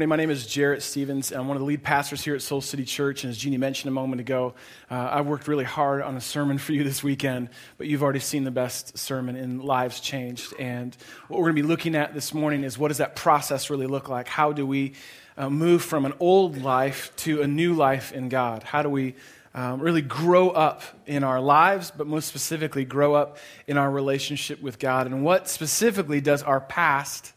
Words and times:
morning. 0.00 0.08
My 0.08 0.16
name 0.16 0.30
is 0.30 0.46
Jarrett 0.46 0.82
Stevens. 0.82 1.30
I'm 1.30 1.46
one 1.46 1.58
of 1.58 1.60
the 1.60 1.66
lead 1.66 1.82
pastors 1.82 2.24
here 2.24 2.34
at 2.34 2.40
Soul 2.40 2.62
City 2.62 2.86
Church. 2.86 3.22
And 3.22 3.30
as 3.30 3.36
Jeannie 3.36 3.58
mentioned 3.58 3.90
a 3.90 3.92
moment 3.92 4.18
ago, 4.18 4.54
uh, 4.90 4.94
I 4.94 5.20
worked 5.20 5.46
really 5.46 5.64
hard 5.64 6.00
on 6.00 6.16
a 6.16 6.22
sermon 6.22 6.56
for 6.56 6.72
you 6.72 6.82
this 6.84 7.02
weekend, 7.02 7.50
but 7.76 7.86
you've 7.86 8.02
already 8.02 8.20
seen 8.20 8.44
the 8.44 8.50
best 8.50 8.96
sermon 8.96 9.36
in 9.36 9.60
Lives 9.60 10.00
Changed. 10.00 10.54
And 10.58 10.96
what 11.28 11.36
we're 11.36 11.50
going 11.50 11.56
to 11.56 11.62
be 11.64 11.68
looking 11.68 11.94
at 11.96 12.14
this 12.14 12.32
morning 12.32 12.64
is 12.64 12.78
what 12.78 12.88
does 12.88 12.96
that 12.96 13.14
process 13.14 13.68
really 13.68 13.86
look 13.86 14.08
like? 14.08 14.26
How 14.26 14.52
do 14.52 14.66
we 14.66 14.94
uh, 15.36 15.50
move 15.50 15.84
from 15.84 16.06
an 16.06 16.14
old 16.18 16.62
life 16.62 17.12
to 17.16 17.42
a 17.42 17.46
new 17.46 17.74
life 17.74 18.10
in 18.10 18.30
God? 18.30 18.62
How 18.62 18.80
do 18.80 18.88
we 18.88 19.16
um, 19.54 19.80
really 19.80 20.00
grow 20.00 20.48
up 20.48 20.82
in 21.04 21.24
our 21.24 21.42
lives, 21.42 21.92
but 21.94 22.06
most 22.06 22.26
specifically, 22.26 22.86
grow 22.86 23.12
up 23.12 23.36
in 23.66 23.76
our 23.76 23.90
relationship 23.90 24.62
with 24.62 24.78
God? 24.78 25.06
And 25.06 25.22
what 25.22 25.46
specifically 25.46 26.22
does 26.22 26.42
our 26.42 26.58
past 26.58 27.34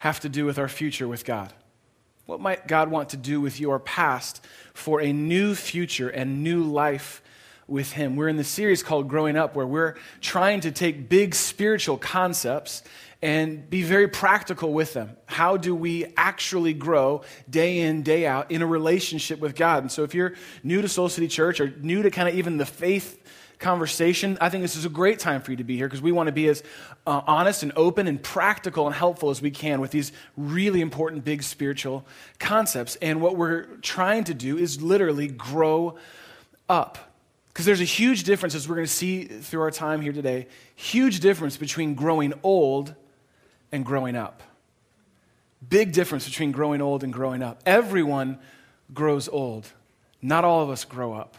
have 0.00 0.20
to 0.20 0.28
do 0.28 0.44
with 0.44 0.58
our 0.58 0.68
future 0.68 1.08
with 1.08 1.24
God? 1.24 1.50
What 2.26 2.40
might 2.40 2.66
God 2.66 2.90
want 2.90 3.10
to 3.10 3.18
do 3.18 3.40
with 3.40 3.60
your 3.60 3.78
past 3.78 4.42
for 4.72 5.02
a 5.02 5.12
new 5.12 5.54
future 5.54 6.08
and 6.08 6.42
new 6.42 6.62
life 6.62 7.20
with 7.66 7.92
Him? 7.92 8.16
We're 8.16 8.28
in 8.28 8.38
the 8.38 8.44
series 8.44 8.82
called 8.82 9.08
Growing 9.08 9.36
Up, 9.36 9.54
where 9.54 9.66
we're 9.66 9.96
trying 10.22 10.60
to 10.62 10.72
take 10.72 11.10
big 11.10 11.34
spiritual 11.34 11.98
concepts 11.98 12.82
and 13.24 13.70
be 13.70 13.82
very 13.82 14.06
practical 14.06 14.74
with 14.74 14.92
them. 14.92 15.16
How 15.24 15.56
do 15.56 15.74
we 15.74 16.12
actually 16.14 16.74
grow 16.74 17.22
day 17.48 17.80
in, 17.80 18.02
day 18.02 18.26
out 18.26 18.50
in 18.50 18.60
a 18.60 18.66
relationship 18.66 19.40
with 19.40 19.56
God? 19.56 19.82
And 19.82 19.90
so, 19.90 20.02
if 20.02 20.14
you're 20.14 20.34
new 20.62 20.82
to 20.82 20.88
Soul 20.88 21.08
City 21.08 21.26
Church 21.26 21.58
or 21.58 21.72
new 21.80 22.02
to 22.02 22.10
kind 22.10 22.28
of 22.28 22.34
even 22.34 22.58
the 22.58 22.66
faith 22.66 23.18
conversation, 23.58 24.36
I 24.42 24.50
think 24.50 24.60
this 24.60 24.76
is 24.76 24.84
a 24.84 24.90
great 24.90 25.20
time 25.20 25.40
for 25.40 25.52
you 25.52 25.56
to 25.56 25.64
be 25.64 25.74
here 25.74 25.86
because 25.86 26.02
we 26.02 26.12
want 26.12 26.26
to 26.26 26.32
be 26.32 26.48
as 26.48 26.62
uh, 27.06 27.22
honest 27.26 27.62
and 27.62 27.72
open 27.76 28.08
and 28.08 28.22
practical 28.22 28.84
and 28.86 28.94
helpful 28.94 29.30
as 29.30 29.40
we 29.40 29.50
can 29.50 29.80
with 29.80 29.90
these 29.90 30.12
really 30.36 30.82
important 30.82 31.24
big 31.24 31.42
spiritual 31.42 32.04
concepts. 32.38 32.96
And 32.96 33.22
what 33.22 33.38
we're 33.38 33.64
trying 33.80 34.24
to 34.24 34.34
do 34.34 34.58
is 34.58 34.82
literally 34.82 35.28
grow 35.28 35.96
up. 36.68 36.98
Because 37.48 37.64
there's 37.64 37.80
a 37.80 37.84
huge 37.84 38.24
difference, 38.24 38.54
as 38.54 38.68
we're 38.68 38.74
going 38.74 38.86
to 38.86 38.92
see 38.92 39.24
through 39.24 39.62
our 39.62 39.70
time 39.70 40.02
here 40.02 40.12
today, 40.12 40.48
huge 40.74 41.20
difference 41.20 41.56
between 41.56 41.94
growing 41.94 42.34
old 42.42 42.94
and 43.74 43.84
growing 43.84 44.14
up. 44.14 44.40
Big 45.68 45.92
difference 45.92 46.28
between 46.28 46.52
growing 46.52 46.80
old 46.80 47.02
and 47.02 47.12
growing 47.12 47.42
up. 47.42 47.60
Everyone 47.66 48.38
grows 48.92 49.28
old, 49.28 49.66
not 50.22 50.44
all 50.44 50.62
of 50.62 50.70
us 50.70 50.84
grow 50.84 51.12
up. 51.12 51.36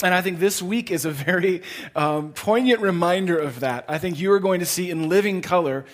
And 0.00 0.14
I 0.14 0.22
think 0.22 0.38
this 0.38 0.62
week 0.62 0.92
is 0.92 1.04
a 1.04 1.10
very 1.10 1.62
um, 1.96 2.32
poignant 2.32 2.80
reminder 2.80 3.36
of 3.36 3.58
that. 3.60 3.84
I 3.88 3.98
think 3.98 4.20
you 4.20 4.30
are 4.30 4.38
going 4.38 4.60
to 4.60 4.66
see 4.66 4.88
in 4.88 5.08
living 5.08 5.42
color 5.42 5.84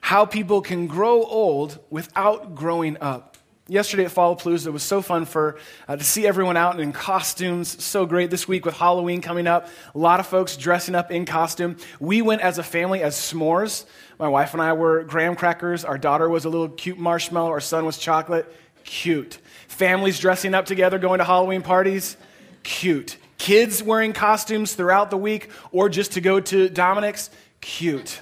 how 0.00 0.26
people 0.26 0.60
can 0.60 0.88
grow 0.88 1.22
old 1.22 1.78
without 1.88 2.56
growing 2.56 2.96
up. 3.00 3.31
Yesterday 3.72 4.04
at 4.04 4.10
Fallapalooza, 4.10 4.66
it 4.66 4.70
was 4.70 4.82
so 4.82 5.00
fun 5.00 5.24
for 5.24 5.56
uh, 5.88 5.96
to 5.96 6.04
see 6.04 6.26
everyone 6.26 6.58
out 6.58 6.78
in 6.78 6.92
costumes. 6.92 7.82
So 7.82 8.04
great 8.04 8.30
this 8.30 8.46
week 8.46 8.66
with 8.66 8.76
Halloween 8.76 9.22
coming 9.22 9.46
up. 9.46 9.66
A 9.94 9.98
lot 9.98 10.20
of 10.20 10.26
folks 10.26 10.58
dressing 10.58 10.94
up 10.94 11.10
in 11.10 11.24
costume. 11.24 11.78
We 11.98 12.20
went 12.20 12.42
as 12.42 12.58
a 12.58 12.62
family 12.62 13.02
as 13.02 13.16
s'mores. 13.16 13.86
My 14.18 14.28
wife 14.28 14.52
and 14.52 14.60
I 14.60 14.74
were 14.74 15.04
graham 15.04 15.36
crackers. 15.36 15.86
Our 15.86 15.96
daughter 15.96 16.28
was 16.28 16.44
a 16.44 16.50
little 16.50 16.68
cute 16.68 16.98
marshmallow. 16.98 17.48
Our 17.48 17.60
son 17.60 17.86
was 17.86 17.96
chocolate. 17.96 18.44
Cute. 18.84 19.38
Families 19.68 20.18
dressing 20.18 20.52
up 20.52 20.66
together, 20.66 20.98
going 20.98 21.20
to 21.20 21.24
Halloween 21.24 21.62
parties. 21.62 22.18
Cute. 22.64 23.16
Kids 23.38 23.82
wearing 23.82 24.12
costumes 24.12 24.74
throughout 24.74 25.08
the 25.08 25.16
week 25.16 25.48
or 25.70 25.88
just 25.88 26.12
to 26.12 26.20
go 26.20 26.40
to 26.40 26.68
Dominick's, 26.68 27.30
cute. 27.62 28.20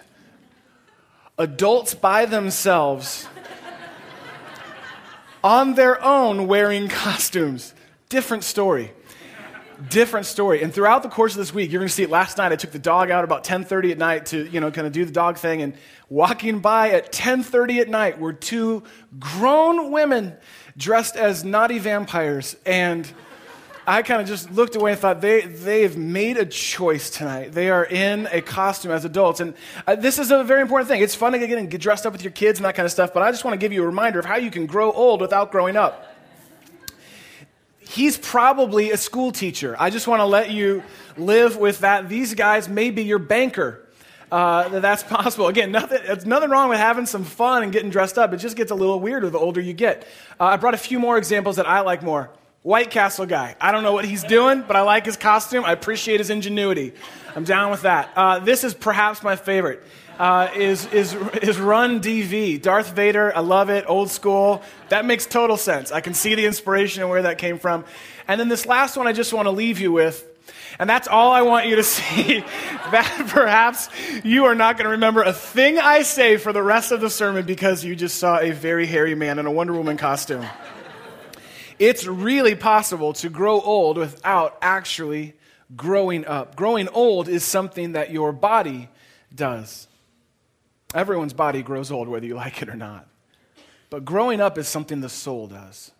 Adults 1.39 1.93
by 1.97 2.27
themselves 2.27 3.27
on 5.43 5.75
their 5.75 6.03
own 6.03 6.47
wearing 6.47 6.89
costumes, 6.89 7.75
different 8.09 8.45
story 8.45 8.93
different 9.89 10.27
story. 10.27 10.63
And 10.63 10.73
throughout 10.73 11.03
the 11.03 11.09
course 11.09 11.33
of 11.33 11.39
this 11.39 11.55
week, 11.55 11.71
you're 11.71 11.81
going 11.81 11.89
to 11.89 11.95
see 11.95 12.03
it. 12.03 12.11
Last 12.11 12.39
night, 12.39 12.53
I 12.53 12.57
took 12.57 12.73
the 12.73 12.79
dog 12.79 13.11
out 13.11 13.25
about 13.25 13.45
10:30 13.45 13.93
at 13.93 13.99
night 13.99 14.27
to, 14.27 14.47
you 14.51 14.61
know, 14.61 14.71
kind 14.71 14.87
of 14.87 14.93
do 14.93 15.05
the 15.05 15.13
dog 15.13 15.39
thing. 15.39 15.63
And 15.63 15.75
walking 16.09 16.61
by 16.61 16.91
at 16.91 17.13
10:30 17.13 17.81
at 17.81 17.89
night 17.89 18.21
were 18.21 18.33
two 18.33 18.83
grown 19.19 19.91
women 19.91 20.35
dressed 20.77 21.17
as 21.17 21.45
naughty 21.45 21.79
vampires. 21.79 22.57
And 22.67 23.11
I 23.91 24.03
kind 24.03 24.23
of 24.23 24.29
just 24.29 24.53
looked 24.53 24.77
away 24.77 24.93
and 24.93 25.01
thought, 25.01 25.21
they, 25.21 25.41
they've 25.41 25.97
made 25.97 26.37
a 26.37 26.47
choice 26.47 27.11
tonight. 27.11 27.51
They 27.51 27.71
are 27.71 27.85
in 27.85 28.29
a 28.31 28.41
costume 28.41 28.93
as 28.93 29.05
adults. 29.05 29.41
And 29.41 29.53
uh, 29.85 29.97
this 29.97 30.21
is 30.21 30.31
a 30.31 30.45
very 30.45 30.63
important 30.63 30.89
thing. 30.89 31.03
It's 31.03 31.17
fun 31.17 31.33
to 31.33 31.45
get, 31.45 31.69
get 31.69 31.81
dressed 31.81 32.07
up 32.07 32.13
with 32.13 32.23
your 32.23 32.31
kids 32.31 32.61
and 32.61 32.67
that 32.67 32.77
kind 32.77 32.87
of 32.87 32.93
stuff, 32.93 33.13
but 33.13 33.25
I 33.25 33.33
just 33.33 33.45
want 33.45 33.55
to 33.55 33.59
give 33.59 33.73
you 33.73 33.83
a 33.83 33.87
reminder 33.87 34.21
of 34.21 34.27
how 34.27 34.37
you 34.37 34.53
can 34.53 34.67
grow 34.67 34.93
old 34.93 35.21
without 35.21 35.51
growing 35.51 35.77
up. 35.77 36.07
He's 37.81 38.17
probably 38.17 38.93
a 38.93 38.97
school 38.97 39.33
teacher. 39.33 39.75
I 39.77 39.91
just 39.91 40.07
want 40.07 40.21
to 40.21 40.25
let 40.25 40.53
you 40.53 40.85
live 41.17 41.57
with 41.57 41.81
that. 41.81 42.09
These 42.09 42.35
guys 42.35 42.69
may 42.69 42.93
be 42.93 43.03
your 43.03 43.19
banker. 43.19 43.89
Uh, 44.31 44.79
that's 44.79 45.03
possible. 45.17 45.49
Again, 45.49 45.73
nothing, 45.73 45.99
nothing 46.29 46.51
wrong 46.51 46.69
with 46.69 46.79
having 46.79 47.07
some 47.07 47.25
fun 47.25 47.65
and 47.65 47.73
getting 47.73 47.91
dressed 47.91 48.19
up. 48.19 48.33
It 48.33 48.37
just 48.37 48.57
gets 48.57 48.71
a 48.71 48.77
little 48.77 49.01
weirder 49.01 49.31
the 49.31 49.39
older 49.41 49.61
you 49.61 49.73
get. 49.73 50.07
Uh, 50.39 50.45
I 50.45 50.59
brought 50.59 50.75
a 50.75 50.79
few 50.79 51.01
more 51.01 51.19
examples 51.19 51.57
that 51.57 51.67
I 51.67 51.81
like 51.81 52.05
more. 52.05 52.31
White 52.63 52.91
Castle 52.91 53.25
guy. 53.25 53.57
I 53.59 53.73
don't 53.73 53.83
know 53.83 53.93
what 53.93 54.05
he's 54.05 54.23
doing, 54.23 54.63
but 54.67 54.77
I 54.77 54.83
like 54.83 55.07
his 55.07 55.17
costume. 55.17 55.65
I 55.65 55.73
appreciate 55.73 56.21
his 56.21 56.29
ingenuity. 56.29 56.93
I'm 57.35 57.45
down 57.45 57.71
with 57.71 57.83
that. 57.83 58.11
Uh, 58.15 58.39
this 58.41 58.65
is 58.65 58.75
perhaps 58.75 59.23
my 59.23 59.37
favorite. 59.37 59.83
Uh, 60.19 60.51
is, 60.55 60.85
is, 60.93 61.15
is 61.41 61.59
Run 61.59 62.03
DV. 62.03 62.61
Darth 62.61 62.95
Vader, 62.95 63.35
I 63.35 63.41
love 63.41 63.71
it, 63.71 63.87
old 63.89 64.11
school. 64.11 64.63
That 64.91 65.07
makes 65.07 65.25
total 65.25 65.57
sense. 65.57 65.91
I 65.91 66.03
can 66.03 66.13
see 66.13 66.35
the 66.35 66.45
inspiration 66.45 67.03
and 67.03 67.09
where 67.09 67.23
that 67.23 67.39
came 67.39 67.59
from. 67.59 67.87
And 68.29 68.39
then 68.39 68.51
this 68.51 68.67
last 68.67 68.99
one 68.99 69.07
I 69.07 69.15
just 69.15 69.33
want 69.33 69.47
to 69.47 69.51
leave 69.51 69.81
you 69.81 69.93
with, 69.93 70.27
and 70.79 70.91
that's 70.91 71.09
all 71.09 71.33
I 71.33 71.41
want 71.41 71.67
you 71.67 71.77
to 71.77 71.83
see. 71.85 72.41
that 72.91 73.25
perhaps 73.29 73.89
you 74.23 74.45
are 74.45 74.55
not 74.55 74.77
going 74.77 74.85
to 74.85 74.91
remember 74.91 75.23
a 75.23 75.33
thing 75.33 75.79
I 75.79 76.03
say 76.03 76.37
for 76.37 76.53
the 76.53 76.63
rest 76.63 76.93
of 76.93 77.01
the 77.01 77.09
sermon 77.09 77.47
because 77.47 77.83
you 77.83 77.97
just 77.97 78.19
saw 78.19 78.39
a 78.39 78.51
very 78.51 78.85
hairy 78.85 79.15
man 79.15 79.39
in 79.39 79.47
a 79.47 79.51
Wonder 79.51 79.73
Woman 79.73 79.97
costume. 79.97 80.45
It's 81.81 82.07
really 82.07 82.55
possible 82.55 83.15
to 83.15 83.31
grow 83.31 83.59
old 83.59 83.97
without 83.97 84.59
actually 84.61 85.35
growing 85.75 86.27
up. 86.27 86.55
Growing 86.55 86.89
old 86.89 87.27
is 87.27 87.43
something 87.43 87.93
that 87.93 88.11
your 88.11 88.33
body 88.33 88.91
does. 89.35 89.89
Everyone's 90.95 91.33
body 91.33 91.63
grows 91.63 91.91
old, 91.91 92.07
whether 92.07 92.27
you 92.27 92.35
like 92.35 92.61
it 92.61 92.69
or 92.69 92.77
not. 92.77 93.09
But 93.89 94.05
growing 94.05 94.43
up 94.43 94.59
is 94.59 94.69
something 94.69 95.01
the 95.01 95.09
soul 95.09 95.47
does. 95.47 95.91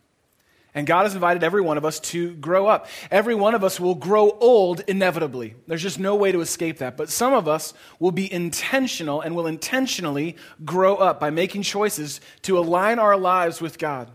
And 0.75 0.87
God 0.87 1.05
has 1.05 1.15
invited 1.15 1.43
every 1.43 1.63
one 1.63 1.79
of 1.79 1.87
us 1.87 1.99
to 2.01 2.35
grow 2.35 2.67
up. 2.67 2.87
Every 3.11 3.35
one 3.35 3.55
of 3.55 3.65
us 3.65 3.81
will 3.81 3.95
grow 3.95 4.33
old 4.39 4.81
inevitably. 4.87 5.55
There's 5.67 5.83
just 5.83 5.99
no 5.99 6.15
way 6.15 6.31
to 6.31 6.43
escape 6.43 6.79
that. 6.79 6.99
But 6.99 7.09
some 7.09 7.33
of 7.33 7.49
us 7.49 7.73
will 7.99 8.13
be 8.13 8.31
intentional 8.31 9.23
and 9.23 9.35
will 9.35 9.47
intentionally 9.47 10.37
grow 10.63 10.97
up 10.97 11.21
by 11.21 11.31
making 11.31 11.63
choices 11.63 12.21
to 12.43 12.59
align 12.59 12.99
our 12.99 13.17
lives 13.17 13.63
with 13.63 13.79
God. 13.79 14.11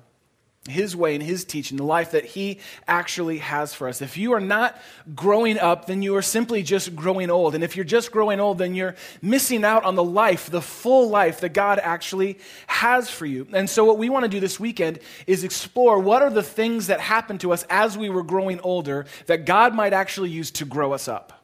His 0.68 0.96
way 0.96 1.14
and 1.14 1.24
His 1.24 1.46
teaching, 1.46 1.78
the 1.78 1.84
life 1.84 2.12
that 2.12 2.26
He 2.26 2.60
actually 2.88 3.38
has 3.38 3.74
for 3.74 3.88
us. 3.88 4.02
If 4.02 4.18
you 4.18 4.34
are 4.34 4.40
not 4.40 4.80
growing 5.14 5.60
up, 5.60 5.86
then 5.86 6.02
you 6.02 6.16
are 6.16 6.24
simply 6.24 6.64
just 6.64 6.96
growing 6.96 7.30
old. 7.30 7.54
And 7.54 7.64
if 7.64 7.76
you're 7.76 7.86
just 7.86 8.12
growing 8.12 8.40
old, 8.40 8.58
then 8.58 8.74
you're 8.74 8.96
missing 9.22 9.64
out 9.64 9.84
on 9.84 9.96
the 9.96 10.04
life, 10.04 10.50
the 10.50 10.62
full 10.62 11.10
life 11.10 11.42
that 11.42 11.54
God 11.54 11.80
actually 11.80 12.40
has 12.66 13.10
for 13.10 13.28
you. 13.28 13.48
And 13.54 13.70
so, 13.70 13.86
what 13.86 14.00
we 14.00 14.10
want 14.10 14.24
to 14.24 14.30
do 14.30 14.40
this 14.40 14.60
weekend 14.60 15.00
is 15.28 15.44
explore 15.44 16.00
what 16.00 16.24
are 16.24 16.32
the 16.32 16.44
things 16.44 16.88
that 16.88 17.00
happened 17.00 17.42
to 17.42 17.54
us 17.54 17.64
as 17.70 17.98
we 17.98 18.10
were 18.10 18.24
growing 18.24 18.60
older 18.62 19.06
that 19.28 19.46
God 19.46 19.76
might 19.76 19.94
actually 19.94 20.32
use 20.32 20.50
to 20.52 20.66
grow 20.66 20.94
us 20.94 21.08
up. 21.08 21.35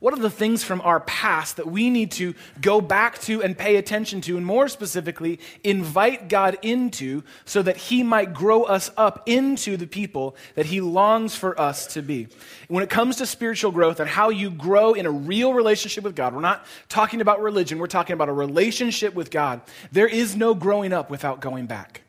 What 0.00 0.14
are 0.14 0.20
the 0.20 0.30
things 0.30 0.62
from 0.62 0.80
our 0.82 1.00
past 1.00 1.56
that 1.56 1.66
we 1.66 1.90
need 1.90 2.12
to 2.12 2.34
go 2.60 2.80
back 2.80 3.18
to 3.22 3.42
and 3.42 3.58
pay 3.58 3.76
attention 3.76 4.20
to, 4.22 4.36
and 4.36 4.46
more 4.46 4.68
specifically, 4.68 5.40
invite 5.64 6.28
God 6.28 6.56
into 6.62 7.24
so 7.44 7.62
that 7.62 7.76
He 7.76 8.04
might 8.04 8.32
grow 8.32 8.62
us 8.62 8.92
up 8.96 9.24
into 9.26 9.76
the 9.76 9.88
people 9.88 10.36
that 10.54 10.66
He 10.66 10.80
longs 10.80 11.34
for 11.34 11.60
us 11.60 11.88
to 11.94 12.02
be? 12.02 12.28
When 12.68 12.84
it 12.84 12.90
comes 12.90 13.16
to 13.16 13.26
spiritual 13.26 13.72
growth 13.72 13.98
and 13.98 14.08
how 14.08 14.28
you 14.28 14.50
grow 14.50 14.92
in 14.92 15.04
a 15.04 15.10
real 15.10 15.52
relationship 15.52 16.04
with 16.04 16.14
God, 16.14 16.32
we're 16.32 16.40
not 16.42 16.64
talking 16.88 17.20
about 17.20 17.42
religion, 17.42 17.78
we're 17.78 17.88
talking 17.88 18.14
about 18.14 18.28
a 18.28 18.32
relationship 18.32 19.14
with 19.14 19.32
God. 19.32 19.60
There 19.90 20.06
is 20.06 20.36
no 20.36 20.54
growing 20.54 20.92
up 20.92 21.10
without 21.10 21.40
going 21.40 21.66
back. 21.66 22.02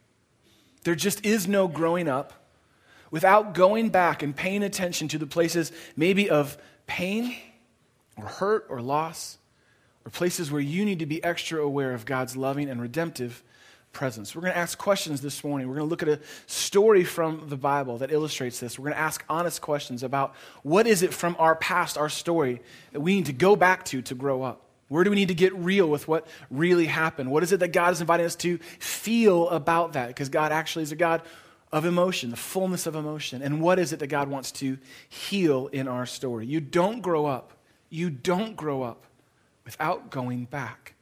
There 0.84 0.96
just 0.96 1.26
is 1.26 1.48
no 1.48 1.68
growing 1.68 2.08
up 2.08 2.34
without 3.10 3.56
going 3.56 3.90
back 3.90 4.22
and 4.22 4.36
paying 4.36 4.62
attention 4.62 5.08
to 5.08 5.18
the 5.18 5.26
places 5.26 5.72
maybe 5.96 6.30
of 6.30 6.56
pain 6.86 7.36
or 8.20 8.28
hurt 8.28 8.66
or 8.70 8.82
loss, 8.82 9.38
or 10.06 10.12
places 10.12 10.52
where 10.52 10.62
you 10.62 10.86
need 10.86 11.00
to 11.00 11.06
be 11.06 11.24
extra 11.24 11.62
aware 11.62 11.94
of 11.94 12.06
God's 12.06 12.36
loving 12.36 12.70
and 12.70 12.82
redemptive 12.82 13.44
presence. 13.92 14.36
We're 14.36 14.42
going 14.42 14.54
to 14.54 14.60
ask 14.60 14.78
questions 14.78 15.22
this 15.22 15.44
morning. 15.44 15.68
We're 15.68 15.76
going 15.76 15.88
to 15.88 15.90
look 15.90 16.04
at 16.04 16.10
a 16.10 16.20
story 16.46 17.04
from 17.04 17.50
the 17.50 17.58
Bible 17.58 17.98
that 18.00 18.12
illustrates 18.12 18.60
this. 18.60 18.78
We're 18.78 18.86
going 18.86 18.96
to 18.96 19.00
ask 19.00 19.24
honest 19.30 19.62
questions 19.62 20.04
about 20.04 20.36
what 20.64 20.86
is 20.86 21.02
it 21.02 21.14
from 21.14 21.36
our 21.40 21.56
past, 21.56 21.98
our 21.98 22.10
story, 22.10 22.62
that 22.92 23.00
we 23.00 23.16
need 23.16 23.26
to 23.26 23.34
go 23.34 23.56
back 23.56 23.86
to 23.86 24.02
to 24.04 24.16
grow 24.16 24.44
up. 24.44 24.62
Where 24.90 25.04
do 25.04 25.10
we 25.10 25.16
need 25.16 25.28
to 25.28 25.36
get 25.36 25.54
real 25.56 25.88
with 25.88 26.08
what 26.08 26.28
really 26.50 26.88
happened? 26.88 27.32
What 27.32 27.44
is 27.44 27.52
it 27.52 27.60
that 27.60 27.74
God 27.74 27.94
is 27.94 28.02
inviting 28.02 28.26
us 28.26 28.36
to 28.38 28.58
feel 28.80 29.50
about 29.50 29.94
that? 29.94 30.08
Because 30.08 30.30
God 30.30 30.52
actually 30.52 30.84
is 30.84 30.92
a 30.92 30.96
God 30.96 31.22
of 31.72 31.86
emotion, 31.86 32.32
the 32.32 32.36
fullness 32.36 32.88
of 32.88 32.96
emotion. 32.96 33.44
And 33.44 33.62
what 33.62 33.78
is 33.78 33.94
it 33.94 34.00
that 34.00 34.08
God 34.08 34.30
wants 34.30 34.52
to 34.54 34.80
heal 35.08 35.68
in 35.68 35.88
our 35.88 36.08
story? 36.08 36.48
You 36.48 36.60
don't 36.60 37.02
grow 37.02 37.28
up. 37.28 37.54
You 37.90 38.10
don't 38.10 38.56
grow 38.56 38.84
up 38.84 39.06
without 39.66 40.10
going 40.10 40.46
back. 40.46 40.94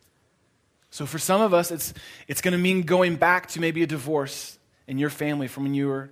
So 0.90 1.06
for 1.06 1.20
some 1.20 1.42
of 1.42 1.54
us, 1.54 1.72
it's, 1.72 1.94
it's 2.28 2.42
going 2.42 2.54
to 2.54 2.58
mean 2.58 2.84
going 2.84 3.16
back 3.18 3.48
to 3.50 3.60
maybe 3.60 3.84
a 3.84 3.88
divorce 3.88 4.58
in 4.88 4.98
your 4.98 5.10
family 5.10 5.48
from 5.48 5.64
when 5.64 5.74
you 5.74 5.88
were 5.88 6.10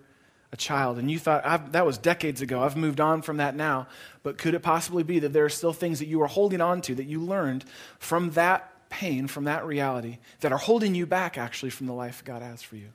a 0.51 0.57
child. 0.57 0.99
And 0.99 1.09
you 1.09 1.17
thought 1.17 1.71
that 1.71 1.85
was 1.85 1.97
decades 1.97 2.41
ago. 2.41 2.61
I've 2.61 2.77
moved 2.77 2.99
on 2.99 3.21
from 3.21 3.37
that 3.37 3.55
now. 3.55 3.87
But 4.21 4.37
could 4.37 4.53
it 4.53 4.61
possibly 4.61 5.03
be 5.03 5.19
that 5.19 5.33
there 5.33 5.45
are 5.45 5.49
still 5.49 5.73
things 5.73 5.99
that 5.99 6.07
you 6.07 6.21
are 6.21 6.27
holding 6.27 6.61
on 6.61 6.81
to 6.81 6.95
that 6.95 7.05
you 7.05 7.19
learned 7.21 7.65
from 7.99 8.31
that 8.31 8.71
pain 8.89 9.27
from 9.27 9.45
that 9.45 9.65
reality 9.65 10.19
that 10.39 10.51
are 10.51 10.57
holding 10.57 10.95
you 10.95 11.05
back 11.05 11.37
actually 11.37 11.69
from 11.69 11.87
the 11.87 11.93
life 11.93 12.23
god 12.23 12.41
has 12.41 12.61
for 12.61 12.75
you 12.75 12.87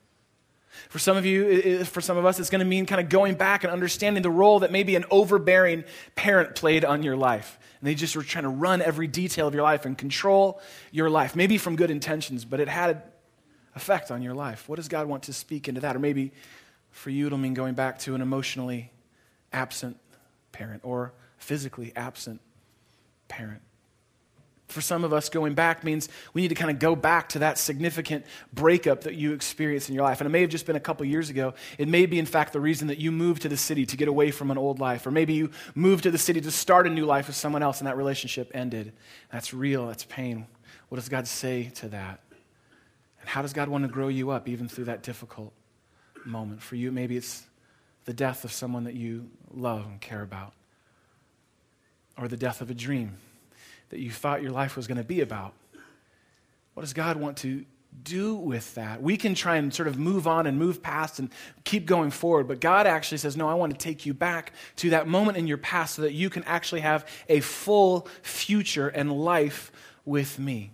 for 0.88 0.98
some 0.98 1.16
of 1.16 1.26
you 1.26 1.84
for 1.84 2.00
some 2.00 2.16
of 2.16 2.24
us 2.24 2.38
it's 2.38 2.50
going 2.50 2.60
to 2.60 2.64
mean 2.64 2.86
kind 2.86 3.00
of 3.00 3.08
going 3.08 3.34
back 3.34 3.64
and 3.64 3.72
understanding 3.72 4.22
the 4.22 4.30
role 4.30 4.60
that 4.60 4.72
maybe 4.72 4.96
an 4.96 5.04
overbearing 5.10 5.84
parent 6.14 6.54
played 6.54 6.84
on 6.84 7.02
your 7.02 7.16
life. 7.16 7.58
And 7.80 7.88
they 7.88 7.94
just 7.94 8.14
were 8.14 8.22
trying 8.22 8.44
to 8.44 8.50
run 8.50 8.82
every 8.82 9.06
detail 9.06 9.48
of 9.48 9.54
your 9.54 9.62
life 9.62 9.86
and 9.86 9.96
control 9.96 10.60
your 10.90 11.10
life 11.10 11.34
maybe 11.34 11.58
from 11.58 11.76
good 11.76 11.90
intentions 11.90 12.44
but 12.44 12.60
it 12.60 12.68
had 12.68 12.90
an 12.90 13.02
effect 13.74 14.10
on 14.10 14.22
your 14.22 14.34
life. 14.34 14.68
What 14.68 14.76
does 14.76 14.88
god 14.88 15.06
want 15.06 15.24
to 15.24 15.32
speak 15.32 15.68
into 15.68 15.80
that? 15.80 15.96
Or 15.96 15.98
maybe 15.98 16.32
for 16.90 17.10
you, 17.10 17.26
it'll 17.26 17.38
mean 17.38 17.54
going 17.54 17.74
back 17.74 17.98
to 18.00 18.14
an 18.14 18.20
emotionally 18.20 18.90
absent 19.52 19.96
parent 20.52 20.82
or 20.84 21.12
physically 21.38 21.92
absent 21.96 22.40
parent. 23.28 23.62
For 24.70 24.80
some 24.80 25.04
of 25.04 25.12
us, 25.12 25.28
going 25.28 25.54
back 25.54 25.84
means 25.84 26.08
we 26.32 26.42
need 26.42 26.48
to 26.48 26.54
kind 26.54 26.70
of 26.70 26.78
go 26.78 26.96
back 26.96 27.28
to 27.30 27.40
that 27.40 27.58
significant 27.58 28.24
breakup 28.52 29.02
that 29.02 29.14
you 29.14 29.32
experienced 29.32 29.88
in 29.88 29.94
your 29.94 30.04
life. 30.04 30.20
And 30.20 30.26
it 30.26 30.30
may 30.30 30.40
have 30.40 30.50
just 30.50 30.66
been 30.66 30.76
a 30.76 30.80
couple 30.80 31.04
years 31.06 31.30
ago. 31.30 31.54
It 31.78 31.88
may 31.88 32.06
be, 32.06 32.18
in 32.18 32.26
fact, 32.26 32.52
the 32.52 32.60
reason 32.60 32.88
that 32.88 32.98
you 32.98 33.12
moved 33.12 33.42
to 33.42 33.48
the 33.48 33.56
city 33.56 33.86
to 33.86 33.96
get 33.96 34.08
away 34.08 34.30
from 34.30 34.50
an 34.50 34.58
old 34.58 34.78
life. 34.78 35.06
Or 35.06 35.10
maybe 35.10 35.34
you 35.34 35.50
moved 35.74 36.04
to 36.04 36.10
the 36.10 36.18
city 36.18 36.40
to 36.40 36.50
start 36.50 36.86
a 36.86 36.90
new 36.90 37.06
life 37.06 37.26
with 37.26 37.36
someone 37.36 37.62
else 37.62 37.78
and 37.80 37.86
that 37.86 37.96
relationship 37.96 38.50
ended. 38.54 38.92
That's 39.32 39.52
real, 39.52 39.88
that's 39.88 40.04
pain. 40.04 40.46
What 40.88 40.96
does 40.96 41.08
God 41.08 41.26
say 41.26 41.70
to 41.76 41.88
that? 41.88 42.20
And 43.20 43.28
how 43.28 43.42
does 43.42 43.52
God 43.52 43.68
want 43.68 43.84
to 43.84 43.88
grow 43.88 44.08
you 44.08 44.30
up 44.30 44.48
even 44.48 44.68
through 44.68 44.84
that 44.84 45.02
difficult 45.02 45.52
moment. 46.26 46.62
For 46.62 46.76
you, 46.76 46.92
maybe 46.92 47.16
it's 47.16 47.44
the 48.04 48.12
death 48.12 48.44
of 48.44 48.52
someone 48.52 48.84
that 48.84 48.94
you 48.94 49.28
love 49.52 49.86
and 49.86 50.00
care 50.00 50.22
about, 50.22 50.52
or 52.18 52.28
the 52.28 52.36
death 52.36 52.60
of 52.60 52.70
a 52.70 52.74
dream 52.74 53.16
that 53.90 54.00
you 54.00 54.10
thought 54.10 54.42
your 54.42 54.52
life 54.52 54.76
was 54.76 54.86
going 54.86 54.98
to 54.98 55.04
be 55.04 55.20
about. 55.20 55.52
What 56.74 56.82
does 56.82 56.92
God 56.92 57.16
want 57.16 57.36
to 57.38 57.64
do 58.02 58.36
with 58.36 58.74
that? 58.76 59.02
We 59.02 59.16
can 59.16 59.34
try 59.34 59.56
and 59.56 59.72
sort 59.74 59.88
of 59.88 59.98
move 59.98 60.26
on 60.26 60.46
and 60.46 60.58
move 60.58 60.82
past 60.82 61.18
and 61.18 61.30
keep 61.64 61.86
going 61.86 62.10
forward, 62.10 62.48
but 62.48 62.60
God 62.60 62.86
actually 62.86 63.18
says, 63.18 63.36
No, 63.36 63.48
I 63.48 63.54
want 63.54 63.72
to 63.72 63.78
take 63.78 64.06
you 64.06 64.14
back 64.14 64.52
to 64.76 64.90
that 64.90 65.06
moment 65.06 65.36
in 65.36 65.46
your 65.46 65.58
past 65.58 65.96
so 65.96 66.02
that 66.02 66.12
you 66.12 66.30
can 66.30 66.44
actually 66.44 66.80
have 66.80 67.06
a 67.28 67.40
full 67.40 68.08
future 68.22 68.88
and 68.88 69.12
life 69.12 69.70
with 70.04 70.38
me. 70.38 70.70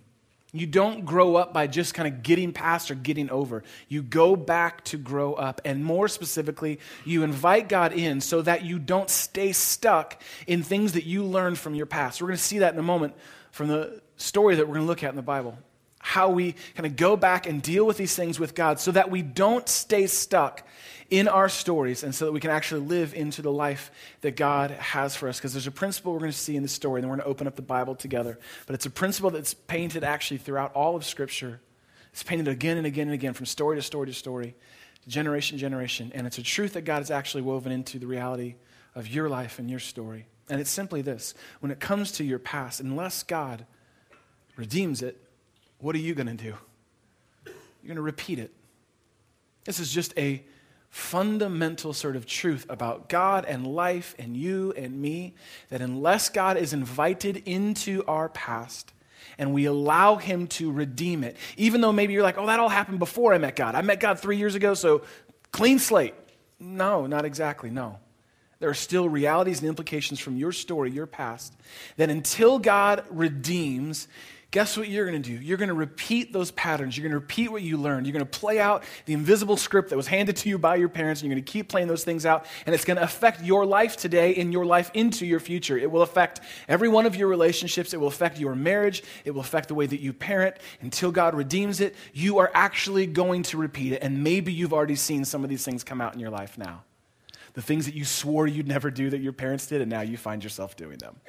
You 0.59 0.67
don't 0.67 1.05
grow 1.05 1.35
up 1.35 1.53
by 1.53 1.67
just 1.67 1.93
kind 1.93 2.13
of 2.13 2.23
getting 2.23 2.53
past 2.53 2.91
or 2.91 2.95
getting 2.95 3.29
over. 3.29 3.63
You 3.87 4.01
go 4.01 4.35
back 4.35 4.83
to 4.85 4.97
grow 4.97 5.33
up. 5.33 5.61
And 5.65 5.83
more 5.83 6.07
specifically, 6.07 6.79
you 7.05 7.23
invite 7.23 7.69
God 7.69 7.93
in 7.93 8.21
so 8.21 8.41
that 8.41 8.63
you 8.63 8.79
don't 8.79 9.09
stay 9.09 9.51
stuck 9.51 10.21
in 10.47 10.63
things 10.63 10.93
that 10.93 11.05
you 11.05 11.23
learned 11.23 11.57
from 11.57 11.75
your 11.75 11.85
past. 11.85 12.21
We're 12.21 12.27
going 12.27 12.37
to 12.37 12.43
see 12.43 12.59
that 12.59 12.73
in 12.73 12.79
a 12.79 12.83
moment 12.83 13.15
from 13.51 13.67
the 13.67 14.01
story 14.17 14.55
that 14.55 14.67
we're 14.67 14.75
going 14.75 14.85
to 14.85 14.89
look 14.89 15.03
at 15.03 15.09
in 15.09 15.15
the 15.15 15.21
Bible. 15.21 15.57
How 16.07 16.29
we 16.29 16.55
kind 16.73 16.85
of 16.85 16.95
go 16.95 17.17
back 17.17 17.47
and 17.47 17.61
deal 17.61 17.85
with 17.85 17.97
these 17.97 18.15
things 18.15 18.39
with 18.39 18.55
God 18.55 18.79
so 18.79 18.93
that 18.93 19.11
we 19.11 19.21
don't 19.21 19.67
stay 19.67 20.07
stuck 20.07 20.65
in 21.09 21.27
our 21.27 21.49
stories 21.49 22.01
and 22.01 22.15
so 22.15 22.23
that 22.23 22.31
we 22.31 22.39
can 22.39 22.49
actually 22.49 22.79
live 22.79 23.13
into 23.13 23.41
the 23.41 23.51
life 23.51 23.91
that 24.21 24.37
God 24.37 24.71
has 24.71 25.17
for 25.17 25.27
us. 25.27 25.37
Because 25.37 25.51
there's 25.51 25.67
a 25.67 25.71
principle 25.71 26.13
we're 26.13 26.19
going 26.19 26.31
to 26.31 26.37
see 26.37 26.55
in 26.55 26.63
the 26.63 26.69
story, 26.69 26.99
and 26.99 27.03
then 27.03 27.09
we're 27.09 27.17
going 27.17 27.25
to 27.25 27.29
open 27.29 27.45
up 27.45 27.57
the 27.57 27.61
Bible 27.61 27.93
together. 27.93 28.39
But 28.67 28.75
it's 28.75 28.85
a 28.85 28.89
principle 28.89 29.31
that's 29.31 29.53
painted 29.53 30.05
actually 30.05 30.37
throughout 30.37 30.71
all 30.73 30.95
of 30.95 31.03
Scripture. 31.03 31.59
It's 32.13 32.23
painted 32.23 32.47
again 32.47 32.77
and 32.77 32.87
again 32.87 33.07
and 33.07 33.13
again 33.13 33.33
from 33.33 33.45
story 33.45 33.75
to 33.75 33.81
story 33.81 34.07
to 34.07 34.13
story, 34.13 34.55
generation 35.09 35.57
to 35.57 35.59
generation. 35.59 36.13
And 36.15 36.25
it's 36.25 36.37
a 36.37 36.41
truth 36.41 36.71
that 36.75 36.85
God 36.85 36.99
has 36.99 37.11
actually 37.11 37.41
woven 37.41 37.73
into 37.73 37.99
the 37.99 38.07
reality 38.07 38.55
of 38.95 39.09
your 39.09 39.27
life 39.27 39.59
and 39.59 39.69
your 39.69 39.81
story. 39.81 40.25
And 40.49 40.61
it's 40.61 40.71
simply 40.71 41.01
this 41.01 41.33
when 41.59 41.69
it 41.69 41.81
comes 41.81 42.13
to 42.13 42.23
your 42.23 42.39
past, 42.39 42.79
unless 42.79 43.23
God 43.23 43.65
redeems 44.55 45.01
it, 45.01 45.21
what 45.79 45.95
are 45.95 45.99
you 45.99 46.13
going 46.13 46.27
to 46.27 46.33
do? 46.33 46.55
You're 47.45 47.87
going 47.87 47.95
to 47.97 48.01
repeat 48.01 48.39
it. 48.39 48.51
This 49.65 49.79
is 49.79 49.91
just 49.91 50.17
a 50.17 50.43
fundamental 50.89 51.93
sort 51.93 52.15
of 52.15 52.25
truth 52.25 52.65
about 52.69 53.09
God 53.09 53.45
and 53.45 53.67
life 53.67 54.15
and 54.17 54.35
you 54.35 54.73
and 54.75 54.99
me 54.99 55.35
that 55.69 55.81
unless 55.81 56.29
God 56.29 56.57
is 56.57 56.73
invited 56.73 57.43
into 57.45 58.03
our 58.07 58.29
past 58.29 58.93
and 59.37 59.53
we 59.53 59.65
allow 59.65 60.15
Him 60.15 60.47
to 60.47 60.71
redeem 60.71 61.23
it, 61.23 61.37
even 61.57 61.81
though 61.81 61.91
maybe 61.91 62.13
you're 62.13 62.23
like, 62.23 62.37
oh, 62.37 62.47
that 62.47 62.59
all 62.59 62.69
happened 62.69 62.99
before 62.99 63.33
I 63.33 63.37
met 63.37 63.55
God. 63.55 63.75
I 63.75 63.81
met 63.81 63.99
God 63.99 64.19
three 64.19 64.37
years 64.37 64.55
ago, 64.55 64.73
so 64.73 65.03
clean 65.51 65.79
slate. 65.79 66.15
No, 66.59 67.05
not 67.05 67.25
exactly, 67.25 67.69
no. 67.69 67.99
There 68.59 68.69
are 68.69 68.73
still 68.73 69.07
realities 69.07 69.59
and 69.59 69.69
implications 69.69 70.19
from 70.19 70.37
your 70.37 70.51
story, 70.51 70.89
your 70.89 71.05
past, 71.05 71.53
that 71.97 72.09
until 72.09 72.57
God 72.57 73.03
redeems, 73.11 74.07
guess 74.51 74.77
what 74.77 74.87
you're 74.87 75.05
going 75.05 75.21
to 75.21 75.29
do? 75.29 75.35
You're 75.35 75.57
going 75.57 75.67
to 75.69 75.75
repeat 75.75 76.31
those 76.31 76.51
patterns. 76.51 76.97
You're 76.97 77.03
going 77.03 77.11
to 77.11 77.19
repeat 77.19 77.51
what 77.51 77.61
you 77.61 77.77
learned. 77.77 78.05
You're 78.05 78.13
going 78.13 78.25
to 78.25 78.39
play 78.39 78.59
out 78.59 78.83
the 79.05 79.13
invisible 79.13 79.57
script 79.57 79.89
that 79.89 79.97
was 79.97 80.07
handed 80.07 80.37
to 80.37 80.49
you 80.49 80.57
by 80.57 80.75
your 80.77 80.89
parents, 80.89 81.21
and 81.21 81.27
you're 81.29 81.35
going 81.35 81.43
to 81.43 81.51
keep 81.51 81.67
playing 81.67 81.87
those 81.87 82.03
things 82.03 82.25
out. 82.25 82.45
And 82.65 82.73
it's 82.73 82.85
going 82.85 82.97
to 82.97 83.03
affect 83.03 83.43
your 83.43 83.65
life 83.65 83.97
today 83.97 84.35
and 84.35 84.53
your 84.53 84.65
life 84.65 84.89
into 84.93 85.25
your 85.25 85.39
future. 85.39 85.77
It 85.77 85.91
will 85.91 86.01
affect 86.01 86.39
every 86.67 86.87
one 86.87 87.05
of 87.05 87.15
your 87.15 87.27
relationships. 87.27 87.93
It 87.93 87.99
will 87.99 88.07
affect 88.07 88.39
your 88.39 88.55
marriage. 88.55 89.03
It 89.25 89.31
will 89.31 89.41
affect 89.41 89.67
the 89.67 89.75
way 89.75 89.85
that 89.85 89.99
you 89.99 90.13
parent. 90.13 90.55
Until 90.81 91.11
God 91.11 91.35
redeems 91.35 91.81
it, 91.81 91.95
you 92.13 92.37
are 92.39 92.49
actually 92.53 93.05
going 93.05 93.43
to 93.43 93.57
repeat 93.57 93.93
it. 93.93 94.01
And 94.01 94.23
maybe 94.23 94.53
you've 94.53 94.73
already 94.73 94.95
seen 94.95 95.25
some 95.25 95.43
of 95.43 95.49
these 95.49 95.65
things 95.65 95.83
come 95.83 95.99
out 95.99 96.13
in 96.13 96.19
your 96.19 96.31
life 96.31 96.57
now. 96.57 96.83
The 97.53 97.61
things 97.61 97.85
that 97.85 97.95
you 97.95 98.05
swore 98.05 98.47
you'd 98.47 98.67
never 98.67 98.91
do 98.91 99.09
that 99.09 99.19
your 99.19 99.33
parents 99.33 99.65
did, 99.65 99.81
and 99.81 99.89
now 99.89 100.01
you 100.01 100.15
find 100.15 100.43
yourself 100.43 100.75
doing 100.75 100.99
them 100.99 101.19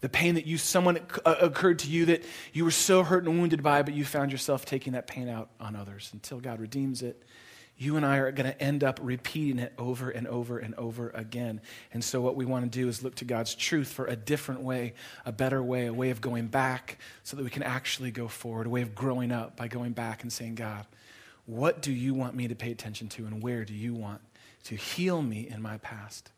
the 0.00 0.08
pain 0.08 0.36
that 0.36 0.46
you 0.46 0.58
someone 0.58 0.98
uh, 1.24 1.36
occurred 1.40 1.80
to 1.80 1.88
you 1.88 2.06
that 2.06 2.24
you 2.52 2.64
were 2.64 2.70
so 2.70 3.02
hurt 3.02 3.24
and 3.24 3.38
wounded 3.38 3.62
by 3.62 3.82
but 3.82 3.94
you 3.94 4.04
found 4.04 4.30
yourself 4.32 4.64
taking 4.64 4.92
that 4.92 5.06
pain 5.06 5.28
out 5.28 5.50
on 5.60 5.74
others 5.74 6.10
until 6.12 6.40
god 6.40 6.60
redeems 6.60 7.02
it. 7.02 7.22
You 7.76 7.96
and 7.96 8.04
i 8.04 8.16
are 8.16 8.32
going 8.32 8.50
to 8.50 8.60
end 8.60 8.82
up 8.82 8.98
repeating 9.02 9.58
it 9.58 9.72
over 9.78 10.10
and 10.10 10.26
over 10.26 10.58
and 10.58 10.74
over 10.74 11.10
again. 11.10 11.60
And 11.92 12.02
so 12.02 12.20
what 12.20 12.34
we 12.34 12.44
want 12.44 12.70
to 12.70 12.78
do 12.78 12.88
is 12.88 13.02
look 13.02 13.16
to 13.16 13.24
god's 13.24 13.54
truth 13.54 13.88
for 13.88 14.06
a 14.06 14.16
different 14.16 14.62
way 14.62 14.94
a 15.24 15.32
better 15.32 15.62
way 15.62 15.86
a 15.86 15.92
way 15.92 16.10
of 16.10 16.20
going 16.20 16.46
back 16.46 16.98
so 17.24 17.36
that 17.36 17.42
we 17.42 17.50
can 17.50 17.62
actually 17.62 18.10
go 18.10 18.28
forward 18.28 18.66
a 18.66 18.70
way 18.70 18.82
of 18.82 18.94
growing 18.94 19.32
up 19.32 19.56
by 19.56 19.68
going 19.68 19.92
back 19.92 20.22
and 20.22 20.32
saying 20.32 20.54
god 20.54 20.86
what 21.46 21.80
do 21.80 21.92
you 21.92 22.12
want 22.12 22.34
me 22.34 22.46
to 22.46 22.54
pay 22.54 22.70
attention 22.70 23.08
to 23.08 23.24
and 23.24 23.42
where 23.42 23.64
do 23.64 23.72
you 23.72 23.94
want 23.94 24.20
to 24.64 24.74
heal 24.74 25.22
me 25.22 25.48
in 25.48 25.62
my 25.62 25.78
past 25.78 26.30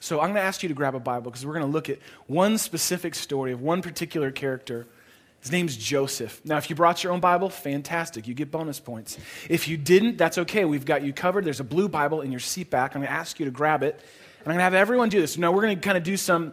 so 0.00 0.20
I'm 0.20 0.26
going 0.26 0.36
to 0.36 0.42
ask 0.42 0.62
you 0.62 0.68
to 0.68 0.74
grab 0.74 0.94
a 0.94 1.00
Bible 1.00 1.30
because 1.30 1.44
we're 1.44 1.54
going 1.54 1.66
to 1.66 1.72
look 1.72 1.88
at 1.88 1.98
one 2.26 2.58
specific 2.58 3.14
story 3.14 3.52
of 3.52 3.60
one 3.60 3.82
particular 3.82 4.30
character. 4.30 4.86
His 5.40 5.52
name's 5.52 5.76
Joseph. 5.76 6.40
Now, 6.44 6.56
if 6.56 6.70
you 6.70 6.76
brought 6.76 7.02
your 7.02 7.12
own 7.12 7.20
Bible, 7.20 7.48
fantastic. 7.48 8.26
You 8.26 8.34
get 8.34 8.50
bonus 8.50 8.80
points. 8.80 9.18
If 9.48 9.68
you 9.68 9.76
didn't, 9.76 10.16
that's 10.16 10.38
okay. 10.38 10.64
We've 10.64 10.84
got 10.84 11.02
you 11.02 11.12
covered. 11.12 11.44
There's 11.44 11.60
a 11.60 11.64
blue 11.64 11.88
Bible 11.88 12.20
in 12.20 12.30
your 12.30 12.40
seat 12.40 12.70
back. 12.70 12.94
I'm 12.94 13.02
going 13.02 13.08
to 13.08 13.18
ask 13.18 13.38
you 13.38 13.46
to 13.46 13.52
grab 13.52 13.82
it. 13.82 13.94
And 13.94 14.46
I'm 14.46 14.54
going 14.54 14.58
to 14.58 14.64
have 14.64 14.74
everyone 14.74 15.08
do 15.08 15.20
this. 15.20 15.36
Now, 15.36 15.52
we're 15.52 15.62
going 15.62 15.76
to 15.76 15.80
kind 15.80 15.96
of 15.96 16.04
do 16.04 16.16
some, 16.16 16.52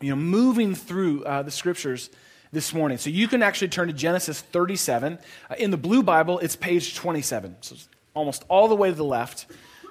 you 0.00 0.10
know, 0.10 0.16
moving 0.16 0.74
through 0.74 1.24
uh, 1.24 1.42
the 1.42 1.50
scriptures 1.50 2.10
this 2.52 2.72
morning. 2.72 2.98
So 2.98 3.10
you 3.10 3.28
can 3.28 3.42
actually 3.42 3.68
turn 3.68 3.88
to 3.88 3.94
Genesis 3.94 4.40
37. 4.40 5.18
Uh, 5.50 5.54
in 5.58 5.70
the 5.70 5.76
blue 5.76 6.02
Bible, 6.02 6.38
it's 6.38 6.56
page 6.56 6.94
27. 6.94 7.56
So 7.60 7.76
almost 8.14 8.44
all 8.48 8.68
the 8.68 8.76
way 8.76 8.88
to 8.88 8.94
the 8.94 9.04
left 9.04 9.46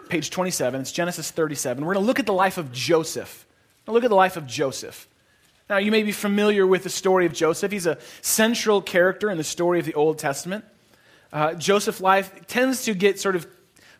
page 0.09 0.29
27. 0.29 0.81
It's 0.81 0.91
Genesis 0.91 1.31
37. 1.31 1.83
We're 1.85 1.93
going 1.93 2.03
to 2.03 2.07
look 2.07 2.19
at 2.19 2.25
the 2.25 2.33
life 2.33 2.57
of 2.57 2.71
Joseph. 2.71 3.45
Now 3.87 3.93
look 3.93 4.03
at 4.03 4.09
the 4.09 4.15
life 4.15 4.37
of 4.37 4.47
Joseph. 4.47 5.07
Now, 5.69 5.77
you 5.77 5.91
may 5.91 6.03
be 6.03 6.11
familiar 6.11 6.67
with 6.67 6.83
the 6.83 6.89
story 6.89 7.25
of 7.25 7.33
Joseph. 7.33 7.71
He's 7.71 7.87
a 7.87 7.97
central 8.21 8.81
character 8.81 9.31
in 9.31 9.37
the 9.37 9.43
story 9.43 9.79
of 9.79 9.85
the 9.85 9.93
Old 9.93 10.19
Testament. 10.19 10.65
Uh, 11.31 11.53
Joseph's 11.53 12.01
life 12.01 12.45
tends 12.47 12.83
to 12.83 12.93
get 12.93 13.19
sort 13.19 13.35
of 13.35 13.47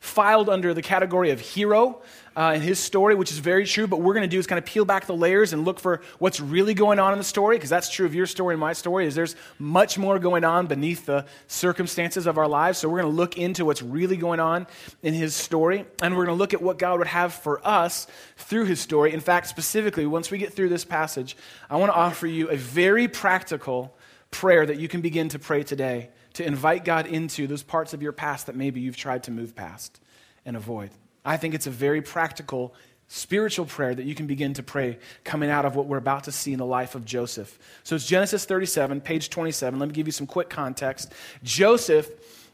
filed 0.03 0.49
under 0.49 0.73
the 0.73 0.81
category 0.81 1.31
of 1.31 1.39
hero 1.39 2.01
uh, 2.35 2.51
in 2.53 2.61
his 2.61 2.77
story, 2.77 3.15
which 3.15 3.31
is 3.31 3.39
very 3.39 3.65
true. 3.65 3.87
But 3.87 3.97
what 3.97 4.05
we're 4.05 4.13
going 4.13 4.29
to 4.29 4.35
do 4.35 4.37
is 4.37 4.45
kind 4.45 4.59
of 4.59 4.65
peel 4.65 4.83
back 4.83 5.05
the 5.05 5.15
layers 5.15 5.53
and 5.53 5.63
look 5.63 5.79
for 5.79 6.01
what's 6.19 6.41
really 6.41 6.73
going 6.73 6.99
on 6.99 7.13
in 7.13 7.17
the 7.17 7.23
story, 7.23 7.55
because 7.55 7.69
that's 7.69 7.89
true 7.89 8.05
of 8.05 8.13
your 8.13 8.25
story 8.25 8.53
and 8.53 8.59
my 8.59 8.73
story. 8.73 9.07
Is 9.07 9.15
there's 9.15 9.37
much 9.59 9.97
more 9.97 10.19
going 10.19 10.43
on 10.43 10.67
beneath 10.67 11.05
the 11.05 11.25
circumstances 11.47 12.27
of 12.27 12.37
our 12.37 12.49
lives. 12.49 12.79
So 12.79 12.89
we're 12.89 12.99
going 12.99 13.13
to 13.13 13.17
look 13.17 13.37
into 13.37 13.63
what's 13.63 13.81
really 13.81 14.17
going 14.17 14.41
on 14.41 14.67
in 15.03 15.13
his 15.13 15.35
story, 15.35 15.85
and 16.01 16.17
we're 16.17 16.25
going 16.25 16.37
to 16.37 16.39
look 16.39 16.53
at 16.53 16.61
what 16.61 16.77
God 16.77 16.99
would 16.99 17.07
have 17.07 17.33
for 17.33 17.65
us 17.65 18.05
through 18.35 18.65
his 18.65 18.81
story. 18.81 19.13
In 19.13 19.21
fact, 19.21 19.47
specifically, 19.47 20.05
once 20.05 20.29
we 20.29 20.37
get 20.37 20.53
through 20.53 20.69
this 20.69 20.83
passage, 20.83 21.37
I 21.69 21.77
want 21.77 21.93
to 21.93 21.97
offer 21.97 22.27
you 22.27 22.49
a 22.49 22.57
very 22.57 23.07
practical 23.07 23.95
prayer 24.31 24.65
that 24.65 24.79
you 24.79 24.89
can 24.89 24.99
begin 24.99 25.29
to 25.29 25.39
pray 25.39 25.63
today 25.63 26.09
to 26.33 26.45
invite 26.45 26.83
God 26.85 27.05
into 27.07 27.47
those 27.47 27.63
parts 27.63 27.93
of 27.93 28.01
your 28.01 28.11
past 28.11 28.47
that 28.47 28.55
maybe 28.55 28.81
you've 28.81 28.97
tried 28.97 29.23
to 29.23 29.31
move 29.31 29.55
past 29.55 29.99
and 30.45 30.55
avoid. 30.55 30.89
I 31.23 31.37
think 31.37 31.53
it's 31.53 31.67
a 31.67 31.71
very 31.71 32.01
practical 32.01 32.73
spiritual 33.07 33.65
prayer 33.65 33.93
that 33.93 34.05
you 34.05 34.15
can 34.15 34.25
begin 34.25 34.53
to 34.55 34.63
pray 34.63 34.97
coming 35.23 35.49
out 35.49 35.65
of 35.65 35.75
what 35.75 35.85
we're 35.85 35.97
about 35.97 36.23
to 36.23 36.31
see 36.31 36.51
in 36.51 36.57
the 36.57 36.65
life 36.65 36.95
of 36.95 37.05
Joseph. 37.05 37.59
So 37.83 37.95
it's 37.95 38.07
Genesis 38.07 38.45
37, 38.45 39.01
page 39.01 39.29
27. 39.29 39.79
Let 39.79 39.89
me 39.89 39.93
give 39.93 40.07
you 40.07 40.11
some 40.11 40.25
quick 40.25 40.49
context. 40.49 41.11
Joseph 41.43 42.09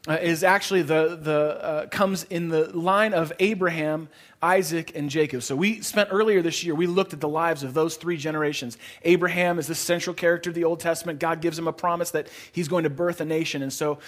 uh, 0.08 0.14
is 0.14 0.42
actually 0.42 0.82
the, 0.82 1.18
the 1.20 1.62
uh, 1.62 1.86
comes 1.88 2.24
in 2.24 2.48
the 2.48 2.76
line 2.76 3.12
of 3.12 3.32
Abraham, 3.38 4.08
Isaac, 4.42 4.92
and 4.94 5.10
Jacob. 5.10 5.42
So 5.42 5.54
we 5.54 5.82
spent 5.82 6.08
earlier 6.10 6.40
this 6.40 6.64
year, 6.64 6.74
we 6.74 6.86
looked 6.86 7.12
at 7.12 7.20
the 7.20 7.28
lives 7.28 7.62
of 7.62 7.74
those 7.74 7.96
three 7.96 8.16
generations. 8.16 8.78
Abraham 9.02 9.58
is 9.58 9.66
the 9.66 9.74
central 9.74 10.14
character 10.14 10.50
of 10.50 10.54
the 10.54 10.64
Old 10.64 10.80
Testament. 10.80 11.18
God 11.18 11.42
gives 11.42 11.58
him 11.58 11.68
a 11.68 11.72
promise 11.72 12.12
that 12.12 12.28
he's 12.52 12.66
going 12.66 12.84
to 12.84 12.90
birth 12.90 13.20
a 13.20 13.26
nation. 13.26 13.62
And 13.62 13.72
so 13.72 13.98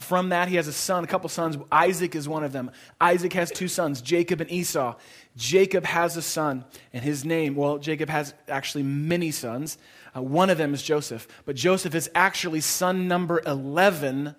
from 0.00 0.30
that, 0.30 0.48
he 0.48 0.56
has 0.56 0.66
a 0.66 0.72
son, 0.72 1.04
a 1.04 1.06
couple 1.06 1.28
sons. 1.28 1.56
Isaac 1.70 2.16
is 2.16 2.28
one 2.28 2.42
of 2.42 2.52
them. 2.52 2.72
Isaac 3.00 3.32
has 3.34 3.50
two 3.50 3.68
sons, 3.68 4.02
Jacob 4.02 4.40
and 4.40 4.50
Esau. 4.50 4.96
Jacob 5.36 5.84
has 5.84 6.16
a 6.16 6.22
son, 6.22 6.64
and 6.92 7.04
his 7.04 7.24
name, 7.24 7.54
well, 7.54 7.78
Jacob 7.78 8.08
has 8.08 8.34
actually 8.48 8.82
many 8.82 9.30
sons. 9.30 9.78
Uh, 10.14 10.22
one 10.22 10.50
of 10.50 10.58
them 10.58 10.74
is 10.74 10.82
Joseph, 10.82 11.28
but 11.44 11.56
Joseph 11.56 11.94
is 11.94 12.10
actually 12.14 12.60
son 12.60 13.06
number 13.06 13.40
11 13.46 14.34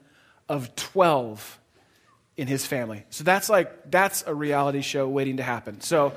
of 0.49 0.75
12 0.75 1.59
in 2.37 2.47
his 2.47 2.65
family. 2.65 3.03
So 3.09 3.23
that's 3.23 3.49
like, 3.49 3.91
that's 3.91 4.23
a 4.27 4.33
reality 4.33 4.81
show 4.81 5.07
waiting 5.07 5.37
to 5.37 5.43
happen. 5.43 5.81
So 5.81 6.13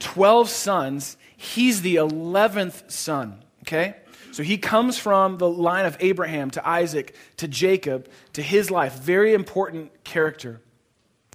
12 0.00 0.48
sons, 0.48 1.16
he's 1.36 1.82
the 1.82 1.96
11th 1.96 2.90
son, 2.90 3.42
okay? 3.62 3.96
So 4.32 4.42
he 4.42 4.58
comes 4.58 4.98
from 4.98 5.38
the 5.38 5.48
line 5.48 5.86
of 5.86 5.96
Abraham 6.00 6.50
to 6.52 6.68
Isaac 6.68 7.14
to 7.38 7.48
Jacob 7.48 8.08
to 8.34 8.42
his 8.42 8.70
life. 8.70 8.94
Very 9.00 9.34
important 9.34 10.04
character. 10.04 10.60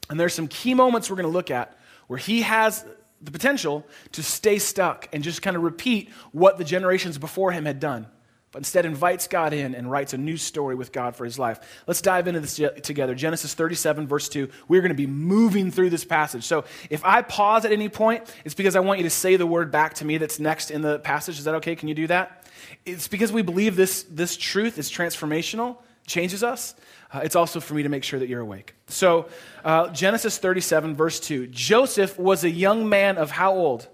And 0.09 0.19
there's 0.19 0.33
some 0.33 0.47
key 0.47 0.73
moments 0.73 1.09
we're 1.09 1.17
going 1.17 1.27
to 1.27 1.31
look 1.31 1.51
at 1.51 1.77
where 2.07 2.19
he 2.19 2.43
has 2.43 2.85
the 3.21 3.31
potential 3.31 3.85
to 4.13 4.21
stay 4.21 4.59
stuck 4.59 5.09
and 5.11 5.23
just 5.23 5.41
kind 5.41 5.55
of 5.55 5.63
repeat 5.63 6.09
what 6.31 6.57
the 6.57 6.63
generations 6.63 7.17
before 7.17 7.51
him 7.51 7.65
had 7.65 7.79
done. 7.79 8.07
But 8.55 8.59
instead 8.59 8.85
invites 8.85 9.27
God 9.27 9.51
in 9.51 9.75
and 9.75 9.91
writes 9.91 10.13
a 10.13 10.17
new 10.17 10.37
story 10.37 10.75
with 10.75 10.93
God 10.93 11.13
for 11.17 11.25
his 11.25 11.37
life. 11.37 11.59
Let's 11.87 11.99
dive 12.01 12.29
into 12.29 12.39
this 12.39 12.55
together. 12.83 13.13
Genesis 13.13 13.53
37, 13.53 14.07
verse 14.07 14.29
2. 14.29 14.47
We're 14.69 14.79
going 14.79 14.91
to 14.91 14.95
be 14.95 15.07
moving 15.07 15.71
through 15.71 15.89
this 15.89 16.05
passage. 16.05 16.45
So 16.45 16.63
if 16.89 17.03
I 17.03 17.21
pause 17.21 17.65
at 17.65 17.73
any 17.73 17.89
point, 17.89 18.33
it's 18.45 18.55
because 18.55 18.77
I 18.77 18.79
want 18.79 18.99
you 18.99 19.03
to 19.03 19.09
say 19.09 19.35
the 19.35 19.45
word 19.45 19.71
back 19.71 19.95
to 19.95 20.05
me 20.05 20.17
that's 20.17 20.39
next 20.39 20.71
in 20.71 20.81
the 20.81 20.99
passage. 20.99 21.37
Is 21.37 21.43
that 21.43 21.55
okay? 21.55 21.75
Can 21.75 21.89
you 21.89 21.95
do 21.95 22.07
that? 22.07 22.45
it's 22.85 23.09
because 23.09 23.31
we 23.31 23.41
believe 23.41 23.75
this, 23.75 24.03
this 24.03 24.37
truth 24.37 24.77
is 24.77 24.89
transformational, 24.89 25.77
changes 26.07 26.41
us. 26.41 26.75
Uh, 27.11 27.19
it's 27.23 27.35
also 27.35 27.59
for 27.59 27.73
me 27.73 27.83
to 27.83 27.89
make 27.89 28.05
sure 28.05 28.19
that 28.19 28.29
you're 28.29 28.39
awake. 28.39 28.73
So, 28.87 29.27
uh, 29.65 29.89
Genesis 29.89 30.37
37, 30.37 30.95
verse 30.95 31.19
2. 31.19 31.47
Joseph 31.47 32.17
was 32.17 32.45
a 32.45 32.49
young 32.49 32.87
man 32.87 33.17
of 33.17 33.31
how 33.31 33.53
old? 33.53 33.89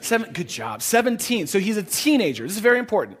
Seven, 0.00 0.32
good 0.32 0.48
job. 0.48 0.80
17. 0.80 1.46
So 1.46 1.58
he's 1.58 1.76
a 1.76 1.82
teenager. 1.82 2.44
This 2.44 2.56
is 2.56 2.62
very 2.62 2.78
important. 2.78 3.18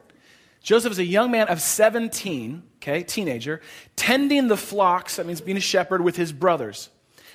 Joseph 0.62 0.92
is 0.92 0.98
a 0.98 1.04
young 1.04 1.30
man 1.30 1.48
of 1.48 1.60
17, 1.60 2.62
okay, 2.76 3.02
teenager, 3.02 3.60
tending 3.96 4.48
the 4.48 4.56
flocks, 4.56 5.16
that 5.16 5.26
means 5.26 5.40
being 5.40 5.56
a 5.56 5.60
shepherd 5.60 6.02
with 6.02 6.16
his 6.16 6.32
brothers. 6.32 6.90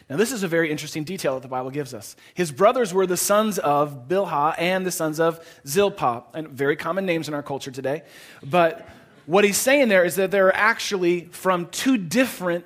Now, 0.09 0.17
this 0.17 0.31
is 0.31 0.43
a 0.43 0.47
very 0.47 0.69
interesting 0.69 1.03
detail 1.03 1.33
that 1.33 1.41
the 1.41 1.47
Bible 1.47 1.71
gives 1.71 1.93
us. 1.93 2.15
His 2.35 2.51
brothers 2.51 2.93
were 2.93 3.07
the 3.07 3.17
sons 3.17 3.57
of 3.57 4.07
Bilhah 4.07 4.53
and 4.59 4.85
the 4.85 4.91
sons 4.91 5.19
of 5.19 5.43
Zilpah, 5.67 6.25
and 6.35 6.49
very 6.49 6.75
common 6.75 7.07
names 7.07 7.27
in 7.27 7.33
our 7.33 7.41
culture 7.41 7.71
today. 7.71 8.03
But 8.43 8.87
what 9.25 9.43
he's 9.43 9.57
saying 9.57 9.89
there 9.89 10.05
is 10.05 10.15
that 10.17 10.29
they're 10.29 10.55
actually 10.55 11.21
from 11.31 11.67
two 11.67 11.97
different 11.97 12.65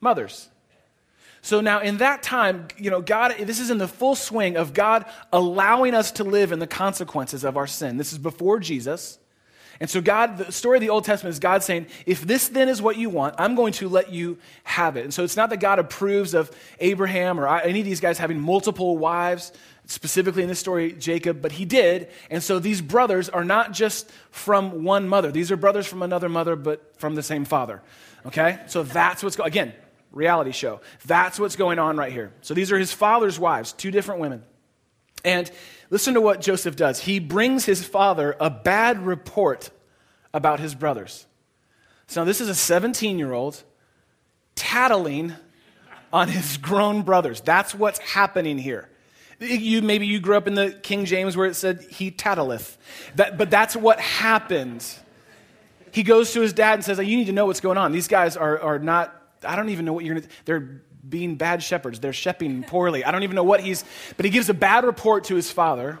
mothers. 0.00 0.48
So 1.42 1.60
now, 1.60 1.80
in 1.80 1.98
that 1.98 2.22
time, 2.22 2.68
you 2.78 2.90
know, 2.90 3.02
God, 3.02 3.34
this 3.38 3.60
is 3.60 3.70
in 3.70 3.76
the 3.76 3.88
full 3.88 4.14
swing 4.14 4.56
of 4.56 4.72
God 4.72 5.04
allowing 5.30 5.94
us 5.94 6.12
to 6.12 6.24
live 6.24 6.52
in 6.52 6.58
the 6.58 6.66
consequences 6.66 7.44
of 7.44 7.58
our 7.58 7.66
sin. 7.66 7.98
This 7.98 8.12
is 8.12 8.18
before 8.18 8.60
Jesus. 8.60 9.18
And 9.80 9.88
so, 9.88 10.00
God, 10.00 10.38
the 10.38 10.50
story 10.50 10.78
of 10.78 10.80
the 10.80 10.90
Old 10.90 11.04
Testament 11.04 11.32
is 11.32 11.38
God 11.38 11.62
saying, 11.62 11.86
if 12.04 12.22
this 12.22 12.48
then 12.48 12.68
is 12.68 12.82
what 12.82 12.96
you 12.96 13.10
want, 13.10 13.36
I'm 13.38 13.54
going 13.54 13.72
to 13.74 13.88
let 13.88 14.12
you 14.12 14.38
have 14.64 14.96
it. 14.96 15.04
And 15.04 15.14
so, 15.14 15.22
it's 15.22 15.36
not 15.36 15.50
that 15.50 15.60
God 15.60 15.78
approves 15.78 16.34
of 16.34 16.50
Abraham 16.80 17.38
or 17.38 17.46
any 17.46 17.80
of 17.80 17.84
these 17.84 18.00
guys 18.00 18.18
having 18.18 18.40
multiple 18.40 18.98
wives, 18.98 19.52
specifically 19.86 20.42
in 20.42 20.48
this 20.48 20.58
story, 20.58 20.92
Jacob, 20.92 21.40
but 21.40 21.52
he 21.52 21.64
did. 21.64 22.08
And 22.28 22.42
so, 22.42 22.58
these 22.58 22.80
brothers 22.80 23.28
are 23.28 23.44
not 23.44 23.72
just 23.72 24.10
from 24.30 24.82
one 24.82 25.08
mother, 25.08 25.30
these 25.30 25.52
are 25.52 25.56
brothers 25.56 25.86
from 25.86 26.02
another 26.02 26.28
mother, 26.28 26.56
but 26.56 26.94
from 26.98 27.14
the 27.14 27.22
same 27.22 27.44
father. 27.44 27.80
Okay? 28.26 28.58
So, 28.66 28.82
that's 28.82 29.22
what's 29.22 29.36
going 29.36 29.46
Again, 29.46 29.72
reality 30.10 30.50
show. 30.50 30.80
That's 31.06 31.38
what's 31.38 31.56
going 31.56 31.78
on 31.78 31.96
right 31.96 32.12
here. 32.12 32.32
So, 32.40 32.52
these 32.52 32.72
are 32.72 32.78
his 32.78 32.92
father's 32.92 33.38
wives, 33.38 33.72
two 33.72 33.92
different 33.92 34.20
women. 34.20 34.42
And 35.24 35.50
listen 35.90 36.14
to 36.14 36.20
what 36.20 36.40
Joseph 36.40 36.76
does. 36.76 37.00
He 37.00 37.18
brings 37.18 37.64
his 37.64 37.84
father 37.84 38.36
a 38.40 38.50
bad 38.50 39.04
report 39.04 39.70
about 40.32 40.60
his 40.60 40.74
brothers. 40.74 41.26
So 42.06 42.24
this 42.24 42.40
is 42.40 42.48
a 42.48 42.54
17 42.54 43.18
year 43.18 43.32
old 43.32 43.62
tattling 44.54 45.34
on 46.12 46.28
his 46.28 46.56
grown 46.56 47.02
brothers. 47.02 47.40
That's 47.40 47.74
what's 47.74 47.98
happening 47.98 48.58
here. 48.58 48.88
You, 49.40 49.82
maybe 49.82 50.06
you 50.06 50.18
grew 50.18 50.36
up 50.36 50.48
in 50.48 50.54
the 50.54 50.72
King 50.72 51.04
James 51.04 51.36
where 51.36 51.46
it 51.46 51.54
said 51.54 51.86
he 51.90 52.10
tattleth. 52.10 52.76
That, 53.14 53.38
but 53.38 53.50
that's 53.50 53.76
what 53.76 54.00
happened. 54.00 54.84
He 55.92 56.02
goes 56.02 56.32
to 56.32 56.40
his 56.40 56.52
dad 56.52 56.74
and 56.74 56.84
says, 56.84 56.98
You 56.98 57.16
need 57.16 57.26
to 57.26 57.32
know 57.32 57.46
what's 57.46 57.60
going 57.60 57.78
on. 57.78 57.92
These 57.92 58.08
guys 58.08 58.36
are, 58.36 58.58
are 58.60 58.78
not, 58.78 59.14
I 59.44 59.54
don't 59.54 59.68
even 59.68 59.84
know 59.84 59.92
what 59.92 60.04
you're 60.04 60.16
going 60.16 60.26
to, 60.26 60.34
they're 60.44 60.82
being 61.08 61.36
bad 61.36 61.62
shepherds. 61.62 62.00
They're 62.00 62.12
shepherding 62.12 62.64
poorly. 62.64 63.04
I 63.04 63.10
don't 63.10 63.22
even 63.22 63.36
know 63.36 63.44
what 63.44 63.60
he's, 63.60 63.84
but 64.16 64.24
he 64.24 64.30
gives 64.30 64.48
a 64.48 64.54
bad 64.54 64.84
report 64.84 65.24
to 65.24 65.34
his 65.34 65.50
father. 65.50 65.98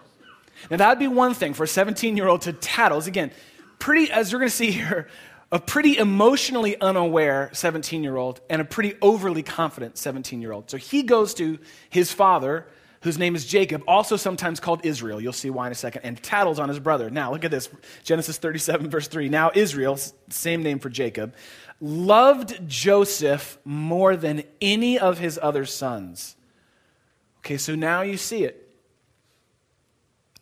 Now, 0.70 0.78
that 0.78 0.88
would 0.88 0.98
be 0.98 1.08
one 1.08 1.34
thing 1.34 1.54
for 1.54 1.64
a 1.64 1.68
17 1.68 2.16
year 2.16 2.28
old 2.28 2.42
to 2.42 2.52
tattle. 2.52 2.98
Again, 2.98 3.30
pretty, 3.78 4.10
as 4.10 4.32
you're 4.32 4.40
going 4.40 4.50
to 4.50 4.56
see 4.56 4.70
here, 4.70 5.08
a 5.50 5.58
pretty 5.58 5.96
emotionally 5.96 6.78
unaware 6.80 7.50
17 7.52 8.02
year 8.02 8.16
old 8.16 8.40
and 8.50 8.60
a 8.60 8.64
pretty 8.64 8.94
overly 9.00 9.42
confident 9.42 9.96
17 9.96 10.42
year 10.42 10.52
old. 10.52 10.70
So 10.70 10.76
he 10.76 11.02
goes 11.02 11.34
to 11.34 11.58
his 11.88 12.12
father, 12.12 12.66
whose 13.02 13.16
name 13.16 13.34
is 13.34 13.46
Jacob, 13.46 13.82
also 13.86 14.16
sometimes 14.16 14.60
called 14.60 14.84
Israel. 14.84 15.20
You'll 15.20 15.32
see 15.32 15.50
why 15.50 15.66
in 15.66 15.72
a 15.72 15.76
second, 15.76 16.02
and 16.02 16.20
tattles 16.22 16.58
on 16.58 16.68
his 16.68 16.80
brother. 16.80 17.10
Now, 17.10 17.32
look 17.32 17.44
at 17.44 17.50
this 17.50 17.68
Genesis 18.02 18.38
37, 18.38 18.90
verse 18.90 19.08
3. 19.08 19.28
Now, 19.28 19.50
Israel, 19.54 19.98
same 20.28 20.62
name 20.62 20.80
for 20.80 20.90
Jacob, 20.90 21.34
loved 21.80 22.68
Joseph 22.68 23.58
more 23.64 24.16
than 24.16 24.42
any 24.60 24.98
of 24.98 25.18
his 25.18 25.38
other 25.40 25.64
sons. 25.64 26.36
Okay, 27.38 27.56
so 27.56 27.74
now 27.74 28.02
you 28.02 28.16
see 28.16 28.44
it. 28.44 28.64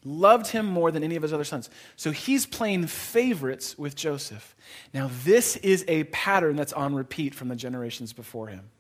Loved 0.05 0.47
him 0.49 0.67
more 0.67 0.91
than 0.93 1.03
any 1.03 1.17
of 1.17 1.23
his 1.23 1.33
other 1.33 1.45
sons. 1.45 1.69
So 1.97 2.13
he's 2.13 2.47
playing 2.47 2.87
favorites 2.87 3.77
with 3.77 3.97
Joseph. 3.97 4.55
Now, 4.95 5.11
this 5.25 5.57
is 5.57 5.85
a 5.89 6.05
pattern 6.05 6.55
that's 6.55 6.73
on 6.73 6.95
repeat 6.95 7.35
from 7.35 7.49
the 7.49 7.57
generations 7.57 8.13
before 8.13 8.47
him. 8.47 8.71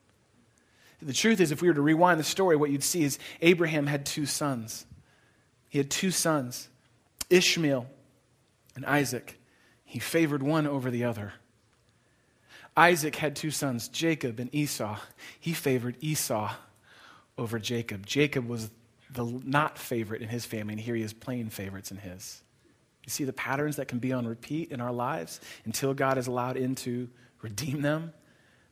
The 1.02 1.12
truth 1.12 1.40
is, 1.40 1.52
if 1.52 1.60
we 1.60 1.68
were 1.68 1.74
to 1.74 1.82
rewind 1.82 2.18
the 2.18 2.24
story, 2.24 2.56
what 2.56 2.70
you'd 2.70 2.82
see 2.82 3.02
is 3.02 3.18
Abraham 3.42 3.86
had 3.86 4.06
two 4.06 4.24
sons. 4.24 4.86
He 5.68 5.78
had 5.78 5.90
two 5.90 6.10
sons, 6.10 6.68
Ishmael 7.28 7.86
and 8.76 8.86
Isaac. 8.86 9.38
He 9.84 9.98
favored 9.98 10.42
one 10.42 10.66
over 10.66 10.90
the 10.90 11.04
other. 11.04 11.34
Isaac 12.76 13.16
had 13.16 13.34
two 13.34 13.50
sons, 13.50 13.88
Jacob 13.88 14.38
and 14.38 14.54
Esau. 14.54 14.98
He 15.40 15.52
favored 15.52 15.96
Esau 16.00 16.52
over 17.38 17.58
Jacob. 17.58 18.04
Jacob 18.04 18.48
was 18.48 18.70
the 19.10 19.24
not 19.44 19.78
favorite 19.78 20.22
in 20.22 20.28
his 20.28 20.44
family, 20.44 20.74
and 20.74 20.80
here 20.80 20.94
he 20.94 21.02
is 21.02 21.12
playing 21.12 21.50
favorites 21.50 21.90
in 21.90 21.96
his. 21.96 22.42
You 23.04 23.10
see 23.10 23.24
the 23.24 23.32
patterns 23.32 23.76
that 23.76 23.88
can 23.88 23.98
be 23.98 24.12
on 24.12 24.26
repeat 24.26 24.72
in 24.72 24.80
our 24.80 24.92
lives 24.92 25.40
until 25.64 25.94
God 25.94 26.18
is 26.18 26.26
allowed 26.26 26.56
in 26.56 26.74
to 26.76 27.08
redeem 27.40 27.80
them? 27.80 28.12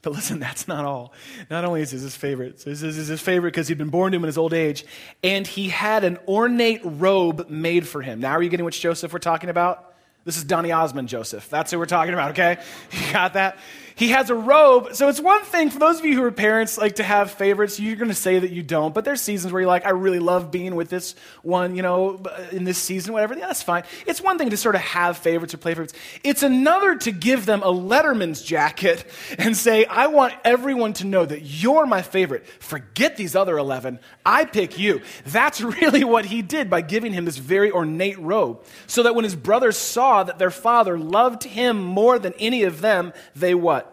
But 0.02 0.12
listen, 0.12 0.38
that's 0.40 0.68
not 0.68 0.84
all. 0.84 1.14
Not 1.48 1.64
only 1.64 1.80
is 1.80 1.92
this 1.92 2.02
his 2.02 2.16
favorite, 2.16 2.58
this 2.58 2.82
is 2.82 3.06
his 3.06 3.20
favorite 3.20 3.52
because 3.52 3.68
he'd 3.68 3.78
been 3.78 3.88
born 3.88 4.12
to 4.12 4.16
him 4.16 4.24
in 4.24 4.28
his 4.28 4.38
old 4.38 4.52
age, 4.52 4.84
and 5.22 5.46
he 5.46 5.68
had 5.68 6.04
an 6.04 6.18
ornate 6.28 6.82
robe 6.84 7.48
made 7.48 7.88
for 7.88 8.02
him. 8.02 8.20
Now, 8.20 8.32
are 8.32 8.42
you 8.42 8.50
getting 8.50 8.66
which 8.66 8.80
Joseph 8.80 9.12
we're 9.12 9.18
talking 9.18 9.50
about? 9.50 9.94
This 10.24 10.36
is 10.38 10.44
Donny 10.44 10.72
Osmond 10.72 11.08
Joseph. 11.08 11.48
That's 11.50 11.70
who 11.70 11.78
we're 11.78 11.86
talking 11.86 12.14
about, 12.14 12.30
okay? 12.32 12.58
You 12.92 13.12
got 13.12 13.34
that? 13.34 13.58
He 13.96 14.08
has 14.08 14.30
a 14.30 14.34
robe. 14.34 14.94
So 14.94 15.08
it's 15.08 15.20
one 15.20 15.42
thing 15.44 15.70
for 15.70 15.78
those 15.78 15.98
of 15.98 16.04
you 16.04 16.14
who 16.14 16.24
are 16.24 16.32
parents, 16.32 16.76
like 16.76 16.96
to 16.96 17.04
have 17.04 17.30
favorites. 17.30 17.78
You're 17.78 17.96
going 17.96 18.08
to 18.08 18.14
say 18.14 18.38
that 18.38 18.50
you 18.50 18.62
don't, 18.62 18.92
but 18.92 19.04
there's 19.04 19.20
seasons 19.20 19.52
where 19.52 19.62
you're 19.62 19.68
like, 19.68 19.86
I 19.86 19.90
really 19.90 20.18
love 20.18 20.50
being 20.50 20.74
with 20.74 20.88
this 20.90 21.14
one, 21.42 21.76
you 21.76 21.82
know, 21.82 22.20
in 22.50 22.64
this 22.64 22.78
season, 22.78 23.12
whatever. 23.12 23.34
Yeah, 23.34 23.46
that's 23.46 23.62
fine. 23.62 23.84
It's 24.06 24.20
one 24.20 24.36
thing 24.36 24.50
to 24.50 24.56
sort 24.56 24.74
of 24.74 24.80
have 24.80 25.16
favorites 25.18 25.54
or 25.54 25.58
play 25.58 25.72
favorites. 25.72 25.94
It's 26.24 26.42
another 26.42 26.96
to 26.96 27.12
give 27.12 27.46
them 27.46 27.62
a 27.62 27.72
Letterman's 27.72 28.42
jacket 28.42 29.04
and 29.38 29.56
say, 29.56 29.84
I 29.84 30.08
want 30.08 30.34
everyone 30.44 30.92
to 30.94 31.06
know 31.06 31.24
that 31.24 31.42
you're 31.42 31.86
my 31.86 32.02
favorite. 32.02 32.46
Forget 32.46 33.16
these 33.16 33.36
other 33.36 33.56
11. 33.58 34.00
I 34.26 34.44
pick 34.44 34.78
you. 34.78 35.02
That's 35.26 35.60
really 35.60 36.04
what 36.04 36.24
he 36.24 36.42
did 36.42 36.68
by 36.68 36.80
giving 36.80 37.12
him 37.12 37.24
this 37.24 37.36
very 37.36 37.70
ornate 37.70 38.18
robe, 38.18 38.64
so 38.86 39.04
that 39.04 39.14
when 39.14 39.24
his 39.24 39.36
brothers 39.36 39.76
saw 39.76 40.24
that 40.24 40.38
their 40.38 40.50
father 40.50 40.98
loved 40.98 41.44
him 41.44 41.82
more 41.82 42.18
than 42.18 42.32
any 42.38 42.64
of 42.64 42.80
them, 42.80 43.12
they 43.36 43.54
what? 43.54 43.83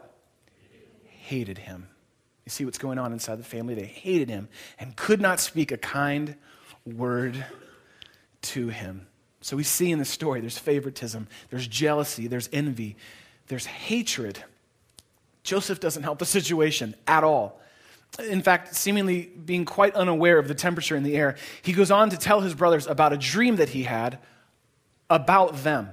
Hated 1.32 1.60
him. 1.60 1.88
You 2.44 2.50
see 2.50 2.66
what's 2.66 2.78
going 2.78 3.00
on 3.00 3.14
inside 3.14 3.40
the 3.40 3.46
family? 3.46 3.74
They 3.74 3.86
hated 3.86 4.28
him 4.28 4.50
and 4.78 4.94
could 4.98 5.22
not 5.22 5.40
speak 5.40 5.72
a 5.72 5.78
kind 5.78 6.36
word 6.86 7.46
to 8.42 8.68
him. 8.68 9.08
So 9.40 9.56
we 9.56 9.64
see 9.64 9.92
in 9.92 9.98
the 9.98 10.04
story 10.04 10.42
there's 10.42 10.58
favoritism, 10.58 11.30
there's 11.50 11.68
jealousy, 11.68 12.28
there's 12.28 12.50
envy, 12.52 12.98
there's 13.48 13.66
hatred. 13.66 14.44
Joseph 15.44 15.80
doesn't 15.80 16.04
help 16.04 16.20
the 16.20 16.26
situation 16.26 16.96
at 17.08 17.24
all. 17.24 17.62
In 18.20 18.42
fact, 18.42 18.76
seemingly 18.76 19.22
being 19.46 19.64
quite 19.64 19.96
unaware 19.96 20.38
of 20.38 20.50
the 20.50 20.54
temperature 20.54 20.98
in 20.98 21.04
the 21.04 21.16
air, 21.16 21.38
he 21.62 21.72
goes 21.72 21.92
on 21.92 22.10
to 22.10 22.18
tell 22.18 22.42
his 22.42 22.56
brothers 22.56 22.88
about 22.88 23.14
a 23.14 23.18
dream 23.18 23.56
that 23.56 23.70
he 23.70 23.84
had 23.84 24.20
about 25.10 25.64
them. 25.64 25.92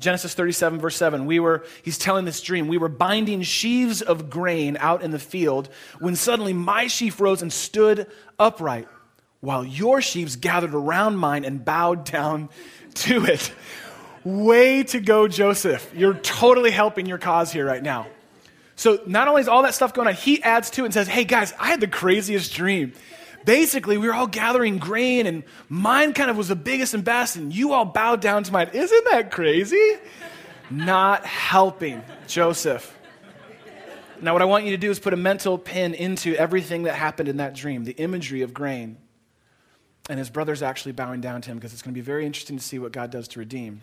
Genesis 0.00 0.32
37, 0.32 0.80
verse 0.80 0.96
7, 0.96 1.26
we 1.26 1.38
were, 1.38 1.64
he's 1.82 1.98
telling 1.98 2.24
this 2.24 2.40
dream. 2.40 2.68
We 2.68 2.78
were 2.78 2.88
binding 2.88 3.42
sheaves 3.42 4.00
of 4.00 4.30
grain 4.30 4.78
out 4.80 5.02
in 5.02 5.10
the 5.10 5.18
field 5.18 5.68
when 5.98 6.16
suddenly 6.16 6.54
my 6.54 6.86
sheaf 6.86 7.20
rose 7.20 7.42
and 7.42 7.52
stood 7.52 8.06
upright, 8.38 8.88
while 9.40 9.64
your 9.64 10.00
sheaves 10.00 10.36
gathered 10.36 10.74
around 10.74 11.16
mine 11.16 11.44
and 11.44 11.62
bowed 11.62 12.04
down 12.04 12.48
to 12.94 13.26
it. 13.26 13.52
Way 14.24 14.82
to 14.84 15.00
go, 15.00 15.28
Joseph. 15.28 15.92
You're 15.94 16.14
totally 16.14 16.70
helping 16.70 17.04
your 17.04 17.18
cause 17.18 17.52
here 17.52 17.66
right 17.66 17.82
now. 17.82 18.06
So, 18.76 19.00
not 19.06 19.28
only 19.28 19.42
is 19.42 19.48
all 19.48 19.62
that 19.64 19.74
stuff 19.74 19.92
going 19.92 20.08
on, 20.08 20.14
he 20.14 20.42
adds 20.42 20.70
to 20.70 20.82
it 20.82 20.86
and 20.86 20.94
says, 20.94 21.06
Hey 21.06 21.24
guys, 21.24 21.52
I 21.58 21.68
had 21.68 21.80
the 21.80 21.86
craziest 21.86 22.54
dream 22.54 22.94
basically 23.44 23.98
we 23.98 24.06
were 24.06 24.14
all 24.14 24.26
gathering 24.26 24.78
grain 24.78 25.26
and 25.26 25.44
mine 25.68 26.12
kind 26.12 26.30
of 26.30 26.36
was 26.36 26.48
the 26.48 26.56
biggest 26.56 26.94
and 26.94 27.04
best 27.04 27.36
and 27.36 27.54
you 27.54 27.72
all 27.72 27.84
bowed 27.84 28.20
down 28.20 28.44
to 28.44 28.52
mine. 28.52 28.70
Isn't 28.72 29.04
that 29.10 29.30
crazy? 29.30 29.94
Not 30.70 31.24
helping 31.24 32.02
Joseph. 32.26 32.96
Now, 34.22 34.34
what 34.34 34.42
I 34.42 34.44
want 34.44 34.64
you 34.64 34.72
to 34.72 34.76
do 34.76 34.90
is 34.90 34.98
put 34.98 35.14
a 35.14 35.16
mental 35.16 35.56
pin 35.56 35.94
into 35.94 36.34
everything 36.36 36.82
that 36.82 36.94
happened 36.94 37.28
in 37.28 37.38
that 37.38 37.54
dream, 37.54 37.84
the 37.84 37.92
imagery 37.92 38.42
of 38.42 38.52
grain. 38.52 38.98
And 40.10 40.18
his 40.18 40.28
brother's 40.28 40.62
actually 40.62 40.92
bowing 40.92 41.20
down 41.20 41.40
to 41.42 41.50
him 41.50 41.56
because 41.56 41.72
it's 41.72 41.82
going 41.82 41.94
to 41.94 41.98
be 41.98 42.04
very 42.04 42.26
interesting 42.26 42.58
to 42.58 42.62
see 42.62 42.78
what 42.78 42.92
God 42.92 43.10
does 43.10 43.28
to 43.28 43.38
redeem 43.38 43.80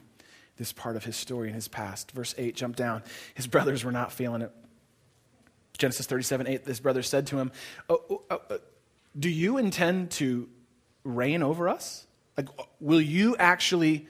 this 0.58 0.74
part 0.74 0.96
of 0.96 1.06
his 1.06 1.16
story 1.16 1.48
and 1.48 1.56
his 1.56 1.68
past. 1.68 2.12
Verse 2.12 2.36
8, 2.38 2.56
jump 2.56 2.76
down. 2.76 3.04
His 3.34 3.48
brothers 3.48 3.84
were 3.84 3.92
not 3.92 4.12
feeling 4.12 4.42
it. 4.42 4.52
Genesis 5.78 6.06
37 6.08 6.48
8, 6.48 6.66
his 6.66 6.80
brother 6.80 7.04
said 7.04 7.28
to 7.28 7.38
him, 7.38 7.52
oh, 7.90 8.02
oh, 8.10 8.42
oh, 8.50 8.60
do 9.18 9.30
you 9.30 9.58
intend 9.58 10.12
to 10.12 10.50
reign 11.04 11.44
over 11.44 11.70
us? 11.70 12.06
Like, 12.36 12.50
will 12.80 13.02
you 13.02 13.36
actually 13.38 14.08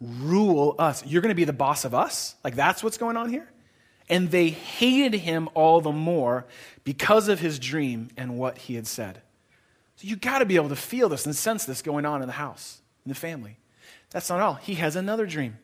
rule 0.00 0.76
us? 0.78 1.04
You're 1.04 1.22
going 1.22 1.30
to 1.30 1.34
be 1.34 1.44
the 1.44 1.52
boss 1.52 1.84
of 1.84 1.94
us? 1.94 2.36
Like, 2.44 2.54
that's 2.54 2.82
what's 2.82 2.98
going 2.98 3.16
on 3.16 3.30
here? 3.30 3.50
And 4.08 4.30
they 4.30 4.50
hated 4.50 5.14
him 5.14 5.48
all 5.54 5.80
the 5.80 5.92
more 5.92 6.46
because 6.84 7.28
of 7.28 7.40
his 7.40 7.58
dream 7.58 8.08
and 8.16 8.38
what 8.38 8.58
he 8.58 8.74
had 8.74 8.86
said. 8.86 9.22
So 9.96 10.06
you 10.06 10.16
got 10.16 10.38
to 10.38 10.46
be 10.46 10.56
able 10.56 10.68
to 10.68 10.76
feel 10.76 11.08
this 11.08 11.26
and 11.26 11.34
sense 11.34 11.64
this 11.64 11.82
going 11.82 12.04
on 12.04 12.20
in 12.20 12.26
the 12.26 12.34
house, 12.34 12.80
in 13.04 13.08
the 13.08 13.14
family. 13.14 13.56
That's 14.10 14.28
not 14.28 14.40
all. 14.40 14.54
He 14.54 14.74
has 14.74 14.94
another 14.94 15.26
dream. 15.26 15.58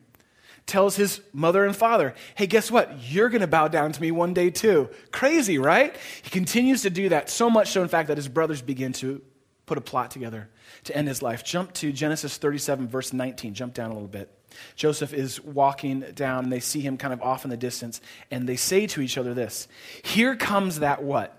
Tells 0.65 0.95
his 0.95 1.21
mother 1.33 1.65
and 1.65 1.75
father, 1.75 2.13
hey, 2.35 2.47
guess 2.47 2.71
what? 2.71 2.97
You're 3.01 3.29
going 3.29 3.41
to 3.41 3.47
bow 3.47 3.67
down 3.67 3.91
to 3.91 4.01
me 4.01 4.11
one 4.11 4.33
day 4.33 4.49
too. 4.49 4.89
Crazy, 5.11 5.57
right? 5.57 5.95
He 6.21 6.29
continues 6.29 6.83
to 6.83 6.89
do 6.89 7.09
that, 7.09 7.29
so 7.29 7.49
much 7.49 7.71
so, 7.71 7.81
in 7.81 7.87
fact, 7.87 8.07
that 8.07 8.17
his 8.17 8.27
brothers 8.27 8.61
begin 8.61 8.93
to 8.93 9.21
put 9.65 9.77
a 9.77 9.81
plot 9.81 10.11
together 10.11 10.49
to 10.83 10.95
end 10.95 11.07
his 11.07 11.21
life. 11.21 11.43
Jump 11.43 11.73
to 11.73 11.91
Genesis 11.91 12.37
37, 12.37 12.87
verse 12.87 13.13
19. 13.13 13.53
Jump 13.53 13.73
down 13.73 13.91
a 13.91 13.93
little 13.93 14.07
bit. 14.07 14.29
Joseph 14.75 15.13
is 15.13 15.41
walking 15.41 16.01
down, 16.13 16.43
and 16.43 16.53
they 16.53 16.59
see 16.59 16.81
him 16.81 16.97
kind 16.97 17.13
of 17.13 17.21
off 17.21 17.43
in 17.45 17.49
the 17.49 17.57
distance, 17.57 18.01
and 18.29 18.47
they 18.47 18.55
say 18.55 18.85
to 18.87 19.01
each 19.01 19.17
other 19.17 19.33
this 19.33 19.67
Here 20.03 20.35
comes 20.35 20.79
that 20.79 21.03
what? 21.03 21.37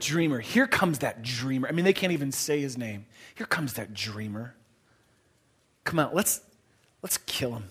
Dreamer. 0.00 0.40
Here 0.40 0.66
comes 0.66 1.00
that 1.00 1.22
dreamer. 1.22 1.68
I 1.68 1.72
mean, 1.72 1.84
they 1.84 1.92
can't 1.92 2.12
even 2.12 2.32
say 2.32 2.60
his 2.60 2.76
name. 2.76 3.06
Here 3.34 3.46
comes 3.46 3.74
that 3.74 3.94
dreamer. 3.94 4.54
Come 5.84 5.98
on, 5.98 6.10
let's, 6.12 6.40
let's 7.02 7.18
kill 7.18 7.54
him. 7.54 7.64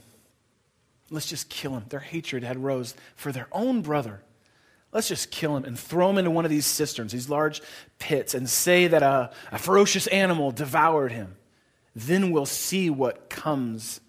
Let's 1.12 1.28
just 1.28 1.50
kill 1.50 1.76
him. 1.76 1.86
Their 1.90 2.00
hatred 2.00 2.44
had 2.44 2.64
rose 2.64 2.96
for 3.16 3.32
their 3.32 3.48
own 3.52 3.82
brother. 3.82 4.24
Let's 4.94 5.08
just 5.08 5.30
kill 5.30 5.56
him 5.56 5.66
and 5.66 5.78
throw 5.78 6.10
him 6.10 6.18
into 6.18 6.32
one 6.32 6.46
of 6.46 6.52
these 6.52 6.66
cisterns, 6.66 7.12
these 7.12 7.30
large 7.30 7.62
pits, 8.00 8.34
and 8.34 8.50
say 8.50 8.88
that 8.88 9.04
a, 9.04 9.32
a 9.52 9.58
ferocious 9.58 10.08
animal 10.08 10.52
devoured 10.52 11.12
him. 11.12 11.36
Then 11.96 12.32
we'll 12.32 12.46
see 12.46 12.90
what 12.90 13.30
comes 13.30 14.02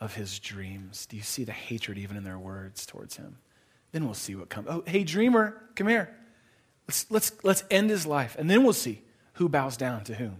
of 0.00 0.14
his 0.14 0.38
dreams. 0.38 1.06
Do 1.06 1.16
you 1.16 1.22
see 1.22 1.44
the 1.44 1.52
hatred 1.52 1.98
even 1.98 2.16
in 2.16 2.24
their 2.24 2.38
words 2.38 2.86
towards 2.86 3.16
him? 3.16 3.38
Then 3.92 4.04
we'll 4.04 4.14
see 4.14 4.34
what 4.34 4.48
comes. 4.48 4.68
Oh, 4.68 4.84
hey, 4.86 5.04
dreamer, 5.04 5.60
come 5.74 5.88
here. 5.88 6.16
Let's, 6.86 7.10
let's, 7.10 7.32
let's 7.42 7.64
end 7.70 7.90
his 7.90 8.06
life, 8.06 8.36
and 8.38 8.48
then 8.48 8.62
we'll 8.62 8.72
see 8.72 9.02
who 9.34 9.48
bows 9.48 9.76
down 9.76 10.04
to 10.04 10.14
whom. 10.14 10.38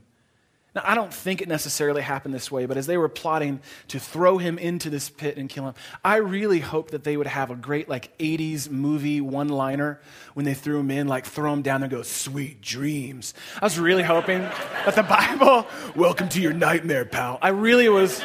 Now, 0.77 0.83
I 0.85 0.95
don't 0.95 1.13
think 1.13 1.41
it 1.41 1.49
necessarily 1.49 2.03
happened 2.03 2.35
this 2.35 2.53
way, 2.53 2.67
but 2.67 2.77
as 2.77 2.87
they 2.87 2.99
were 2.99 3.09
plotting 3.09 3.61
to 3.89 3.99
throw 3.99 4.37
him 4.37 4.59
into 4.59 4.91
this 4.91 5.09
pit 5.09 5.39
and 5.39 5.49
kill 5.49 5.69
him, 5.69 5.75
I 6.05 6.17
really 6.17 6.61
hope 6.61 6.91
that 6.91 7.03
they 7.03 7.17
would 7.17 7.27
have 7.27 7.51
a 7.51 7.55
great, 7.55 7.89
like, 7.89 8.17
80s 8.19 8.69
movie 8.69 9.23
one 9.23 9.49
liner 9.49 10.03
when 10.35 10.45
they 10.45 10.53
threw 10.53 10.79
him 10.79 10.91
in, 10.91 11.09
like, 11.09 11.25
throw 11.25 11.51
him 11.51 11.63
down 11.63 11.83
and 11.83 11.91
go, 11.91 12.03
sweet 12.03 12.61
dreams. 12.61 13.33
I 13.59 13.65
was 13.65 13.79
really 13.79 14.03
hoping 14.03 14.41
that 14.41 14.95
the 14.95 15.03
Bible, 15.03 15.67
welcome 15.97 16.29
to 16.29 16.43
your 16.43 16.53
nightmare, 16.53 17.07
pal. 17.07 17.39
I 17.41 17.49
really 17.49 17.89
was. 17.89 18.23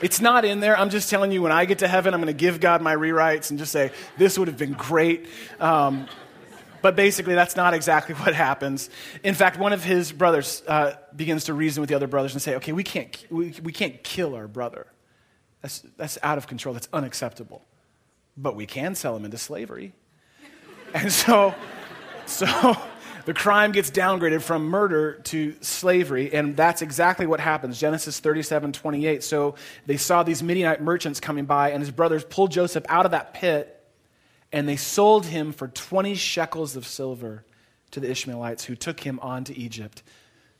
It's 0.00 0.20
not 0.20 0.44
in 0.44 0.60
there. 0.60 0.78
I'm 0.78 0.90
just 0.90 1.10
telling 1.10 1.32
you, 1.32 1.42
when 1.42 1.50
I 1.50 1.64
get 1.64 1.80
to 1.80 1.88
heaven, 1.88 2.14
I'm 2.14 2.20
going 2.20 2.32
to 2.32 2.40
give 2.40 2.60
God 2.60 2.82
my 2.82 2.94
rewrites 2.94 3.50
and 3.50 3.58
just 3.58 3.72
say, 3.72 3.90
this 4.16 4.38
would 4.38 4.46
have 4.46 4.58
been 4.58 4.74
great. 4.74 5.26
Um, 5.58 6.06
but 6.82 6.96
basically, 6.96 7.34
that's 7.34 7.56
not 7.56 7.72
exactly 7.74 8.14
what 8.16 8.34
happens. 8.34 8.90
In 9.22 9.34
fact, 9.34 9.58
one 9.58 9.72
of 9.72 9.82
his 9.82 10.12
brothers 10.12 10.62
uh, 10.66 10.96
begins 11.14 11.44
to 11.44 11.54
reason 11.54 11.80
with 11.80 11.88
the 11.88 11.96
other 11.96 12.08
brothers 12.08 12.32
and 12.34 12.42
say, 12.42 12.56
okay, 12.56 12.72
we 12.72 12.82
can't, 12.82 13.24
we, 13.30 13.54
we 13.62 13.72
can't 13.72 14.02
kill 14.02 14.34
our 14.34 14.48
brother. 14.48 14.86
That's, 15.62 15.80
that's 15.96 16.18
out 16.22 16.38
of 16.38 16.46
control. 16.46 16.74
That's 16.74 16.88
unacceptable. 16.92 17.64
But 18.36 18.56
we 18.56 18.66
can 18.66 18.94
sell 18.94 19.16
him 19.16 19.24
into 19.24 19.38
slavery. 19.38 19.94
And 20.94 21.10
so, 21.10 21.54
so 22.26 22.76
the 23.24 23.32
crime 23.32 23.72
gets 23.72 23.90
downgraded 23.90 24.42
from 24.42 24.66
murder 24.66 25.14
to 25.24 25.54
slavery, 25.62 26.34
and 26.34 26.54
that's 26.54 26.82
exactly 26.82 27.26
what 27.26 27.40
happens. 27.40 27.80
Genesis 27.80 28.20
37 28.20 28.72
28. 28.72 29.24
So 29.24 29.54
they 29.86 29.96
saw 29.96 30.22
these 30.22 30.42
Midianite 30.42 30.82
merchants 30.82 31.18
coming 31.18 31.46
by, 31.46 31.70
and 31.70 31.80
his 31.80 31.90
brothers 31.90 32.24
pulled 32.24 32.50
Joseph 32.50 32.84
out 32.90 33.06
of 33.06 33.12
that 33.12 33.32
pit 33.32 33.81
and 34.52 34.68
they 34.68 34.76
sold 34.76 35.26
him 35.26 35.52
for 35.52 35.68
20 35.68 36.14
shekels 36.14 36.76
of 36.76 36.86
silver 36.86 37.44
to 37.92 38.00
the 38.00 38.10
Ishmaelites 38.10 38.64
who 38.64 38.76
took 38.76 39.00
him 39.00 39.18
on 39.20 39.44
to 39.44 39.56
Egypt. 39.56 40.02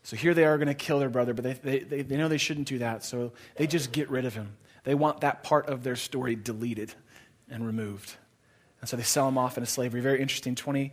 So 0.02 0.16
here 0.16 0.34
they 0.34 0.44
are 0.44 0.56
going 0.56 0.68
to 0.68 0.74
kill 0.74 0.98
their 0.98 1.10
brother, 1.10 1.34
but 1.34 1.62
they, 1.62 1.80
they, 1.80 2.02
they 2.02 2.16
know 2.16 2.28
they 2.28 2.38
shouldn't 2.38 2.68
do 2.68 2.78
that, 2.78 3.04
so 3.04 3.32
they 3.56 3.66
just 3.66 3.92
get 3.92 4.10
rid 4.10 4.24
of 4.24 4.34
him. 4.34 4.56
They 4.84 4.94
want 4.94 5.20
that 5.20 5.42
part 5.42 5.68
of 5.68 5.84
their 5.84 5.96
story 5.96 6.34
deleted 6.34 6.92
and 7.48 7.66
removed. 7.66 8.14
And 8.80 8.88
so 8.88 8.96
they 8.96 9.04
sell 9.04 9.28
him 9.28 9.38
off 9.38 9.56
into 9.56 9.70
slavery. 9.70 10.00
Very 10.00 10.20
interesting 10.20 10.54
20 10.54 10.92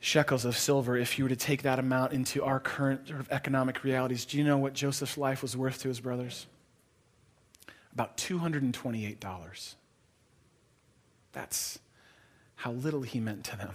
shekels 0.00 0.44
of 0.44 0.56
silver. 0.56 0.98
If 0.98 1.18
you 1.18 1.24
were 1.24 1.30
to 1.30 1.36
take 1.36 1.62
that 1.62 1.78
amount 1.78 2.12
into 2.12 2.44
our 2.44 2.60
current 2.60 3.08
sort 3.08 3.20
of 3.20 3.30
economic 3.30 3.84
realities, 3.84 4.26
do 4.26 4.36
you 4.36 4.44
know 4.44 4.58
what 4.58 4.74
Joseph's 4.74 5.16
life 5.16 5.40
was 5.40 5.56
worth 5.56 5.80
to 5.80 5.88
his 5.88 6.00
brothers? 6.00 6.46
About 7.94 8.18
$228. 8.18 9.74
That's 11.32 11.78
how 12.56 12.72
little 12.72 13.02
he 13.02 13.20
meant 13.20 13.44
to 13.44 13.56
them. 13.56 13.72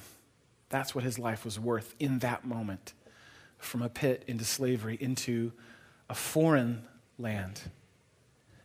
That's 0.70 0.94
what 0.94 1.04
his 1.04 1.18
life 1.18 1.46
was 1.46 1.60
worth 1.60 1.96
in 2.00 2.20
that 2.20 2.46
moment 2.46 2.94
from 3.58 3.82
a 3.82 3.90
pit 3.90 4.24
into 4.28 4.46
slavery 4.46 4.98
into 5.00 5.52
a 6.10 6.16
foreign 6.16 6.84
land. 7.18 7.62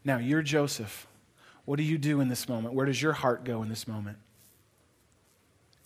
Now, 0.05 0.19
you're 0.19 0.43
Joseph. 0.43 1.07
What 1.65 1.77
do 1.77 1.83
you 1.83 1.99
do 1.99 2.21
in 2.21 2.29
this 2.29 2.49
moment? 2.49 2.75
Where 2.75 2.87
does 2.87 3.01
your 3.01 3.13
heart 3.13 3.45
go 3.45 3.63
in 3.63 3.69
this 3.69 3.89
moment? 3.89 4.19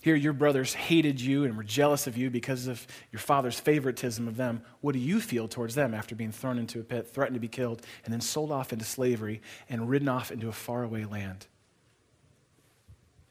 Here, 0.00 0.14
your 0.14 0.32
brothers 0.32 0.74
hated 0.74 1.20
you 1.20 1.44
and 1.44 1.56
were 1.56 1.64
jealous 1.64 2.06
of 2.06 2.16
you 2.16 2.30
because 2.30 2.66
of 2.66 2.86
your 3.10 3.18
father's 3.18 3.58
favoritism 3.58 4.28
of 4.28 4.36
them. 4.36 4.62
What 4.80 4.92
do 4.92 5.00
you 5.00 5.20
feel 5.20 5.48
towards 5.48 5.74
them 5.74 5.92
after 5.92 6.14
being 6.14 6.30
thrown 6.30 6.58
into 6.58 6.78
a 6.78 6.84
pit, 6.84 7.08
threatened 7.08 7.34
to 7.34 7.40
be 7.40 7.48
killed, 7.48 7.82
and 8.04 8.12
then 8.12 8.20
sold 8.20 8.52
off 8.52 8.72
into 8.72 8.84
slavery 8.84 9.42
and 9.68 9.88
ridden 9.88 10.08
off 10.08 10.30
into 10.30 10.48
a 10.48 10.52
faraway 10.52 11.04
land? 11.04 11.46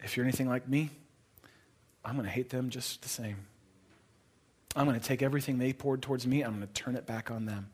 If 0.04 0.16
you're 0.16 0.26
anything 0.26 0.48
like 0.48 0.68
me, 0.68 0.90
I'm 2.04 2.16
going 2.16 2.26
to 2.26 2.32
hate 2.32 2.50
them 2.50 2.70
just 2.70 3.02
the 3.02 3.10
same. 3.10 3.38
I'm 4.76 4.86
going 4.86 5.00
to 5.00 5.06
take 5.06 5.22
everything 5.22 5.58
they 5.58 5.74
poured 5.74 6.02
towards 6.02 6.28
me, 6.28 6.44
I'm 6.44 6.56
going 6.56 6.68
to 6.68 6.74
turn 6.74 6.96
it 6.96 7.06
back 7.06 7.32
on 7.32 7.46
them. 7.46 7.70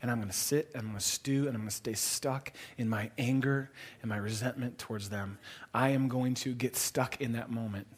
And 0.00 0.12
I'm 0.12 0.18
going 0.18 0.28
to 0.28 0.36
sit, 0.36 0.70
and 0.74 0.82
I'm 0.82 0.88
going 0.90 0.98
to 0.98 1.04
stew, 1.04 1.48
and 1.48 1.56
I'm 1.56 1.62
going 1.62 1.68
to 1.68 1.74
stay 1.74 1.94
stuck 1.94 2.52
in 2.76 2.88
my 2.88 3.10
anger 3.18 3.70
and 4.00 4.08
my 4.08 4.16
resentment 4.16 4.78
towards 4.78 5.08
them. 5.08 5.38
I 5.74 5.88
am 5.88 6.06
going 6.06 6.34
to 6.34 6.54
get 6.54 6.76
stuck 6.76 7.20
in 7.20 7.32
that 7.32 7.50
moment. 7.50 7.88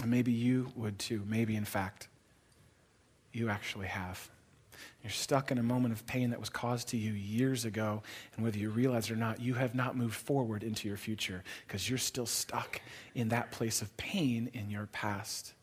And 0.00 0.10
maybe 0.10 0.32
you 0.32 0.72
would 0.74 0.98
too. 0.98 1.22
Maybe, 1.26 1.54
in 1.54 1.66
fact, 1.66 2.08
you 3.32 3.50
actually 3.50 3.88
have. 3.88 4.30
You're 5.06 5.12
stuck 5.12 5.52
in 5.52 5.58
a 5.58 5.62
moment 5.62 5.94
of 5.94 6.04
pain 6.04 6.30
that 6.30 6.40
was 6.40 6.48
caused 6.48 6.88
to 6.88 6.96
you 6.96 7.12
years 7.12 7.64
ago, 7.64 8.02
and 8.34 8.44
whether 8.44 8.58
you 8.58 8.70
realize 8.70 9.08
it 9.08 9.12
or 9.12 9.16
not, 9.16 9.40
you 9.40 9.54
have 9.54 9.72
not 9.72 9.96
moved 9.96 10.16
forward 10.16 10.64
into 10.64 10.88
your 10.88 10.96
future 10.96 11.44
because 11.64 11.88
you're 11.88 11.96
still 11.96 12.26
stuck 12.26 12.80
in 13.14 13.28
that 13.28 13.52
place 13.52 13.82
of 13.82 13.96
pain 13.96 14.50
in 14.52 14.68
your 14.68 14.86
past. 14.86 15.54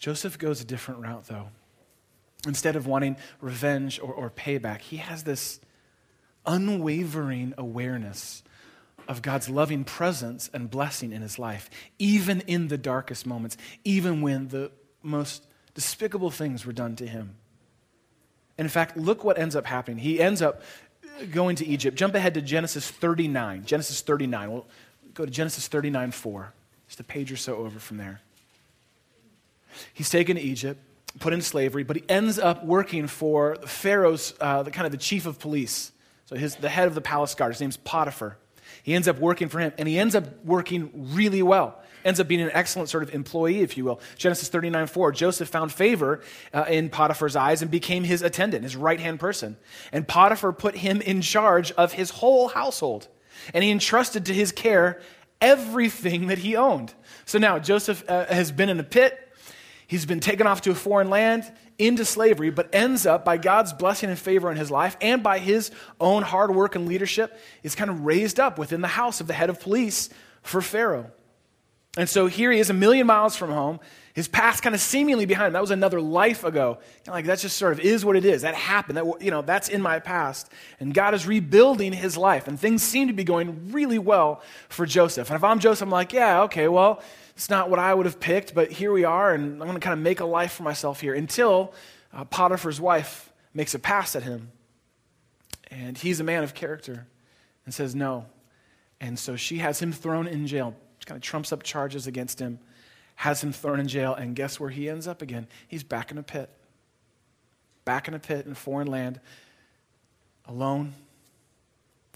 Joseph 0.00 0.36
goes 0.36 0.60
a 0.60 0.64
different 0.64 1.00
route, 1.00 1.28
though. 1.28 1.50
Instead 2.44 2.74
of 2.74 2.88
wanting 2.88 3.16
revenge 3.40 4.00
or, 4.00 4.12
or 4.12 4.30
payback, 4.30 4.80
he 4.80 4.96
has 4.96 5.22
this 5.22 5.60
unwavering 6.44 7.54
awareness 7.56 8.42
of 9.06 9.22
God's 9.22 9.48
loving 9.48 9.84
presence 9.84 10.50
and 10.52 10.68
blessing 10.68 11.12
in 11.12 11.22
his 11.22 11.38
life, 11.38 11.70
even 12.00 12.40
in 12.48 12.66
the 12.66 12.78
darkest 12.78 13.26
moments, 13.26 13.56
even 13.84 14.22
when 14.22 14.48
the 14.48 14.72
most 15.04 15.46
despicable 15.72 16.32
things 16.32 16.66
were 16.66 16.72
done 16.72 16.96
to 16.96 17.06
him. 17.06 17.36
In 18.60 18.68
fact, 18.68 18.98
look 18.98 19.24
what 19.24 19.38
ends 19.38 19.56
up 19.56 19.64
happening. 19.64 19.96
He 19.96 20.20
ends 20.20 20.42
up 20.42 20.60
going 21.32 21.56
to 21.56 21.66
Egypt. 21.66 21.96
Jump 21.96 22.14
ahead 22.14 22.34
to 22.34 22.42
Genesis 22.42 22.90
39. 22.90 23.64
Genesis 23.64 24.02
39. 24.02 24.52
We'll 24.52 24.66
go 25.14 25.24
to 25.24 25.30
Genesis 25.30 25.66
39 25.66 26.10
4. 26.10 26.52
Just 26.86 27.00
a 27.00 27.04
page 27.04 27.32
or 27.32 27.38
so 27.38 27.56
over 27.56 27.78
from 27.78 27.96
there. 27.96 28.20
He's 29.94 30.10
taken 30.10 30.36
to 30.36 30.42
Egypt, 30.42 30.78
put 31.20 31.32
in 31.32 31.40
slavery, 31.40 31.84
but 31.84 31.96
he 31.96 32.04
ends 32.06 32.38
up 32.38 32.62
working 32.62 33.06
for 33.06 33.56
Pharaoh's, 33.64 34.34
uh, 34.42 34.62
the 34.62 34.70
kind 34.70 34.84
of 34.84 34.92
the 34.92 34.98
chief 34.98 35.24
of 35.24 35.38
police. 35.38 35.90
So 36.26 36.36
his, 36.36 36.56
the 36.56 36.68
head 36.68 36.86
of 36.86 36.94
the 36.94 37.00
palace 37.00 37.34
guard. 37.34 37.54
His 37.54 37.62
name's 37.62 37.78
Potiphar. 37.78 38.36
He 38.82 38.94
ends 38.94 39.08
up 39.08 39.18
working 39.18 39.48
for 39.48 39.58
him, 39.58 39.72
and 39.78 39.88
he 39.88 39.98
ends 39.98 40.14
up 40.14 40.44
working 40.44 40.90
really 41.14 41.42
well 41.42 41.80
ends 42.04 42.20
up 42.20 42.28
being 42.28 42.40
an 42.40 42.50
excellent 42.52 42.88
sort 42.88 43.02
of 43.02 43.14
employee, 43.14 43.60
if 43.60 43.76
you 43.76 43.84
will. 43.84 44.00
Genesis 44.16 44.48
39 44.48 44.86
4, 44.86 45.12
Joseph 45.12 45.48
found 45.48 45.72
favor 45.72 46.20
uh, 46.52 46.64
in 46.68 46.88
Potiphar's 46.88 47.36
eyes 47.36 47.62
and 47.62 47.70
became 47.70 48.04
his 48.04 48.22
attendant, 48.22 48.64
his 48.64 48.76
right 48.76 49.00
hand 49.00 49.20
person. 49.20 49.56
And 49.92 50.06
Potiphar 50.06 50.52
put 50.52 50.76
him 50.76 51.00
in 51.00 51.22
charge 51.22 51.72
of 51.72 51.92
his 51.92 52.10
whole 52.10 52.48
household. 52.48 53.08
And 53.54 53.64
he 53.64 53.70
entrusted 53.70 54.26
to 54.26 54.34
his 54.34 54.52
care 54.52 55.00
everything 55.40 56.26
that 56.28 56.38
he 56.38 56.56
owned. 56.56 56.94
So 57.24 57.38
now 57.38 57.58
Joseph 57.58 58.04
uh, 58.08 58.26
has 58.26 58.52
been 58.52 58.68
in 58.68 58.78
a 58.78 58.84
pit. 58.84 59.18
He's 59.86 60.06
been 60.06 60.20
taken 60.20 60.46
off 60.46 60.60
to 60.62 60.70
a 60.70 60.74
foreign 60.74 61.10
land 61.10 61.50
into 61.78 62.04
slavery, 62.04 62.50
but 62.50 62.72
ends 62.74 63.06
up, 63.06 63.24
by 63.24 63.38
God's 63.38 63.72
blessing 63.72 64.10
and 64.10 64.18
favor 64.18 64.50
in 64.50 64.56
his 64.56 64.70
life 64.70 64.96
and 65.00 65.22
by 65.22 65.38
his 65.38 65.70
own 65.98 66.22
hard 66.22 66.54
work 66.54 66.76
and 66.76 66.86
leadership, 66.86 67.36
is 67.62 67.74
kind 67.74 67.90
of 67.90 68.04
raised 68.04 68.38
up 68.38 68.58
within 68.58 68.82
the 68.82 68.88
house 68.88 69.20
of 69.20 69.26
the 69.26 69.32
head 69.32 69.50
of 69.50 69.58
police 69.60 70.10
for 70.42 70.60
Pharaoh. 70.60 71.10
And 71.96 72.08
so 72.08 72.26
here 72.26 72.52
he 72.52 72.60
is 72.60 72.70
a 72.70 72.74
million 72.74 73.06
miles 73.06 73.34
from 73.36 73.50
home. 73.50 73.80
His 74.14 74.28
past 74.28 74.62
kind 74.62 74.74
of 74.74 74.80
seemingly 74.80 75.24
behind 75.24 75.48
him. 75.48 75.52
That 75.54 75.60
was 75.60 75.70
another 75.70 76.00
life 76.00 76.44
ago. 76.44 76.78
Like 77.06 77.26
that 77.26 77.38
just 77.38 77.56
sort 77.56 77.72
of 77.72 77.80
is 77.80 78.04
what 78.04 78.16
it 78.16 78.24
is. 78.24 78.42
That 78.42 78.54
happened. 78.54 78.96
That, 78.96 79.22
you 79.22 79.30
know, 79.30 79.42
that's 79.42 79.68
in 79.68 79.82
my 79.82 79.98
past. 79.98 80.50
And 80.78 80.92
God 80.94 81.14
is 81.14 81.26
rebuilding 81.26 81.92
his 81.92 82.16
life. 82.16 82.46
And 82.46 82.58
things 82.58 82.82
seem 82.82 83.08
to 83.08 83.12
be 83.12 83.24
going 83.24 83.72
really 83.72 83.98
well 83.98 84.42
for 84.68 84.86
Joseph. 84.86 85.30
And 85.30 85.36
if 85.36 85.44
I'm 85.44 85.58
Joseph, 85.58 85.82
I'm 85.82 85.90
like, 85.90 86.12
yeah, 86.12 86.42
okay, 86.42 86.68
well, 86.68 87.02
it's 87.34 87.50
not 87.50 87.70
what 87.70 87.78
I 87.78 87.94
would 87.94 88.06
have 88.06 88.20
picked, 88.20 88.54
but 88.54 88.70
here 88.70 88.92
we 88.92 89.04
are. 89.04 89.32
And 89.32 89.54
I'm 89.54 89.58
going 89.58 89.74
to 89.74 89.80
kind 89.80 89.94
of 89.94 90.00
make 90.00 90.20
a 90.20 90.26
life 90.26 90.52
for 90.52 90.62
myself 90.62 91.00
here 91.00 91.14
until 91.14 91.72
uh, 92.12 92.24
Potiphar's 92.24 92.80
wife 92.80 93.32
makes 93.54 93.74
a 93.74 93.78
pass 93.78 94.14
at 94.14 94.22
him. 94.22 94.50
And 95.70 95.96
he's 95.96 96.20
a 96.20 96.24
man 96.24 96.42
of 96.42 96.54
character 96.54 97.06
and 97.64 97.72
says 97.72 97.94
no. 97.94 98.26
And 99.00 99.18
so 99.18 99.36
she 99.36 99.58
has 99.58 99.80
him 99.80 99.92
thrown 99.92 100.26
in 100.26 100.46
jail 100.46 100.74
kind 101.06 101.16
of 101.16 101.22
trumps 101.22 101.52
up 101.52 101.62
charges 101.62 102.06
against 102.06 102.38
him, 102.38 102.58
has 103.16 103.42
him 103.42 103.52
thrown 103.52 103.80
in 103.80 103.88
jail, 103.88 104.14
and 104.14 104.34
guess 104.34 104.58
where 104.58 104.70
he 104.70 104.88
ends 104.88 105.06
up 105.06 105.22
again? 105.22 105.46
He's 105.68 105.82
back 105.82 106.10
in 106.10 106.18
a 106.18 106.22
pit. 106.22 106.50
Back 107.84 108.08
in 108.08 108.14
a 108.14 108.18
pit 108.18 108.46
in 108.46 108.52
a 108.52 108.56
foreign 108.56 108.86
land, 108.86 109.20
alone, 110.46 110.94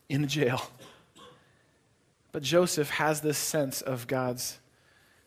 in 0.09 0.25
a 0.25 0.27
jail. 0.27 0.63
But 2.33 2.43
Joseph 2.43 2.91
has 2.91 3.21
this 3.21 3.39
sense 3.39 3.81
of 3.81 4.07
God's 4.09 4.59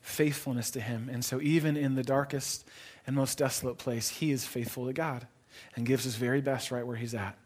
faithfulness 0.02 0.72
to 0.72 0.82
him. 0.82 1.10
And 1.12 1.24
so, 1.24 1.39
even 1.41 1.78
in 1.78 1.96
the 1.96 2.04
darkest 2.04 2.67
and 3.06 3.15
most 3.15 3.38
desolate 3.38 3.78
place, 3.78 4.10
he 4.10 4.32
is 4.32 4.46
faithful 4.46 4.88
to 4.88 4.93
God 4.93 5.26
and 5.76 5.86
gives 5.86 6.04
his 6.04 6.15
very 6.15 6.41
best 6.41 6.70
right 6.70 6.86
where 6.86 6.98
he's 6.98 7.13
at. 7.13 7.38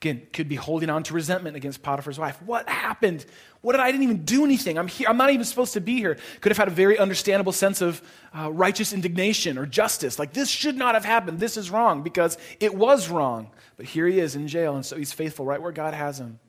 Again, 0.00 0.26
could 0.32 0.48
be 0.48 0.56
holding 0.56 0.90
on 0.90 1.02
to 1.04 1.14
resentment 1.14 1.56
against 1.56 1.82
Potiphar's 1.82 2.18
wife. 2.18 2.40
What 2.42 2.68
happened? 2.68 3.24
What 3.60 3.72
did 3.72 3.80
I 3.80 3.90
didn't 3.90 4.04
even 4.04 4.24
do 4.24 4.44
anything? 4.44 4.78
I'm 4.78 4.88
here. 4.88 5.08
I'm 5.08 5.16
not 5.16 5.30
even 5.30 5.44
supposed 5.44 5.74
to 5.74 5.80
be 5.80 5.96
here. 5.96 6.16
Could 6.40 6.50
have 6.50 6.58
had 6.58 6.68
a 6.68 6.72
very 6.72 6.98
understandable 6.98 7.52
sense 7.52 7.80
of 7.80 8.02
uh, 8.36 8.50
righteous 8.50 8.92
indignation 8.92 9.58
or 9.58 9.66
justice. 9.66 10.18
Like 10.18 10.32
this 10.32 10.48
should 10.48 10.76
not 10.76 10.94
have 10.94 11.04
happened. 11.04 11.38
This 11.38 11.56
is 11.56 11.70
wrong 11.70 12.02
because 12.02 12.38
it 12.58 12.74
was 12.74 13.08
wrong. 13.08 13.50
But 13.76 13.86
here 13.86 14.06
he 14.06 14.18
is 14.18 14.36
in 14.36 14.48
jail, 14.48 14.74
and 14.74 14.84
so 14.84 14.96
he's 14.96 15.12
faithful 15.12 15.44
right 15.44 15.60
where 15.60 15.72
God 15.72 15.94
has 15.94 16.18
him. 16.18 16.40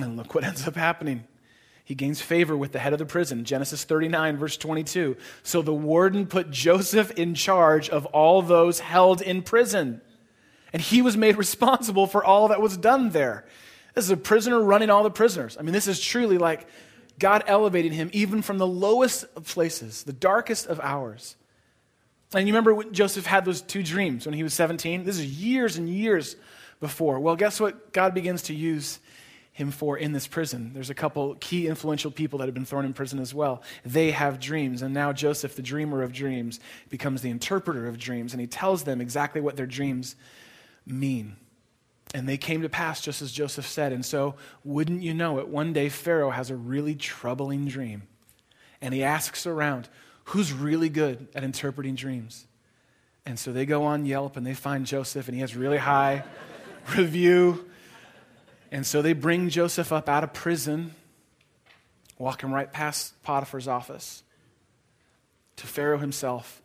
And 0.00 0.16
look 0.16 0.34
what 0.34 0.44
ends 0.44 0.66
up 0.66 0.76
happening. 0.76 1.24
He 1.84 1.94
gains 1.94 2.22
favor 2.22 2.56
with 2.56 2.72
the 2.72 2.78
head 2.78 2.92
of 2.92 3.00
the 3.00 3.06
prison. 3.06 3.44
Genesis 3.44 3.84
39, 3.84 4.36
verse 4.36 4.56
22. 4.56 5.16
So 5.42 5.62
the 5.62 5.74
warden 5.74 6.26
put 6.26 6.50
Joseph 6.50 7.10
in 7.12 7.34
charge 7.34 7.90
of 7.90 8.06
all 8.06 8.40
those 8.40 8.80
held 8.80 9.20
in 9.20 9.42
prison 9.42 10.00
and 10.72 10.80
he 10.80 11.02
was 11.02 11.16
made 11.16 11.36
responsible 11.38 12.06
for 12.06 12.24
all 12.24 12.48
that 12.48 12.60
was 12.60 12.76
done 12.76 13.10
there. 13.10 13.44
This 13.94 14.04
is 14.04 14.10
a 14.10 14.16
prisoner 14.16 14.60
running 14.60 14.90
all 14.90 15.02
the 15.02 15.10
prisoners. 15.10 15.56
I 15.58 15.62
mean, 15.62 15.74
this 15.74 15.86
is 15.86 16.00
truly 16.00 16.38
like 16.38 16.66
God 17.18 17.44
elevating 17.46 17.92
him 17.92 18.10
even 18.12 18.42
from 18.42 18.58
the 18.58 18.66
lowest 18.66 19.24
of 19.36 19.46
places, 19.46 20.04
the 20.04 20.12
darkest 20.12 20.66
of 20.66 20.80
hours. 20.80 21.36
And 22.34 22.48
you 22.48 22.54
remember 22.54 22.74
when 22.74 22.92
Joseph 22.94 23.26
had 23.26 23.44
those 23.44 23.60
two 23.60 23.82
dreams 23.82 24.26
when 24.26 24.34
he 24.34 24.42
was 24.42 24.54
17? 24.54 25.04
This 25.04 25.18
is 25.18 25.26
years 25.26 25.76
and 25.76 25.88
years 25.88 26.36
before. 26.80 27.20
Well, 27.20 27.36
guess 27.36 27.60
what 27.60 27.92
God 27.92 28.14
begins 28.14 28.42
to 28.44 28.54
use 28.54 28.98
him 29.52 29.70
for 29.70 29.98
in 29.98 30.12
this 30.12 30.26
prison? 30.26 30.72
There's 30.72 30.88
a 30.88 30.94
couple 30.94 31.34
key 31.34 31.66
influential 31.66 32.10
people 32.10 32.38
that 32.38 32.46
have 32.46 32.54
been 32.54 32.64
thrown 32.64 32.86
in 32.86 32.94
prison 32.94 33.18
as 33.18 33.34
well. 33.34 33.62
They 33.84 34.12
have 34.12 34.40
dreams. 34.40 34.80
And 34.80 34.94
now 34.94 35.12
Joseph, 35.12 35.54
the 35.54 35.62
dreamer 35.62 36.02
of 36.02 36.12
dreams, 36.12 36.58
becomes 36.88 37.20
the 37.20 37.30
interpreter 37.30 37.86
of 37.86 37.98
dreams. 37.98 38.32
And 38.32 38.40
he 38.40 38.46
tells 38.46 38.84
them 38.84 39.02
exactly 39.02 39.42
what 39.42 39.56
their 39.56 39.66
dreams 39.66 40.16
mean. 40.86 41.36
And 42.14 42.28
they 42.28 42.36
came 42.36 42.62
to 42.62 42.68
pass 42.68 43.00
just 43.00 43.22
as 43.22 43.32
Joseph 43.32 43.66
said. 43.66 43.92
And 43.92 44.04
so, 44.04 44.34
wouldn't 44.64 45.02
you 45.02 45.14
know 45.14 45.38
it, 45.38 45.48
one 45.48 45.72
day 45.72 45.88
Pharaoh 45.88 46.30
has 46.30 46.50
a 46.50 46.56
really 46.56 46.94
troubling 46.94 47.66
dream. 47.66 48.02
And 48.80 48.92
he 48.92 49.02
asks 49.02 49.46
around, 49.46 49.88
who's 50.24 50.52
really 50.52 50.88
good 50.88 51.28
at 51.34 51.44
interpreting 51.44 51.94
dreams? 51.94 52.46
And 53.24 53.38
so 53.38 53.52
they 53.52 53.66
go 53.66 53.84
on 53.84 54.04
Yelp 54.04 54.36
and 54.36 54.46
they 54.46 54.54
find 54.54 54.84
Joseph, 54.84 55.28
and 55.28 55.34
he 55.34 55.40
has 55.40 55.56
really 55.56 55.78
high 55.78 56.24
review. 56.96 57.68
And 58.70 58.86
so 58.86 59.02
they 59.02 59.12
bring 59.12 59.48
Joseph 59.48 59.92
up 59.92 60.08
out 60.08 60.24
of 60.24 60.32
prison, 60.32 60.94
walk 62.18 62.42
him 62.42 62.52
right 62.52 62.72
past 62.72 63.22
Potiphar's 63.22 63.68
office 63.68 64.22
to 65.56 65.66
Pharaoh 65.66 65.98
himself. 65.98 66.61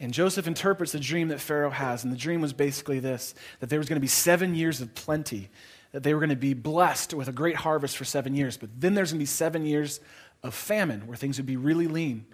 And 0.00 0.12
Joseph 0.12 0.46
interprets 0.46 0.92
the 0.92 1.00
dream 1.00 1.28
that 1.28 1.40
Pharaoh 1.40 1.70
has. 1.70 2.04
And 2.04 2.12
the 2.12 2.16
dream 2.16 2.40
was 2.40 2.52
basically 2.52 3.00
this 3.00 3.34
that 3.60 3.68
there 3.68 3.78
was 3.78 3.88
going 3.88 3.96
to 3.96 4.00
be 4.00 4.06
seven 4.06 4.54
years 4.54 4.80
of 4.80 4.94
plenty, 4.94 5.50
that 5.92 6.02
they 6.02 6.14
were 6.14 6.20
going 6.20 6.30
to 6.30 6.36
be 6.36 6.54
blessed 6.54 7.14
with 7.14 7.28
a 7.28 7.32
great 7.32 7.56
harvest 7.56 7.96
for 7.96 8.04
seven 8.04 8.34
years. 8.34 8.56
But 8.56 8.70
then 8.78 8.94
there's 8.94 9.10
going 9.10 9.18
to 9.18 9.22
be 9.22 9.26
seven 9.26 9.66
years 9.66 10.00
of 10.42 10.54
famine 10.54 11.06
where 11.06 11.16
things 11.16 11.38
would 11.38 11.46
be 11.46 11.56
really 11.56 11.88
lean. 11.88 12.26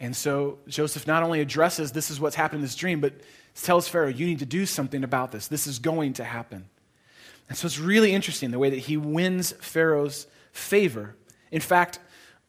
And 0.00 0.14
so 0.16 0.58
Joseph 0.66 1.06
not 1.06 1.22
only 1.22 1.40
addresses 1.40 1.92
this 1.92 2.10
is 2.10 2.18
what's 2.18 2.36
happened 2.36 2.58
in 2.58 2.62
this 2.62 2.74
dream, 2.74 3.00
but 3.00 3.14
tells 3.54 3.86
Pharaoh, 3.86 4.08
you 4.08 4.26
need 4.26 4.40
to 4.40 4.46
do 4.46 4.66
something 4.66 5.04
about 5.04 5.30
this. 5.30 5.46
This 5.46 5.66
is 5.68 5.78
going 5.78 6.14
to 6.14 6.24
happen. 6.24 6.68
And 7.48 7.56
so 7.56 7.66
it's 7.66 7.78
really 7.78 8.12
interesting 8.12 8.50
the 8.50 8.58
way 8.58 8.70
that 8.70 8.78
he 8.78 8.96
wins 8.96 9.52
Pharaoh's 9.60 10.26
favor. 10.52 11.14
In 11.52 11.60
fact, 11.60 12.00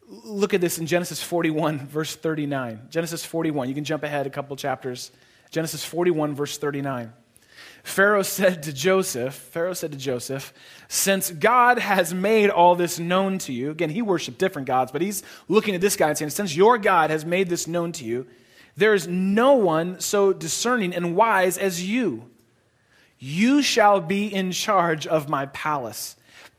Look 0.08 0.54
at 0.54 0.62
this 0.62 0.78
in 0.78 0.86
Genesis 0.86 1.22
41, 1.22 1.88
verse 1.88 2.16
39. 2.16 2.88
Genesis 2.90 3.26
41, 3.26 3.70
you 3.70 3.76
can 3.76 3.84
jump 3.84 4.04
ahead 4.04 4.28
a 4.28 4.30
couple 4.30 4.56
chapters. 4.56 5.12
Genesis 5.50 5.84
41, 5.84 6.36
verse 6.36 6.58
39. 6.58 7.12
Pharaoh 7.84 8.24
said 8.24 8.64
to 8.64 8.74
Joseph, 8.74 9.34
Pharaoh 9.34 9.74
said 9.74 9.92
to 9.92 9.98
Joseph, 9.98 10.54
since 10.88 11.32
God 11.32 11.80
has 11.80 12.14
made 12.14 12.50
all 12.50 12.76
this 12.76 13.00
known 13.00 13.38
to 13.40 13.54
you, 13.54 13.72
again, 13.72 13.90
he 13.90 14.02
worshiped 14.02 14.40
different 14.40 14.68
gods, 14.68 14.92
but 14.92 15.02
he's 15.02 15.24
looking 15.48 15.76
at 15.76 15.82
this 15.82 15.96
guy 15.96 16.10
and 16.10 16.18
saying, 16.18 16.32
since 16.32 16.56
your 16.56 16.78
God 16.78 17.10
has 17.10 17.26
made 17.26 17.48
this 17.48 17.68
known 17.68 17.92
to 17.94 18.04
you, 18.04 18.28
there 18.76 18.94
is 18.94 19.08
no 19.08 19.54
one 19.54 20.00
so 20.00 20.34
discerning 20.34 20.94
and 20.94 21.16
wise 21.16 21.58
as 21.58 21.88
you. 21.88 22.30
You 23.20 23.62
shall 23.62 24.02
be 24.02 24.34
in 24.34 24.52
charge 24.52 25.08
of 25.08 25.30
my 25.30 25.46
palace 25.48 26.16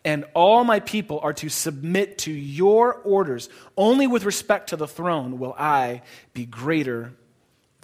and 0.06 0.24
all 0.34 0.62
my 0.62 0.78
people 0.78 1.18
are 1.18 1.32
to 1.32 1.48
submit 1.48 2.18
to 2.18 2.30
your 2.30 2.94
orders. 2.94 3.48
Only 3.76 4.06
with 4.06 4.24
respect 4.24 4.70
to 4.70 4.76
the 4.76 4.86
throne 4.86 5.40
will 5.40 5.54
I 5.58 6.02
be 6.32 6.46
greater 6.46 7.12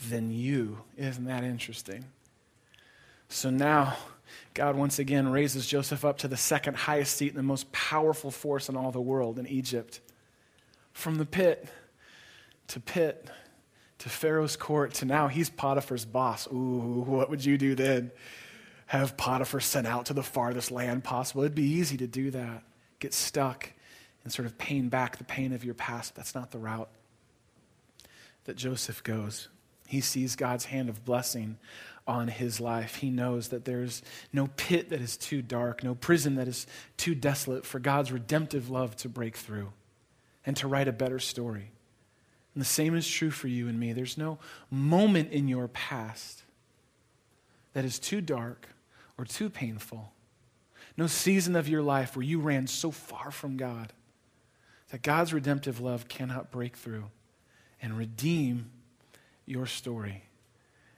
than 0.08 0.30
you. 0.30 0.78
Isn't 0.96 1.24
that 1.24 1.42
interesting? 1.42 2.04
So 3.28 3.50
now, 3.50 3.96
God 4.54 4.76
once 4.76 5.00
again 5.00 5.32
raises 5.32 5.66
Joseph 5.66 6.04
up 6.04 6.18
to 6.18 6.28
the 6.28 6.36
second 6.36 6.76
highest 6.76 7.16
seat 7.16 7.30
and 7.30 7.38
the 7.38 7.42
most 7.42 7.72
powerful 7.72 8.30
force 8.30 8.68
in 8.68 8.76
all 8.76 8.92
the 8.92 9.00
world 9.00 9.36
in 9.40 9.48
Egypt. 9.48 10.00
From 10.92 11.18
the 11.18 11.26
pit 11.26 11.66
to 12.68 12.78
pit 12.78 13.28
to 13.98 14.08
Pharaoh's 14.08 14.56
court 14.56 14.94
to 14.94 15.06
now 15.06 15.26
he's 15.26 15.50
Potiphar's 15.50 16.04
boss. 16.04 16.46
Ooh, 16.52 17.04
what 17.04 17.30
would 17.30 17.44
you 17.44 17.58
do 17.58 17.74
then? 17.74 18.12
Have 18.92 19.16
Potiphar 19.16 19.60
sent 19.60 19.86
out 19.86 20.04
to 20.06 20.12
the 20.12 20.22
farthest 20.22 20.70
land 20.70 21.02
possible? 21.02 21.44
It'd 21.44 21.54
be 21.54 21.62
easy 21.62 21.96
to 21.96 22.06
do 22.06 22.30
that. 22.32 22.62
Get 22.98 23.14
stuck 23.14 23.72
and 24.22 24.30
sort 24.30 24.44
of 24.44 24.58
pain 24.58 24.90
back 24.90 25.16
the 25.16 25.24
pain 25.24 25.54
of 25.54 25.64
your 25.64 25.72
past. 25.72 26.14
That's 26.14 26.34
not 26.34 26.50
the 26.50 26.58
route 26.58 26.90
that 28.44 28.54
Joseph 28.54 29.02
goes. 29.02 29.48
He 29.88 30.02
sees 30.02 30.36
God's 30.36 30.66
hand 30.66 30.90
of 30.90 31.06
blessing 31.06 31.56
on 32.06 32.28
his 32.28 32.60
life. 32.60 32.96
He 32.96 33.08
knows 33.08 33.48
that 33.48 33.64
there's 33.64 34.02
no 34.30 34.48
pit 34.58 34.90
that 34.90 35.00
is 35.00 35.16
too 35.16 35.40
dark, 35.40 35.82
no 35.82 35.94
prison 35.94 36.34
that 36.34 36.46
is 36.46 36.66
too 36.98 37.14
desolate 37.14 37.64
for 37.64 37.78
God's 37.78 38.12
redemptive 38.12 38.68
love 38.68 38.94
to 38.96 39.08
break 39.08 39.38
through 39.38 39.72
and 40.44 40.54
to 40.58 40.68
write 40.68 40.86
a 40.86 40.92
better 40.92 41.18
story. 41.18 41.70
And 42.54 42.60
the 42.60 42.66
same 42.66 42.94
is 42.94 43.08
true 43.08 43.30
for 43.30 43.48
you 43.48 43.68
and 43.68 43.80
me. 43.80 43.94
There's 43.94 44.18
no 44.18 44.38
moment 44.70 45.32
in 45.32 45.48
your 45.48 45.66
past 45.68 46.42
that 47.72 47.86
is 47.86 47.98
too 47.98 48.20
dark 48.20 48.68
or 49.18 49.24
too 49.24 49.50
painful. 49.50 50.12
No 50.96 51.06
season 51.06 51.56
of 51.56 51.68
your 51.68 51.82
life 51.82 52.16
where 52.16 52.24
you 52.24 52.40
ran 52.40 52.66
so 52.66 52.90
far 52.90 53.30
from 53.30 53.56
God 53.56 53.92
that 54.90 55.02
God's 55.02 55.32
redemptive 55.32 55.80
love 55.80 56.08
cannot 56.08 56.50
break 56.50 56.76
through 56.76 57.04
and 57.80 57.96
redeem 57.96 58.70
your 59.46 59.66
story. 59.66 60.24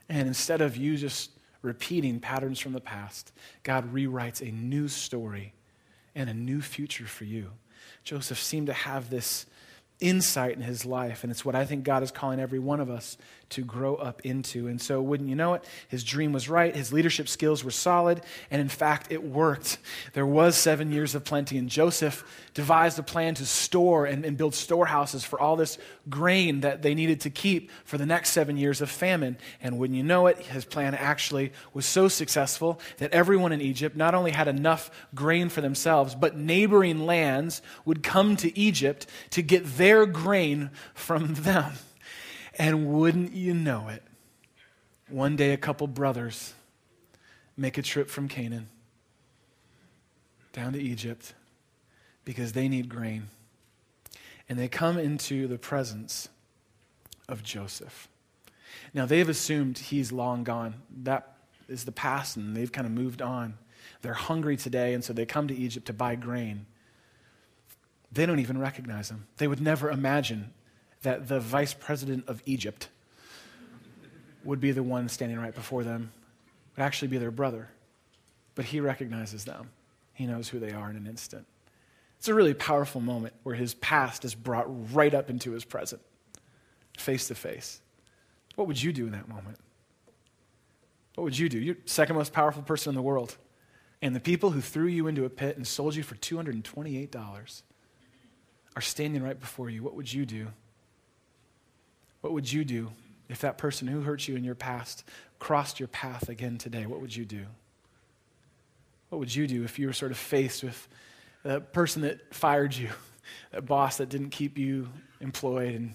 And 0.09 0.27
instead 0.27 0.61
of 0.61 0.75
you 0.75 0.97
just 0.97 1.31
repeating 1.61 2.19
patterns 2.19 2.59
from 2.59 2.73
the 2.73 2.81
past, 2.81 3.31
God 3.63 3.93
rewrites 3.93 4.41
a 4.41 4.51
new 4.51 4.87
story 4.87 5.53
and 6.13 6.29
a 6.29 6.33
new 6.33 6.61
future 6.61 7.07
for 7.07 7.23
you. 7.23 7.51
Joseph 8.03 8.41
seemed 8.41 8.67
to 8.67 8.73
have 8.73 9.09
this 9.09 9.45
insight 9.99 10.55
in 10.55 10.61
his 10.61 10.85
life. 10.85 11.23
And 11.23 11.31
it's 11.31 11.45
what 11.45 11.55
I 11.55 11.65
think 11.65 11.83
God 11.83 12.03
is 12.03 12.11
calling 12.11 12.39
every 12.39 12.59
one 12.59 12.79
of 12.79 12.89
us 12.89 13.17
to 13.49 13.61
grow 13.61 13.95
up 13.95 14.21
into. 14.25 14.67
And 14.67 14.81
so, 14.81 15.01
wouldn't 15.01 15.29
you 15.29 15.35
know 15.35 15.53
it, 15.53 15.63
his 15.87 16.03
dream 16.03 16.33
was 16.33 16.49
right, 16.49 16.75
his 16.75 16.91
leadership 16.91 17.27
skills 17.27 17.63
were 17.63 17.71
solid, 17.71 18.21
and 18.49 18.59
in 18.59 18.69
fact, 18.69 19.11
it 19.11 19.23
worked. 19.23 19.77
There 20.13 20.25
was 20.25 20.55
seven 20.55 20.91
years 20.91 21.15
of 21.15 21.23
plenty, 21.23 21.57
and 21.57 21.69
Joseph 21.69 22.23
devised 22.53 22.97
a 22.97 23.03
plan 23.03 23.35
to 23.35 23.45
store 23.45 24.05
and, 24.05 24.25
and 24.25 24.35
build 24.35 24.55
storehouses 24.55 25.23
for 25.23 25.39
all 25.39 25.55
this 25.55 25.77
grain 26.09 26.61
that 26.61 26.81
they 26.81 26.95
needed 26.95 27.21
to 27.21 27.29
keep 27.29 27.69
for 27.83 27.97
the 27.97 28.05
next 28.05 28.31
seven 28.31 28.57
years 28.57 28.81
of 28.81 28.89
famine. 28.89 29.37
And 29.61 29.77
wouldn't 29.77 29.97
you 29.97 30.03
know 30.03 30.27
it, 30.27 30.37
his 30.39 30.65
plan 30.65 30.95
actually 30.95 31.53
was 31.73 31.85
so 31.85 32.07
successful 32.07 32.79
that 32.97 33.11
everyone 33.11 33.51
in 33.51 33.61
Egypt 33.61 33.95
not 33.95 34.15
only 34.15 34.31
had 34.31 34.47
enough 34.47 34.89
grain 35.13 35.49
for 35.49 35.61
themselves, 35.61 36.15
but 36.15 36.35
neighboring 36.35 37.05
lands 37.05 37.61
would 37.85 38.01
come 38.01 38.35
to 38.37 38.57
Egypt 38.57 39.05
to 39.31 39.41
get 39.41 39.65
their 39.77 39.84
grain 40.05 40.71
from 40.93 41.33
them. 41.33 41.73
And 42.57 42.87
wouldn't 42.87 43.33
you 43.33 43.53
know 43.53 43.89
it, 43.89 44.01
one 45.09 45.35
day 45.35 45.51
a 45.51 45.57
couple 45.57 45.87
brothers 45.87 46.53
make 47.57 47.77
a 47.77 47.81
trip 47.81 48.09
from 48.09 48.27
Canaan 48.27 48.67
down 50.53 50.73
to 50.73 50.81
Egypt 50.81 51.33
because 52.23 52.53
they 52.53 52.67
need 52.67 52.89
grain. 52.89 53.27
And 54.47 54.57
they 54.57 54.67
come 54.67 54.97
into 54.97 55.47
the 55.47 55.57
presence 55.57 56.29
of 57.27 57.43
Joseph. 57.43 58.07
Now, 58.93 59.05
they've 59.05 59.27
assumed 59.27 59.77
he's 59.77 60.11
long 60.11 60.43
gone. 60.43 60.75
That 61.03 61.35
is 61.67 61.85
the 61.85 61.91
past, 61.91 62.37
and 62.37 62.55
they've 62.55 62.71
kind 62.71 62.87
of 62.87 62.93
moved 62.93 63.21
on. 63.21 63.57
They're 64.01 64.13
hungry 64.13 64.55
today, 64.55 64.93
and 64.93 65.03
so 65.03 65.13
they 65.13 65.25
come 65.25 65.47
to 65.47 65.55
Egypt 65.55 65.87
to 65.87 65.93
buy 65.93 66.15
grain. 66.15 66.65
They 68.15 68.25
don't 68.25 68.39
even 68.39 68.57
recognize 68.57 69.11
him. 69.11 69.27
They 69.37 69.47
would 69.47 69.61
never 69.61 69.91
imagine 69.91 70.53
that 71.01 71.27
the 71.27 71.41
vice 71.41 71.73
president 71.73 72.27
of 72.27 72.41
Egypt 72.45 72.87
would 74.45 74.61
be 74.61 74.71
the 74.71 74.83
one 74.83 75.09
standing 75.09 75.37
right 75.37 75.53
before 75.53 75.83
them, 75.83 76.13
would 76.75 76.83
actually 76.83 77.09
be 77.09 77.17
their 77.17 77.29
brother. 77.29 77.67
But 78.55 78.65
he 78.65 78.79
recognizes 78.79 79.43
them, 79.43 79.69
he 80.13 80.25
knows 80.25 80.47
who 80.47 80.59
they 80.59 80.71
are 80.71 80.89
in 80.89 80.95
an 80.95 81.07
instant. 81.07 81.45
It's 82.17 82.29
a 82.29 82.33
really 82.33 82.53
powerful 82.53 83.01
moment 83.01 83.33
where 83.43 83.55
his 83.55 83.73
past 83.75 84.23
is 84.23 84.33
brought 84.33 84.65
right 84.93 85.13
up 85.13 85.29
into 85.29 85.51
his 85.51 85.65
present, 85.65 86.01
face 86.97 87.27
to 87.27 87.35
face. 87.35 87.81
What 88.55 88.67
would 88.67 88.81
you 88.81 88.93
do 88.93 89.05
in 89.07 89.11
that 89.11 89.27
moment? 89.27 89.57
What 91.15 91.25
would 91.25 91.37
you 91.37 91.49
do? 91.49 91.59
You're 91.59 91.75
second 91.85 92.15
most 92.15 92.31
powerful 92.31 92.63
person 92.63 92.91
in 92.91 92.95
the 92.95 93.01
world. 93.01 93.35
And 94.01 94.15
the 94.15 94.21
people 94.21 94.51
who 94.51 94.61
threw 94.61 94.87
you 94.87 95.07
into 95.07 95.25
a 95.25 95.29
pit 95.29 95.57
and 95.57 95.67
sold 95.67 95.95
you 95.95 96.03
for 96.03 96.15
$228 96.15 97.61
are 98.75 98.81
standing 98.81 99.23
right 99.23 99.39
before 99.39 99.69
you. 99.69 99.83
What 99.83 99.95
would 99.95 100.11
you 100.11 100.25
do? 100.25 100.47
What 102.21 102.33
would 102.33 102.51
you 102.51 102.65
do 102.65 102.91
if 103.29 103.39
that 103.41 103.57
person 103.57 103.87
who 103.87 104.01
hurt 104.01 104.27
you 104.27 104.35
in 104.35 104.43
your 104.43 104.55
past 104.55 105.03
crossed 105.39 105.79
your 105.79 105.87
path 105.87 106.29
again 106.29 106.57
today? 106.57 106.85
What 106.85 107.01
would 107.01 107.15
you 107.15 107.25
do? 107.25 107.45
What 109.09 109.19
would 109.19 109.33
you 109.33 109.47
do 109.47 109.63
if 109.63 109.79
you 109.79 109.87
were 109.87 109.93
sort 109.93 110.11
of 110.11 110.17
faced 110.17 110.63
with 110.63 110.87
the 111.43 111.61
person 111.61 112.01
that 112.01 112.33
fired 112.33 112.75
you, 112.75 112.89
that 113.51 113.65
boss 113.65 113.97
that 113.97 114.09
didn't 114.09 114.31
keep 114.31 114.57
you 114.57 114.89
employed, 115.21 115.75
and 115.75 115.93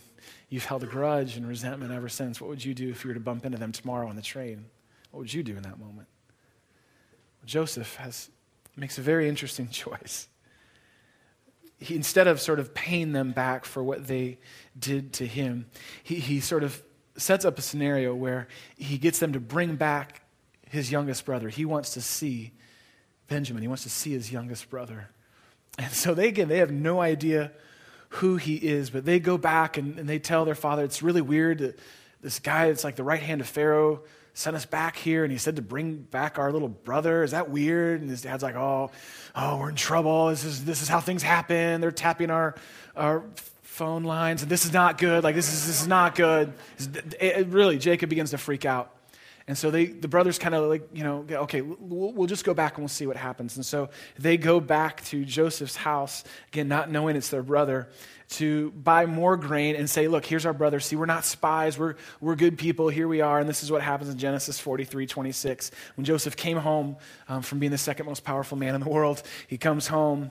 you've 0.48 0.64
held 0.64 0.82
a 0.84 0.86
grudge 0.86 1.36
and 1.36 1.46
resentment 1.46 1.92
ever 1.92 2.08
since? 2.08 2.40
What 2.40 2.48
would 2.48 2.64
you 2.64 2.74
do 2.74 2.88
if 2.90 3.04
you 3.04 3.08
were 3.08 3.14
to 3.14 3.20
bump 3.20 3.44
into 3.44 3.58
them 3.58 3.72
tomorrow 3.72 4.08
on 4.08 4.16
the 4.16 4.22
train? 4.22 4.66
What 5.10 5.20
would 5.20 5.34
you 5.34 5.42
do 5.42 5.56
in 5.56 5.62
that 5.64 5.78
moment? 5.78 6.06
Joseph 7.44 7.96
has, 7.96 8.30
makes 8.76 8.98
a 8.98 9.02
very 9.02 9.28
interesting 9.28 9.68
choice 9.70 10.28
he, 11.80 11.96
instead 11.96 12.28
of 12.28 12.40
sort 12.40 12.60
of 12.60 12.74
paying 12.74 13.12
them 13.12 13.32
back 13.32 13.64
for 13.64 13.82
what 13.82 14.06
they 14.06 14.38
did 14.78 15.12
to 15.14 15.26
him, 15.26 15.66
he, 16.02 16.16
he 16.16 16.40
sort 16.40 16.62
of 16.62 16.82
sets 17.16 17.44
up 17.44 17.58
a 17.58 17.62
scenario 17.62 18.14
where 18.14 18.48
he 18.76 18.98
gets 18.98 19.18
them 19.18 19.32
to 19.32 19.40
bring 19.40 19.76
back 19.76 20.22
his 20.68 20.92
youngest 20.92 21.24
brother. 21.24 21.48
He 21.48 21.64
wants 21.64 21.94
to 21.94 22.00
see 22.00 22.52
Benjamin, 23.28 23.62
he 23.62 23.68
wants 23.68 23.84
to 23.84 23.90
see 23.90 24.12
his 24.12 24.30
youngest 24.30 24.68
brother. 24.70 25.08
And 25.78 25.92
so 25.92 26.14
they, 26.14 26.28
again, 26.28 26.48
they 26.48 26.58
have 26.58 26.70
no 26.70 27.00
idea 27.00 27.52
who 28.10 28.36
he 28.36 28.56
is, 28.56 28.90
but 28.90 29.04
they 29.04 29.20
go 29.20 29.38
back 29.38 29.78
and, 29.78 29.98
and 29.98 30.08
they 30.08 30.18
tell 30.18 30.44
their 30.44 30.54
father, 30.56 30.84
it's 30.84 31.02
really 31.02 31.20
weird. 31.20 31.58
That 31.58 31.78
this 32.20 32.40
guy, 32.40 32.66
it's 32.66 32.82
like 32.82 32.96
the 32.96 33.04
right 33.04 33.22
hand 33.22 33.40
of 33.40 33.46
Pharaoh, 33.46 34.02
sent 34.40 34.57
us 34.57 34.64
back 34.64 34.96
here 34.96 35.22
and 35.22 35.31
he 35.31 35.38
said 35.38 35.57
to 35.57 35.62
bring 35.62 35.96
back 35.96 36.38
our 36.38 36.50
little 36.50 36.68
brother. 36.68 37.22
Is 37.22 37.33
that 37.33 37.50
weird? 37.50 38.00
And 38.00 38.09
his 38.09 38.22
dad's 38.22 38.42
like, 38.42 38.57
oh, 38.57 38.90
oh, 39.35 39.59
we're 39.59 39.68
in 39.68 39.76
trouble. 39.76 40.29
This 40.29 40.44
is, 40.44 40.64
this 40.64 40.83
is 40.83 40.88
how 40.88 41.00
things 41.00 41.22
happen. 41.22 41.81
They're 41.81 41.92
tapping 41.92 42.31
our, 42.31 42.55
our 42.96 43.24
phone 43.62 44.05
lines 44.05 44.42
and 44.42 44.50
this 44.50 44.64
is 44.64 44.72
not 44.72 44.98
good. 44.98 45.22
Like, 45.22 45.35
this 45.35 45.53
is, 45.53 45.66
this 45.66 45.83
is 45.83 45.88
not 45.88 46.14
good. 46.14 46.53
It, 46.79 47.22
it, 47.22 47.46
really, 47.48 47.79
Jacob 47.79 48.11
begins 48.11 48.31
to 48.31 48.38
freak 48.38 48.64
out. 48.64 48.94
And 49.50 49.58
so 49.58 49.72
they, 49.72 49.86
the 49.86 50.06
brothers 50.06 50.38
kind 50.38 50.54
of 50.54 50.68
like, 50.68 50.88
you 50.94 51.02
know, 51.02 51.26
okay, 51.28 51.60
we'll, 51.60 52.12
we'll, 52.12 52.28
just 52.28 52.44
go 52.44 52.54
back 52.54 52.74
and 52.74 52.84
we'll 52.84 52.88
see 52.88 53.08
what 53.08 53.16
happens. 53.16 53.56
And 53.56 53.66
so 53.66 53.90
they 54.16 54.36
go 54.36 54.60
back 54.60 55.02
to 55.06 55.24
Joseph's 55.24 55.74
house, 55.74 56.22
again, 56.52 56.68
not 56.68 56.88
knowing 56.88 57.16
it's 57.16 57.30
their 57.30 57.42
brother 57.42 57.88
to 58.28 58.70
buy 58.70 59.06
more 59.06 59.36
grain 59.36 59.74
and 59.74 59.90
say, 59.90 60.06
Look, 60.06 60.24
here's 60.24 60.46
our 60.46 60.52
brother. 60.52 60.78
See, 60.78 60.94
we're 60.94 61.06
not 61.06 61.24
spies. 61.24 61.76
We're, 61.76 61.96
we're 62.20 62.36
good 62.36 62.58
people. 62.58 62.90
Here 62.90 63.08
we 63.08 63.22
are. 63.22 63.40
And 63.40 63.48
this 63.48 63.64
is 63.64 63.72
what 63.72 63.82
happens 63.82 64.08
in 64.08 64.18
Genesis 64.18 64.60
43 64.60 65.08
26. 65.08 65.72
When 65.96 66.04
Joseph 66.04 66.36
came 66.36 66.58
home 66.58 66.96
um, 67.28 67.42
from 67.42 67.58
being 67.58 67.72
the 67.72 67.76
second 67.78 68.06
most 68.06 68.22
powerful 68.22 68.56
man 68.56 68.76
in 68.76 68.80
the 68.80 68.88
world, 68.88 69.20
he 69.48 69.58
comes 69.58 69.88
home 69.88 70.30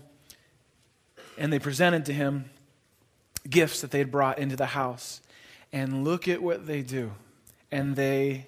and 1.37 1.51
they 1.51 1.59
presented 1.59 2.05
to 2.05 2.13
him 2.13 2.49
gifts 3.49 3.81
that 3.81 3.91
they 3.91 3.99
had 3.99 4.11
brought 4.11 4.39
into 4.39 4.55
the 4.55 4.67
house. 4.67 5.21
And 5.73 6.05
look 6.05 6.29
at 6.29 6.41
what 6.41 6.65
they 6.65 6.83
do. 6.83 7.11
And 7.69 7.97
they 7.97 8.47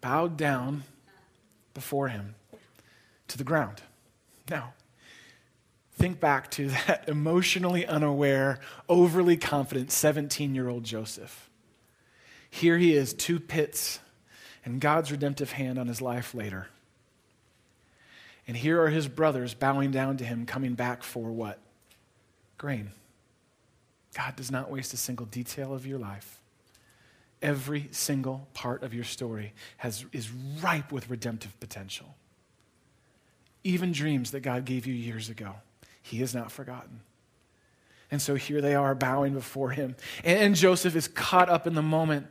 bowed 0.00 0.36
down 0.36 0.84
before 1.74 2.08
him 2.08 2.34
to 3.28 3.38
the 3.38 3.44
ground. 3.44 3.82
Now, 4.48 4.74
think 5.92 6.18
back 6.18 6.50
to 6.52 6.68
that 6.86 7.08
emotionally 7.08 7.86
unaware, 7.86 8.60
overly 8.88 9.36
confident 9.36 9.90
17 9.92 10.54
year 10.54 10.68
old 10.68 10.84
Joseph. 10.84 11.48
Here 12.50 12.78
he 12.78 12.94
is, 12.94 13.14
two 13.14 13.38
pits, 13.38 14.00
and 14.64 14.80
God's 14.80 15.12
redemptive 15.12 15.52
hand 15.52 15.78
on 15.78 15.86
his 15.86 16.02
life 16.02 16.34
later. 16.34 16.66
And 18.48 18.56
here 18.56 18.82
are 18.82 18.88
his 18.88 19.06
brothers 19.06 19.54
bowing 19.54 19.92
down 19.92 20.16
to 20.16 20.24
him, 20.24 20.46
coming 20.46 20.74
back 20.74 21.04
for 21.04 21.30
what? 21.30 21.60
Grain. 22.58 22.90
God 24.16 24.34
does 24.34 24.50
not 24.50 24.70
waste 24.70 24.92
a 24.92 24.96
single 24.96 25.26
detail 25.26 25.72
of 25.72 25.86
your 25.86 26.00
life. 26.00 26.39
Every 27.42 27.88
single 27.90 28.46
part 28.52 28.82
of 28.82 28.92
your 28.92 29.04
story 29.04 29.52
has, 29.78 30.04
is 30.12 30.30
ripe 30.62 30.92
with 30.92 31.08
redemptive 31.08 31.58
potential. 31.60 32.14
even 33.62 33.92
dreams 33.92 34.30
that 34.30 34.40
God 34.40 34.64
gave 34.64 34.86
you 34.86 34.94
years 34.94 35.28
ago. 35.28 35.54
He 36.02 36.18
has 36.18 36.34
not 36.34 36.50
forgotten. 36.50 37.00
And 38.10 38.20
so 38.20 38.34
here 38.34 38.60
they 38.60 38.74
are 38.74 38.94
bowing 38.94 39.34
before 39.34 39.70
him. 39.70 39.96
And 40.24 40.54
Joseph 40.54 40.96
is 40.96 41.08
caught 41.08 41.48
up 41.48 41.66
in 41.66 41.74
the 41.74 41.82
moment. 41.82 42.26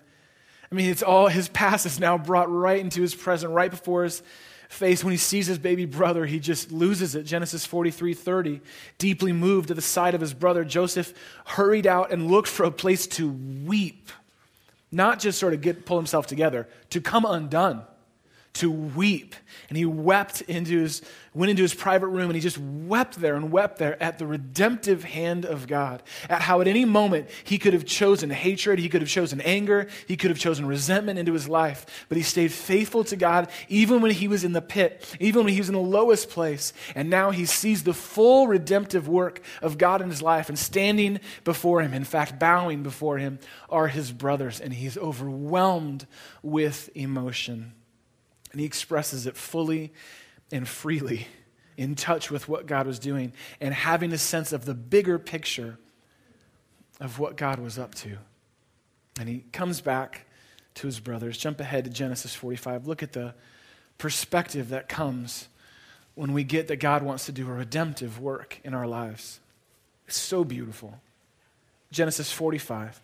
I 0.72 0.76
mean, 0.76 0.90
it's 0.90 1.04
all 1.04 1.28
his 1.28 1.48
past 1.50 1.86
is 1.86 2.00
now 2.00 2.18
brought 2.18 2.52
right 2.52 2.80
into 2.80 3.02
his 3.02 3.16
present, 3.16 3.54
right 3.54 3.72
before 3.72 4.04
his 4.04 4.22
face. 4.70 5.04
When 5.04 5.12
he 5.12 5.18
sees 5.18 5.48
his 5.48 5.58
baby 5.58 5.86
brother, 5.86 6.26
he 6.26 6.40
just 6.40 6.72
loses 6.72 7.16
it. 7.16 7.24
Genesis 7.24 7.66
43 7.66 8.14
30. 8.14 8.62
Deeply 8.98 9.32
moved 9.32 9.70
to 9.70 9.74
the 9.74 9.82
sight 9.82 10.14
of 10.14 10.22
his 10.22 10.34
brother, 10.34 10.64
Joseph 10.64 11.14
hurried 11.46 11.88
out 11.88 12.12
and 12.12 12.30
looked 12.30 12.50
for 12.50 12.66
a 12.66 12.72
place 12.72 13.08
to 13.08 13.30
weep. 13.30 14.12
Not 14.92 15.20
just 15.20 15.40
sort 15.40 15.54
of 15.54 15.62
get 15.62 15.86
pull 15.86 15.98
himself 15.98 16.28
together, 16.28 16.68
to 16.90 17.02
come 17.02 17.26
undone 17.26 17.84
to 18.54 18.72
weep. 18.72 19.36
And 19.70 19.78
he 19.78 19.86
wept 19.86 20.42
into 20.42 20.80
his, 20.80 21.02
went 21.34 21.52
into 21.52 21.62
his 21.62 21.74
private 21.74 22.08
room 22.08 22.26
and 22.26 22.36
he 22.36 22.42
just 22.42 22.58
wept 22.58 23.20
there 23.20 23.36
and 23.36 23.52
wept 23.52 23.78
there 23.78 24.02
at 24.02 24.18
the 24.18 24.26
redemptive 24.26 25.04
hand 25.04 25.46
of 25.46 25.68
God. 25.68 26.02
At 26.28 26.42
how 26.42 26.60
at 26.60 26.68
any 26.68 26.84
moment 26.84 27.30
he 27.44 27.58
could 27.58 27.74
have 27.74 27.86
chosen 27.86 28.32
hatred, 28.32 28.80
he 28.80 28.90
could 28.90 29.02
have 29.02 29.10
chosen 29.10 29.40
anger, 29.42 29.88
he 30.08 30.18
could 30.18 30.32
have 30.32 30.40
chosen 30.40 30.66
resentment 30.66 31.20
into 31.20 31.34
his 31.34 31.48
life. 31.48 31.86
But 32.10 32.18
he 32.18 32.24
stayed 32.24 32.52
faithful 32.52 33.04
to 33.06 33.16
God 33.16 33.50
even 33.68 34.02
when 34.02 34.12
he 34.12 34.28
was 34.28 34.44
in 34.44 34.54
the 34.54 34.62
pit, 34.62 35.16
even 35.20 35.46
when 35.46 35.54
he 35.54 35.60
was 35.60 35.70
in 35.70 35.76
the 35.76 35.82
lowest 35.82 36.30
place. 36.30 36.74
And 36.96 37.10
now 37.10 37.32
he 37.32 37.46
sees 37.46 37.84
the 37.84 37.94
full 37.94 38.48
redemptive 38.48 39.08
work 39.08 39.42
of 39.62 39.78
God 39.78 40.02
in 40.02 40.10
his 40.10 40.22
life 40.22 40.50
and 40.50 40.58
standing 40.58 41.20
before 41.44 41.82
him, 41.82 41.94
in 41.94 42.04
fact, 42.04 42.40
bowing 42.40 42.82
before 42.82 43.20
him, 43.20 43.40
are 43.70 43.88
his 43.88 44.12
brothers. 44.12 44.60
And 44.60 44.74
he's 44.74 44.98
overwhelmed 44.98 46.08
with 46.42 46.90
emotion. 46.96 47.74
And 48.52 48.60
he 48.60 48.66
expresses 48.66 49.26
it 49.26 49.38
fully 49.38 49.94
and 50.52 50.68
freely, 50.68 51.28
in 51.78 51.96
touch 51.96 52.32
with 52.32 52.50
what 52.50 52.66
God 52.66 52.88
was 52.88 53.00
doing, 53.00 53.34
and 53.62 53.74
having 53.74 54.12
a 54.12 54.18
sense 54.18 54.52
of 54.52 54.66
the 54.66 54.74
bigger 54.74 55.20
picture 55.20 55.78
of 57.00 57.20
what 57.20 57.38
God 57.38 57.60
was 57.60 57.78
up 57.80 57.96
to. 57.96 58.18
And 59.20 59.30
he 59.30 59.46
comes 59.52 59.82
back 59.82 60.26
to 60.76 60.88
his 60.88 61.00
brothers. 61.00 61.38
Jump 61.38 61.60
ahead 61.60 61.84
to 61.86 61.90
Genesis 61.90 62.34
45. 62.34 62.88
Look 62.88 63.04
at 63.04 63.14
the 63.14 63.34
perspective 63.98 64.70
that 64.70 64.90
comes 64.90 65.48
when 66.16 66.34
we 66.34 66.44
get 66.44 66.68
that 66.68 66.78
God 66.78 67.04
wants 67.04 67.26
to 67.28 67.32
do 67.32 67.48
a 67.50 67.54
redemptive 67.54 68.20
work 68.20 68.60
in 68.64 68.74
our 68.74 68.88
lives. 68.88 69.40
It's 70.08 70.18
so 70.18 70.44
beautiful. 70.44 71.00
Genesis 71.92 72.32
45, 72.32 73.00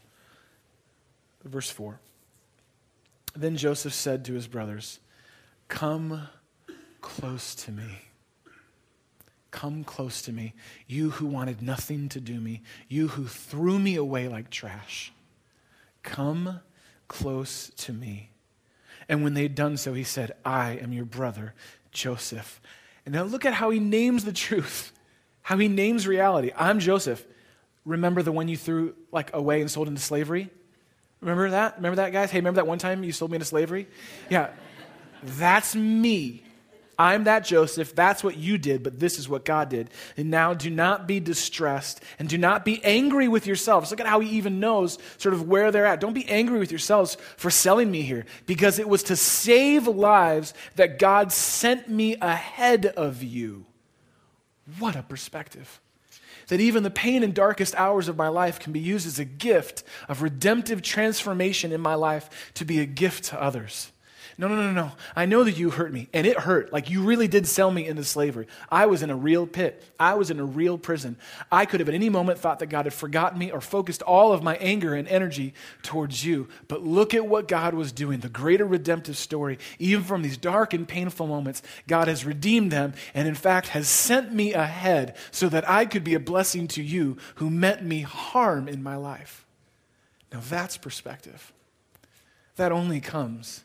verse 1.44 1.70
4. 1.70 2.00
Then 3.36 3.58
Joseph 3.58 3.94
said 3.94 4.26
to 4.26 4.34
his 4.34 4.48
brothers, 4.48 5.00
Come 5.68 6.28
close 7.02 7.56
to 7.56 7.72
me. 7.72 8.02
Come 9.52 9.84
close 9.84 10.22
to 10.24 10.34
me. 10.34 10.54
You 10.86 11.12
who 11.12 11.26
wanted 11.26 11.62
nothing 11.62 12.10
to 12.10 12.20
do 12.20 12.42
me, 12.42 12.62
you 12.90 13.08
who 13.10 13.26
threw 13.26 13.80
me 13.80 13.96
away 13.96 14.28
like 14.28 14.50
trash. 14.50 15.14
Come 16.04 16.60
close 17.08 17.72
to 17.78 17.94
me. 17.94 18.32
And 19.08 19.24
when 19.24 19.34
they'd 19.34 19.56
done 19.56 19.78
so, 19.78 19.94
he 19.94 20.04
said, 20.04 20.34
I 20.44 20.72
am 20.72 20.92
your 20.92 21.06
brother, 21.06 21.54
Joseph. 21.92 22.60
And 23.06 23.14
now 23.14 23.24
look 23.24 23.46
at 23.46 23.54
how 23.54 23.70
he 23.70 23.80
names 23.80 24.26
the 24.26 24.34
truth, 24.34 24.92
how 25.44 25.58
he 25.58 25.68
names 25.68 26.08
reality. 26.08 26.52
I'm 26.58 26.80
Joseph. 26.80 27.24
Remember 27.86 28.24
the 28.24 28.32
one 28.32 28.48
you 28.48 28.58
threw 28.58 28.96
like 29.12 29.34
away 29.34 29.62
and 29.62 29.70
sold 29.70 29.88
into 29.88 30.02
slavery? 30.02 30.50
Remember 31.22 31.52
that? 31.52 31.78
Remember 31.78 31.98
that, 31.98 32.12
guys? 32.12 32.30
Hey, 32.30 32.40
remember 32.40 32.58
that 32.58 32.68
one 32.68 32.80
time 32.80 33.04
you 33.04 33.12
sold 33.12 33.32
me 33.32 33.36
into 33.36 33.46
slavery? 33.46 33.88
Yeah. 34.30 34.50
That's 35.26 35.76
me. 35.76 36.46
I'm 36.98 37.26
that 37.26 37.44
Joseph. 37.44 37.94
That's 37.94 38.24
what 38.24 38.38
you 38.38 38.58
did, 38.58 38.84
but 38.84 39.00
this 39.00 39.20
is 39.20 39.28
what 39.28 39.46
God 39.46 39.70
did. 39.70 39.90
And 40.16 40.32
now 40.32 40.54
do 40.54 40.70
not 40.70 41.08
be 41.08 41.20
distressed 41.20 42.02
and 42.20 42.30
do 42.30 42.38
not 42.38 42.64
be 42.64 42.84
angry 42.84 43.28
with 43.28 43.46
yourselves. 43.46 43.92
Look 43.92 44.00
at 44.00 44.08
how 44.08 44.22
he 44.22 44.38
even 44.38 44.60
knows 44.60 44.98
sort 45.18 45.34
of 45.34 45.48
where 45.48 45.72
they're 45.72 45.86
at. 45.86 46.00
Don't 46.00 46.14
be 46.14 46.28
angry 46.30 46.60
with 46.60 46.72
yourselves 46.72 47.18
for 47.38 47.50
selling 47.50 47.92
me 47.92 48.02
here 48.02 48.26
because 48.46 48.80
it 48.80 48.88
was 48.88 49.04
to 49.04 49.16
save 49.16 49.88
lives 49.88 50.54
that 50.76 51.00
God 51.00 51.32
sent 51.32 51.90
me 51.90 52.16
ahead 52.22 52.86
of 52.86 53.22
you. 53.22 53.66
What 54.80 54.96
a 54.96 55.04
perspective. 55.04 55.82
That 56.48 56.62
even 56.62 56.84
the 56.84 56.92
pain 56.92 57.24
and 57.24 57.34
darkest 57.34 57.76
hours 57.76 58.08
of 58.08 58.18
my 58.18 58.28
life 58.28 58.60
can 58.60 58.72
be 58.72 58.80
used 58.80 59.08
as 59.08 59.20
a 59.20 59.26
gift 59.26 59.84
of 60.08 60.22
redemptive 60.22 60.82
transformation 60.82 61.72
in 61.72 61.82
my 61.82 61.96
life 61.96 62.52
to 62.54 62.66
be 62.66 62.80
a 62.80 62.86
gift 62.86 63.26
to 63.26 63.42
others. 63.42 63.92
No, 64.38 64.50
no, 64.50 64.56
no, 64.56 64.72
no. 64.72 64.92
I 65.16 65.26
know 65.26 65.46
that 65.46 65.58
you 65.58 65.70
hurt 65.70 65.94
me, 65.94 66.10
and 66.12 66.28
it 66.28 66.38
hurt. 66.38 66.74
Like 66.74 66.90
you 66.90 67.04
really 67.04 67.30
did 67.30 67.48
sell 67.48 67.72
me 67.72 67.88
into 67.88 68.04
slavery. 68.04 68.48
I 68.70 68.86
was 68.86 69.02
in 69.02 69.10
a 69.10 69.16
real 69.16 69.48
pit, 69.48 69.82
I 69.98 70.16
was 70.16 70.30
in 70.30 70.42
a 70.42 70.46
real 70.46 70.78
prison. 70.78 71.16
I 71.52 71.66
could 71.66 71.80
have 71.80 71.88
at 71.88 71.96
any 71.96 72.10
moment 72.10 72.40
thought 72.40 72.60
that 72.60 72.68
God 72.68 72.86
had 72.86 72.94
forgotten 72.94 73.40
me 73.40 73.52
or 73.52 73.62
focused 73.62 74.02
all 74.02 74.34
of 74.34 74.44
my 74.44 74.58
anger 74.58 74.94
and 74.94 75.08
energy 75.08 75.54
towards 75.84 76.26
you. 76.26 76.50
But 76.68 76.84
look 76.84 77.14
at 77.14 77.28
what 77.28 77.48
God 77.48 77.74
was 77.74 77.94
doing 77.94 78.20
the 78.20 78.30
greater 78.30 78.66
redemptive 78.66 79.18
story. 79.18 79.58
Even 79.80 80.04
from 80.04 80.22
these 80.22 80.38
dark 80.38 80.74
and 80.74 80.86
painful 80.86 81.28
moments, 81.28 81.62
God 81.88 82.10
has 82.10 82.26
redeemed 82.26 82.72
them 82.72 82.94
and, 83.14 83.30
in 83.30 83.36
fact, 83.36 83.70
has 83.70 83.88
sent 83.88 84.34
me 84.34 84.54
ahead 84.54 85.16
so 85.32 85.48
that 85.48 85.70
I 85.70 85.86
could 85.86 86.04
be 86.04 86.14
a 86.14 86.20
blessing 86.20 86.68
to 86.70 86.84
you 86.84 87.18
who 87.36 87.50
meant 87.50 87.84
me 87.84 88.02
harm 88.02 88.68
in 88.68 88.84
my 88.84 88.98
life. 88.98 89.46
Now, 90.34 90.42
that's 90.42 90.76
perspective. 90.76 91.54
That 92.58 92.72
only 92.72 93.02
comes 93.02 93.65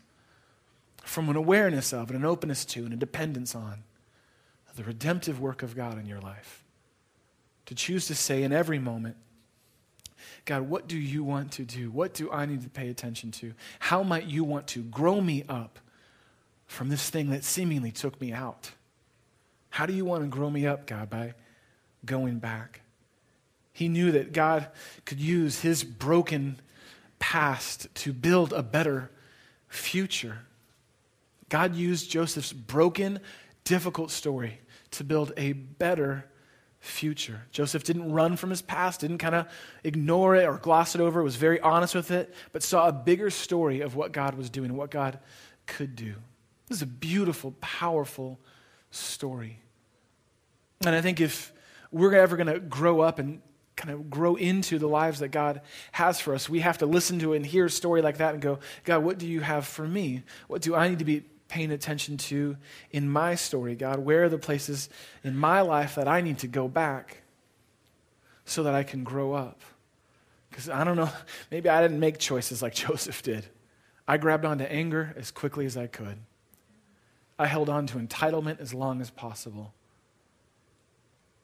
from 1.04 1.28
an 1.28 1.36
awareness 1.36 1.92
of 1.92 2.10
and 2.10 2.18
an 2.18 2.24
openness 2.24 2.64
to 2.66 2.84
and 2.84 2.92
a 2.92 2.96
dependence 2.96 3.54
on 3.54 3.84
the 4.76 4.84
redemptive 4.84 5.40
work 5.40 5.62
of 5.62 5.76
God 5.76 5.98
in 5.98 6.06
your 6.06 6.20
life. 6.20 6.64
To 7.66 7.74
choose 7.74 8.06
to 8.06 8.14
say 8.14 8.42
in 8.42 8.52
every 8.52 8.78
moment, 8.78 9.16
God, 10.44 10.62
what 10.62 10.88
do 10.88 10.96
you 10.96 11.22
want 11.22 11.52
to 11.52 11.64
do? 11.64 11.90
What 11.90 12.14
do 12.14 12.30
I 12.30 12.46
need 12.46 12.62
to 12.62 12.68
pay 12.68 12.88
attention 12.88 13.30
to? 13.32 13.52
How 13.78 14.02
might 14.02 14.24
you 14.24 14.42
want 14.42 14.66
to 14.68 14.82
grow 14.82 15.20
me 15.20 15.44
up 15.48 15.78
from 16.66 16.88
this 16.88 17.10
thing 17.10 17.30
that 17.30 17.44
seemingly 17.44 17.92
took 17.92 18.20
me 18.20 18.32
out? 18.32 18.70
How 19.70 19.86
do 19.86 19.92
you 19.92 20.04
want 20.04 20.22
to 20.22 20.28
grow 20.28 20.50
me 20.50 20.66
up, 20.66 20.86
God, 20.86 21.10
by 21.10 21.34
going 22.04 22.38
back? 22.38 22.80
He 23.72 23.88
knew 23.88 24.12
that 24.12 24.32
God 24.32 24.68
could 25.04 25.20
use 25.20 25.60
his 25.60 25.84
broken 25.84 26.60
past 27.18 27.86
to 27.96 28.12
build 28.12 28.52
a 28.52 28.62
better 28.62 29.10
future. 29.68 30.38
God 31.50 31.74
used 31.74 32.10
Joseph's 32.10 32.52
broken, 32.52 33.20
difficult 33.64 34.10
story 34.10 34.60
to 34.92 35.04
build 35.04 35.32
a 35.36 35.52
better 35.52 36.24
future. 36.78 37.42
Joseph 37.50 37.84
didn't 37.84 38.10
run 38.10 38.36
from 38.36 38.48
his 38.48 38.62
past, 38.62 39.00
didn't 39.00 39.18
kind 39.18 39.34
of 39.34 39.46
ignore 39.84 40.34
it 40.34 40.46
or 40.46 40.56
gloss 40.56 40.94
it 40.94 41.00
over, 41.00 41.22
was 41.22 41.36
very 41.36 41.60
honest 41.60 41.94
with 41.94 42.10
it, 42.10 42.32
but 42.52 42.62
saw 42.62 42.88
a 42.88 42.92
bigger 42.92 43.28
story 43.28 43.82
of 43.82 43.94
what 43.94 44.12
God 44.12 44.34
was 44.34 44.48
doing 44.48 44.74
what 44.74 44.90
God 44.90 45.18
could 45.66 45.94
do. 45.94 46.14
This 46.68 46.78
is 46.78 46.82
a 46.82 46.86
beautiful, 46.86 47.54
powerful 47.60 48.40
story. 48.90 49.58
And 50.86 50.94
I 50.94 51.02
think 51.02 51.20
if 51.20 51.52
we're 51.92 52.14
ever 52.14 52.36
going 52.36 52.46
to 52.46 52.60
grow 52.60 53.00
up 53.00 53.18
and 53.18 53.42
kind 53.76 53.92
of 53.92 54.08
grow 54.08 54.36
into 54.36 54.78
the 54.78 54.86
lives 54.86 55.18
that 55.20 55.28
God 55.28 55.60
has 55.92 56.20
for 56.20 56.34
us, 56.34 56.48
we 56.48 56.60
have 56.60 56.78
to 56.78 56.86
listen 56.86 57.18
to 57.20 57.34
and 57.34 57.44
hear 57.44 57.66
a 57.66 57.70
story 57.70 58.02
like 58.02 58.18
that 58.18 58.34
and 58.34 58.42
go, 58.42 58.58
God, 58.84 59.02
what 59.02 59.18
do 59.18 59.26
you 59.26 59.40
have 59.40 59.66
for 59.66 59.86
me? 59.86 60.22
What 60.48 60.62
do 60.62 60.74
I 60.74 60.88
need 60.88 61.00
to 61.00 61.04
be 61.04 61.24
paying 61.50 61.72
attention 61.72 62.16
to 62.16 62.56
in 62.90 63.10
my 63.10 63.34
story, 63.34 63.74
God? 63.74 63.98
Where 63.98 64.24
are 64.24 64.28
the 64.28 64.38
places 64.38 64.88
in 65.22 65.36
my 65.36 65.60
life 65.60 65.96
that 65.96 66.08
I 66.08 66.20
need 66.20 66.38
to 66.38 66.46
go 66.46 66.68
back 66.68 67.22
so 68.44 68.62
that 68.62 68.74
I 68.74 68.82
can 68.82 69.04
grow 69.04 69.34
up? 69.34 69.60
Because 70.48 70.68
I 70.68 70.84
don't 70.84 70.96
know, 70.96 71.10
maybe 71.50 71.68
I 71.68 71.82
didn't 71.82 72.00
make 72.00 72.18
choices 72.18 72.62
like 72.62 72.74
Joseph 72.86 73.22
did. 73.22 73.46
I 74.08 74.16
grabbed 74.16 74.44
onto 74.44 74.64
anger 74.64 75.14
as 75.16 75.30
quickly 75.30 75.66
as 75.66 75.77
I 75.77 75.87
could. 75.87 76.18
I 77.38 77.46
held 77.46 77.68
on 77.68 77.87
to 77.88 77.98
entitlement 77.98 78.60
as 78.60 78.72
long 78.72 79.00
as 79.00 79.10
possible. 79.10 79.75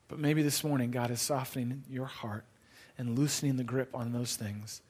But 0.08 0.18
maybe 0.18 0.42
this 0.42 0.62
morning, 0.62 0.90
God 0.90 1.10
is 1.10 1.20
softening 1.20 1.84
your 1.90 2.06
heart 2.06 2.44
and 2.96 3.18
loosening 3.18 3.56
the 3.56 3.64
grip 3.64 3.90
on 3.94 4.12
those 4.12 4.36
things 4.36 4.82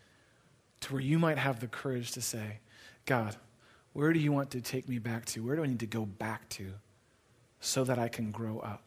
to 0.80 0.92
where 0.92 1.02
you 1.02 1.18
might 1.18 1.38
have 1.38 1.60
the 1.60 1.66
courage 1.66 2.12
to 2.12 2.20
say, 2.20 2.58
God, 3.06 3.36
where 3.96 4.12
do 4.12 4.20
you 4.20 4.30
want 4.30 4.50
to 4.50 4.60
take 4.60 4.90
me 4.90 4.98
back 4.98 5.24
to? 5.24 5.42
Where 5.42 5.56
do 5.56 5.62
I 5.62 5.66
need 5.66 5.80
to 5.80 5.86
go 5.86 6.04
back 6.04 6.46
to 6.50 6.66
so 7.60 7.82
that 7.84 7.98
I 7.98 8.08
can 8.08 8.30
grow 8.30 8.58
up? 8.58 8.82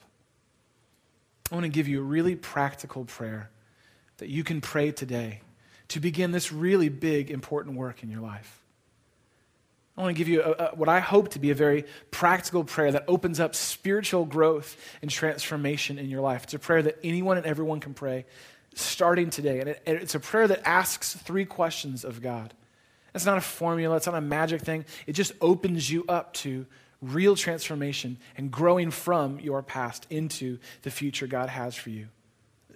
I 1.52 1.56
want 1.56 1.64
to 1.64 1.70
give 1.70 1.88
you 1.88 2.00
a 2.00 2.04
really 2.04 2.36
practical 2.36 3.06
prayer 3.06 3.50
that 4.18 4.30
you 4.30 4.44
can 4.44 4.62
pray 4.62 4.92
today 4.92 5.42
to 5.88 6.00
begin 6.00 6.30
this 6.30 6.52
really 6.52 6.90
big, 6.90 7.32
important 7.32 7.76
work 7.76 8.04
in 8.04 8.12
your 8.12 8.22
life. 8.22 8.62
I 9.98 10.02
want 10.04 10.16
to 10.16 10.18
give 10.18 10.28
you 10.28 10.44
a, 10.44 10.52
a, 10.52 10.76
what 10.76 10.90
I 10.90 11.00
hope 11.00 11.30
to 11.30 11.40
be 11.40 11.50
a 11.50 11.56
very 11.56 11.86
practical 12.12 12.64
prayer 12.64 12.92
that 12.92 13.06
opens 13.08 13.40
up 13.40 13.56
spiritual 13.56 14.26
growth 14.26 14.78
and 15.02 15.10
transformation 15.10 15.98
in 15.98 16.08
your 16.12 16.22
life. 16.22 16.44
It's 16.44 16.54
a 16.54 16.60
prayer 16.60 16.84
that 16.84 17.00
anyone 17.04 17.38
and 17.38 17.48
everyone 17.48 17.80
can 17.80 17.96
pray 17.96 18.28
starting 18.76 19.32
today. 19.32 19.60
And 19.60 19.70
it, 19.70 19.82
it's 19.88 20.14
a 20.14 20.20
prayer 20.20 20.48
that 20.48 20.68
asks 20.68 21.16
three 21.16 21.46
questions 21.46 22.06
of 22.06 22.22
God. 22.22 22.54
It's 23.14 23.26
not 23.26 23.38
a 23.38 23.42
formula, 23.42 23.96
it's 23.98 24.06
not 24.06 24.16
a 24.16 24.22
magic 24.22 24.62
thing. 24.62 24.86
It 25.08 25.14
just 25.14 25.32
opens 25.42 25.90
you 25.90 26.06
up 26.08 26.34
to 26.36 26.66
real 27.02 27.36
transformation 27.36 28.18
and 28.38 28.52
growing 28.52 28.92
from 28.92 29.40
your 29.40 29.64
past 29.64 30.06
into 30.10 30.60
the 30.82 30.92
future 30.92 31.28
God 31.28 31.50
has 31.50 31.76
for 31.76 31.90
you. 31.90 32.08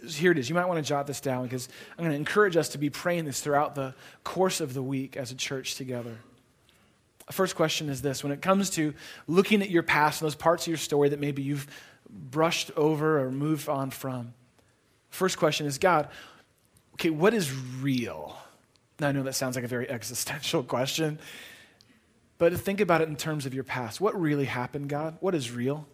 Here 0.07 0.31
it 0.31 0.37
is. 0.37 0.49
You 0.49 0.55
might 0.55 0.65
want 0.65 0.83
to 0.83 0.87
jot 0.87 1.07
this 1.07 1.21
down 1.21 1.43
because 1.43 1.69
I'm 1.97 2.03
going 2.03 2.11
to 2.11 2.17
encourage 2.17 2.57
us 2.57 2.69
to 2.69 2.77
be 2.77 2.89
praying 2.89 3.25
this 3.25 3.39
throughout 3.39 3.75
the 3.75 3.93
course 4.23 4.59
of 4.59 4.73
the 4.73 4.83
week 4.83 5.15
as 5.15 5.31
a 5.31 5.35
church 5.35 5.75
together. 5.75 6.17
First 7.31 7.55
question 7.55 7.89
is 7.89 8.01
this 8.01 8.23
when 8.23 8.33
it 8.33 8.41
comes 8.41 8.69
to 8.71 8.93
looking 9.27 9.61
at 9.61 9.69
your 9.69 9.83
past 9.83 10.21
and 10.21 10.25
those 10.25 10.35
parts 10.35 10.63
of 10.63 10.67
your 10.67 10.77
story 10.77 11.09
that 11.09 11.19
maybe 11.19 11.41
you've 11.41 11.67
brushed 12.09 12.71
over 12.75 13.19
or 13.21 13.31
moved 13.31 13.69
on 13.69 13.91
from, 13.91 14.33
first 15.09 15.37
question 15.37 15.65
is 15.65 15.77
God, 15.77 16.09
okay, 16.95 17.09
what 17.09 17.33
is 17.33 17.53
real? 17.79 18.37
Now, 18.99 19.09
I 19.09 19.11
know 19.11 19.23
that 19.23 19.35
sounds 19.35 19.55
like 19.55 19.65
a 19.65 19.67
very 19.67 19.89
existential 19.89 20.63
question, 20.63 21.19
but 22.37 22.53
think 22.59 22.81
about 22.81 23.01
it 23.01 23.07
in 23.09 23.15
terms 23.15 23.45
of 23.45 23.53
your 23.53 23.63
past. 23.63 24.01
What 24.01 24.19
really 24.19 24.45
happened, 24.45 24.89
God? 24.89 25.17
What 25.19 25.35
is 25.35 25.51
real? 25.51 25.87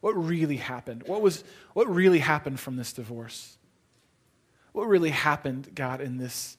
What 0.00 0.12
really 0.12 0.56
happened? 0.56 1.02
What, 1.06 1.22
was, 1.22 1.42
what 1.74 1.88
really 1.88 2.20
happened 2.20 2.60
from 2.60 2.76
this 2.76 2.92
divorce? 2.92 3.56
What 4.72 4.86
really 4.86 5.10
happened, 5.10 5.70
God, 5.74 6.00
in 6.00 6.18
this 6.18 6.56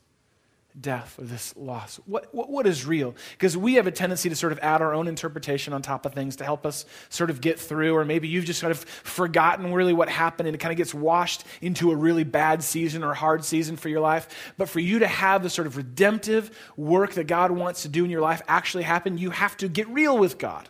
death 0.82 1.18
or 1.20 1.26
this 1.26 1.56
loss? 1.56 2.00
What, 2.06 2.34
what, 2.34 2.50
what 2.50 2.68
is 2.68 2.86
real? 2.86 3.16
Because 3.32 3.58
we 3.58 3.76
have 3.76 3.88
a 3.88 3.92
tendency 3.92 4.30
to 4.30 4.36
sort 4.36 4.52
of 4.52 4.60
add 4.60 4.82
our 4.82 4.94
own 4.94 5.08
interpretation 5.08 5.74
on 5.74 5.82
top 5.82 6.06
of 6.06 6.14
things 6.14 6.36
to 6.38 6.44
help 6.44 6.66
us 6.66 6.86
sort 7.10 7.30
of 7.30 7.42
get 7.42 7.60
through, 7.60 7.96
or 7.96 8.06
maybe 8.06 8.28
you've 8.28 8.46
just 8.46 8.60
sort 8.60 8.72
of 8.72 8.80
forgotten 8.80 9.74
really 9.74 9.94
what 9.94 10.10
happened 10.10 10.48
and 10.48 10.56
it 10.56 10.60
kind 10.60 10.72
of 10.72 10.78
gets 10.78 10.94
washed 10.94 11.44
into 11.62 11.92
a 11.92 11.96
really 11.96 12.24
bad 12.24 12.64
season 12.64 13.04
or 13.04 13.14
hard 13.14 13.44
season 13.44 13.76
for 13.76 13.90
your 13.90 14.02
life. 14.02 14.54
But 14.58 14.70
for 14.70 14.80
you 14.80 15.00
to 15.00 15.08
have 15.08 15.44
the 15.44 15.50
sort 15.50 15.68
of 15.68 15.78
redemptive 15.78 16.58
work 16.78 17.14
that 17.14 17.28
God 17.28 17.52
wants 17.52 17.84
to 17.84 17.90
do 17.90 18.04
in 18.06 18.12
your 18.12 18.22
life 18.22 18.42
actually 18.48 18.84
happen, 18.84 19.18
you 19.18 19.32
have 19.32 19.58
to 19.58 19.68
get 19.68 19.88
real 19.90 20.18
with 20.18 20.38
God 20.38 20.70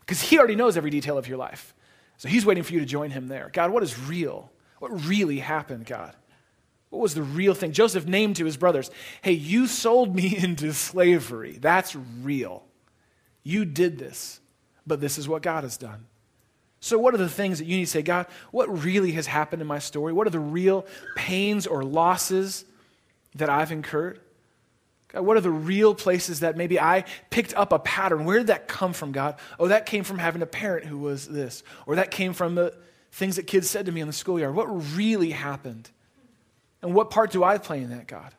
because 0.00 0.20
He 0.20 0.38
already 0.38 0.56
knows 0.56 0.76
every 0.76 0.90
detail 0.90 1.18
of 1.18 1.28
your 1.28 1.38
life. 1.38 1.74
So 2.16 2.28
He's 2.28 2.44
waiting 2.44 2.62
for 2.62 2.72
you 2.74 2.80
to 2.80 2.86
join 2.86 3.10
Him 3.10 3.28
there. 3.28 3.50
God, 3.52 3.70
what 3.70 3.82
is 3.82 3.98
real? 3.98 4.50
What 4.78 5.06
really 5.06 5.38
happened, 5.38 5.86
God? 5.86 6.14
What 6.90 7.00
was 7.00 7.14
the 7.14 7.22
real 7.22 7.54
thing? 7.54 7.72
Joseph 7.72 8.06
named 8.06 8.36
to 8.36 8.44
his 8.44 8.56
brothers, 8.56 8.90
Hey, 9.22 9.32
you 9.32 9.66
sold 9.66 10.14
me 10.14 10.36
into 10.42 10.72
slavery. 10.72 11.58
That's 11.60 11.96
real. 12.22 12.64
You 13.42 13.64
did 13.64 13.98
this, 13.98 14.40
but 14.86 15.00
this 15.00 15.16
is 15.16 15.28
what 15.28 15.42
God 15.42 15.64
has 15.64 15.76
done. 15.76 16.06
So, 16.80 16.98
what 16.98 17.14
are 17.14 17.18
the 17.18 17.28
things 17.28 17.58
that 17.58 17.66
you 17.66 17.76
need 17.76 17.84
to 17.84 17.90
say, 17.90 18.02
God, 18.02 18.26
what 18.50 18.84
really 18.84 19.12
has 19.12 19.26
happened 19.26 19.60
in 19.62 19.68
my 19.68 19.78
story? 19.78 20.12
What 20.12 20.26
are 20.26 20.30
the 20.30 20.38
real 20.38 20.86
pains 21.14 21.66
or 21.66 21.84
losses 21.84 22.64
that 23.34 23.50
I've 23.50 23.70
incurred? 23.70 24.18
God, 25.08 25.22
what 25.22 25.36
are 25.36 25.42
the 25.42 25.50
real 25.50 25.94
places 25.94 26.40
that 26.40 26.56
maybe 26.56 26.80
I 26.80 27.04
picked 27.28 27.54
up 27.54 27.72
a 27.72 27.78
pattern? 27.78 28.24
Where 28.24 28.38
did 28.38 28.46
that 28.46 28.66
come 28.66 28.94
from, 28.94 29.12
God? 29.12 29.36
Oh, 29.58 29.68
that 29.68 29.84
came 29.86 30.04
from 30.04 30.18
having 30.18 30.40
a 30.40 30.46
parent 30.46 30.86
who 30.86 30.98
was 30.98 31.28
this, 31.28 31.62
or 31.86 31.96
that 31.96 32.10
came 32.10 32.32
from 32.32 32.54
the 32.54 32.74
things 33.12 33.36
that 33.36 33.46
kids 33.46 33.68
said 33.68 33.86
to 33.86 33.92
me 33.92 34.00
in 34.00 34.06
the 34.06 34.12
schoolyard. 34.12 34.54
What 34.54 34.66
really 34.96 35.30
happened? 35.30 35.90
And 36.82 36.94
what 36.94 37.10
part 37.10 37.30
do 37.30 37.44
I 37.44 37.58
play 37.58 37.82
in 37.82 37.90
that, 37.90 38.06
God? 38.06 38.34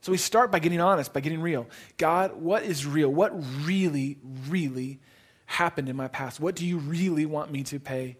So 0.00 0.12
we 0.12 0.18
start 0.18 0.52
by 0.52 0.58
getting 0.58 0.80
honest, 0.80 1.12
by 1.12 1.20
getting 1.20 1.40
real. 1.40 1.66
God, 1.96 2.36
what 2.36 2.62
is 2.62 2.86
real? 2.86 3.08
What 3.08 3.32
really, 3.64 4.18
really 4.48 5.00
happened 5.46 5.88
in 5.88 5.96
my 5.96 6.08
past? 6.08 6.38
What 6.38 6.54
do 6.54 6.66
you 6.66 6.78
really 6.78 7.26
want 7.26 7.50
me 7.50 7.62
to 7.64 7.80
pay 7.80 8.16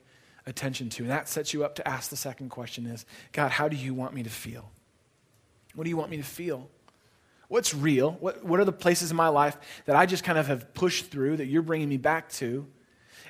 attention 0.47 0.89
to? 0.91 1.03
And 1.03 1.11
that 1.11 1.29
sets 1.29 1.53
you 1.53 1.65
up 1.65 1.77
to 1.77 1.87
ask 1.87 2.11
the 2.11 2.17
second 2.17 2.49
question 2.49 2.87
is, 2.87 3.05
God, 3.33 3.51
how 3.51 3.69
do 3.69 3.77
you 3.77 3.95
want 3.95 4.15
me 4.15 4.23
to 4.23 4.31
feel? 4.31 4.71
What 5.75 5.85
do 5.85 5.91
you 5.91 5.97
want 5.97 6.11
me 6.11 6.17
to 6.17 6.25
feel? 6.25 6.69
What's 7.49 7.75
real? 7.75 8.13
What, 8.13 8.45
what 8.45 8.59
are 8.59 8.65
the 8.65 8.73
places 8.73 9.11
in 9.11 9.17
my 9.17 9.29
life 9.29 9.57
that 9.85 9.95
I 9.95 10.07
just 10.07 10.25
kind 10.25 10.39
of 10.39 10.49
have 10.49 10.75
pushed 10.75 11.11
through 11.11 11.37
that 11.37 11.47
you're 11.47 11.63
bringing 11.63 11.89
me 11.89 11.97
back 11.97 12.31
to? 12.33 12.67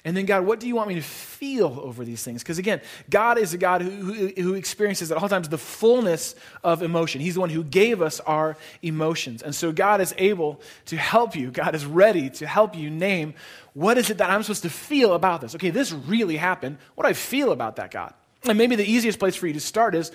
And 0.07 0.17
then, 0.17 0.25
God, 0.25 0.47
what 0.47 0.61
do 0.61 0.69
you 0.69 0.77
want 0.77 0.89
me 0.89 0.95
to 0.95 1.03
feel 1.03 1.81
over 1.83 2.05
these 2.05 2.23
things? 2.23 2.41
Because 2.41 2.59
again, 2.59 2.81
God 3.11 3.39
is 3.39 3.53
a 3.55 3.59
God 3.59 3.83
who, 3.83 3.91
who, 3.91 4.29
who, 4.41 4.55
experiences 4.55 5.11
at 5.11 5.19
all 5.19 5.29
times 5.29 5.49
the 5.49 5.59
fullness 5.59 6.37
of 6.63 6.85
emotion. 6.85 7.21
He's 7.21 7.35
the 7.35 7.41
one 7.41 7.51
who 7.51 7.65
gave 7.65 8.01
us 8.01 8.21
our 8.21 8.57
emotions. 8.83 9.43
And 9.43 9.53
so, 9.53 9.73
God 9.73 10.01
is 10.01 10.15
able 10.17 10.61
to 10.85 10.97
help 10.97 11.35
you. 11.35 11.51
God 11.51 11.75
is 11.75 11.85
ready 11.85 12.31
to 12.31 12.47
help 12.47 12.77
you 12.77 12.89
name 12.89 13.35
what 13.75 13.99
is 13.99 14.09
it 14.09 14.19
that 14.19 14.31
I'm 14.31 14.43
supposed 14.43 14.63
to 14.63 14.71
feel 14.71 15.13
about 15.13 15.43
this? 15.43 15.55
Okay, 15.57 15.69
this 15.69 15.93
really 15.93 16.37
happened. 16.37 16.79
What 16.95 17.05
do 17.05 17.11
I 17.11 17.13
feel 17.13 17.53
about 17.53 17.77
that, 17.77 17.91
God? 17.91 18.15
And 18.45 18.57
maybe 18.57 18.75
the 18.77 18.91
easiest 18.91 19.19
place 19.19 19.35
for 19.35 19.49
you 19.49 19.53
to 19.53 19.61
start 19.61 19.95
is 19.95 20.13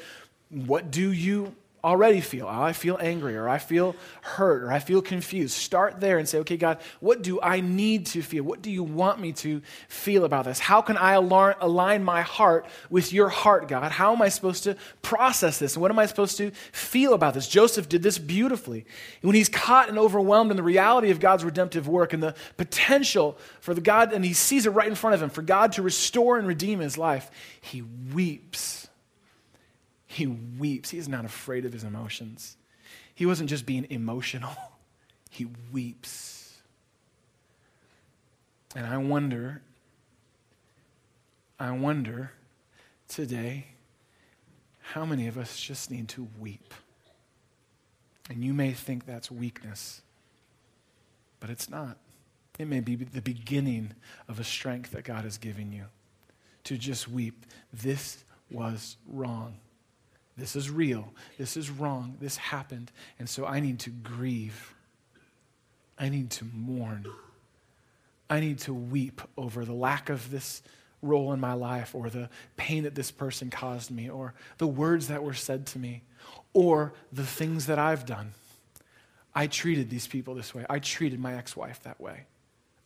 what 0.50 0.90
do 0.90 1.12
you 1.12 1.54
already 1.84 2.22
feel. 2.22 2.46
Oh, 2.46 2.62
I 2.62 2.74
feel 2.74 2.98
angry, 3.02 3.36
or 3.36 3.50
I 3.50 3.58
feel 3.58 3.96
hurt, 4.22 4.64
or 4.64 4.72
I 4.72 4.80
feel 4.80 5.02
confused. 5.02 5.56
Start 5.56 6.00
there 6.00 6.18
and 6.18 6.30
say, 6.30 6.40
okay, 6.40 6.58
God, 6.58 6.80
what 7.00 7.22
do 7.24 7.40
I 7.42 7.62
need 7.62 8.06
to 8.08 8.22
feel? 8.22 8.44
What 8.44 8.62
do 8.62 8.70
you 8.70 8.84
want 8.84 9.20
me 9.20 9.34
to 9.34 9.62
feel 9.88 10.24
about 10.24 10.46
this? 10.46 10.60
How 10.60 10.82
can 10.82 10.98
I 10.98 11.14
align 11.14 12.04
my 12.04 12.22
heart 12.22 12.66
with 12.90 13.12
your 13.12 13.30
heart, 13.30 13.68
God? 13.68 13.92
How 13.92 14.14
am 14.14 14.22
I 14.22 14.30
supposed 14.30 14.64
to 14.66 14.76
process 15.02 15.58
this? 15.58 15.76
What 15.76 15.90
am 15.92 15.98
I 15.98 16.06
supposed 16.06 16.38
to 16.38 16.52
feel 16.72 17.14
about 17.14 17.34
this? 17.34 17.48
Joseph 17.48 17.90
did 17.90 18.04
this 18.04 18.20
beautifully. 18.20 18.86
When 19.22 19.36
he's 19.36 19.50
caught 19.50 19.90
and 19.90 19.98
overwhelmed 19.98 20.52
in 20.52 20.58
the 20.58 20.64
reality 20.64 21.10
of 21.10 21.20
God's 21.20 21.44
redemptive 21.44 21.88
work 21.88 22.14
and 22.14 22.22
the 22.22 22.36
potential 22.58 23.38
for 23.60 23.74
the 23.74 23.82
God, 23.82 24.14
and 24.14 24.24
he 24.24 24.34
sees 24.34 24.66
it 24.66 24.70
right 24.72 24.88
in 24.88 24.96
front 24.96 25.16
of 25.16 25.24
him, 25.24 25.30
for 25.30 25.42
God 25.42 25.72
to 25.74 25.82
restore 25.82 26.38
and 26.38 26.48
redeem 26.48 26.80
his 26.80 26.98
life, 26.98 27.32
he 27.60 27.82
weeps 28.14 28.88
he 30.12 30.28
weeps. 30.28 30.90
He 30.90 30.98
is 30.98 31.08
not 31.08 31.24
afraid 31.24 31.64
of 31.64 31.72
his 31.72 31.86
emotions. 31.86 32.58
He 33.16 33.26
wasn't 33.26 33.50
just 33.50 33.66
being 33.66 33.88
emotional, 33.90 34.56
he 35.30 35.48
weeps. 35.72 36.58
And 38.76 38.86
I 38.86 38.98
wonder, 38.98 39.62
I 41.60 41.72
wonder 41.72 42.32
today 43.08 43.68
how 44.82 45.06
many 45.06 45.28
of 45.28 45.38
us 45.38 45.60
just 45.60 45.90
need 45.90 46.10
to 46.10 46.28
weep. 46.40 46.74
And 48.30 48.44
you 48.44 48.54
may 48.54 48.72
think 48.72 49.06
that's 49.06 49.32
weakness, 49.32 50.02
but 51.40 51.50
it's 51.50 51.70
not. 51.70 51.98
It 52.60 52.68
may 52.68 52.82
be 52.82 52.96
the 52.96 53.22
beginning 53.22 53.94
of 54.28 54.40
a 54.40 54.44
strength 54.44 54.92
that 54.92 55.06
God 55.06 55.26
is 55.26 55.38
giving 55.38 55.72
you 55.72 55.86
to 56.66 56.78
just 56.78 57.08
weep. 57.08 57.46
This 57.74 58.24
was 58.50 58.98
wrong. 59.08 59.56
This 60.38 60.56
is 60.56 60.70
real. 60.70 61.14
This 61.38 61.58
is 61.58 61.70
wrong. 61.70 62.18
This 62.20 62.38
happened. 62.38 62.92
And 63.20 63.30
so 63.30 63.46
I 63.46 63.60
need 63.60 63.80
to 63.80 63.90
grieve. 63.90 64.74
I 66.00 66.10
need 66.10 66.32
to 66.32 66.46
mourn. 66.54 67.06
I 68.30 68.40
need 68.40 68.60
to 68.60 68.74
weep 68.74 69.22
over 69.38 69.66
the 69.66 69.74
lack 69.74 70.10
of 70.10 70.32
this 70.32 70.64
role 71.02 71.34
in 71.34 71.40
my 71.40 71.54
life 71.54 71.94
or 71.94 72.10
the 72.10 72.30
pain 72.58 72.84
that 72.84 72.96
this 72.96 73.12
person 73.12 73.50
caused 73.50 73.92
me 73.92 74.10
or 74.10 74.34
the 74.58 74.68
words 74.68 75.08
that 75.08 75.24
were 75.24 75.34
said 75.34 75.66
to 75.68 75.80
me 75.80 76.04
or 76.54 76.94
the 77.12 77.26
things 77.26 77.66
that 77.66 77.80
I've 77.80 78.06
done. 78.06 78.34
I 79.34 79.48
treated 79.48 79.90
these 79.90 80.08
people 80.08 80.36
this 80.36 80.54
way. 80.54 80.66
I 80.70 80.80
treated 80.80 81.20
my 81.20 81.36
ex 81.36 81.56
wife 81.56 81.82
that 81.84 82.00
way. 82.00 82.26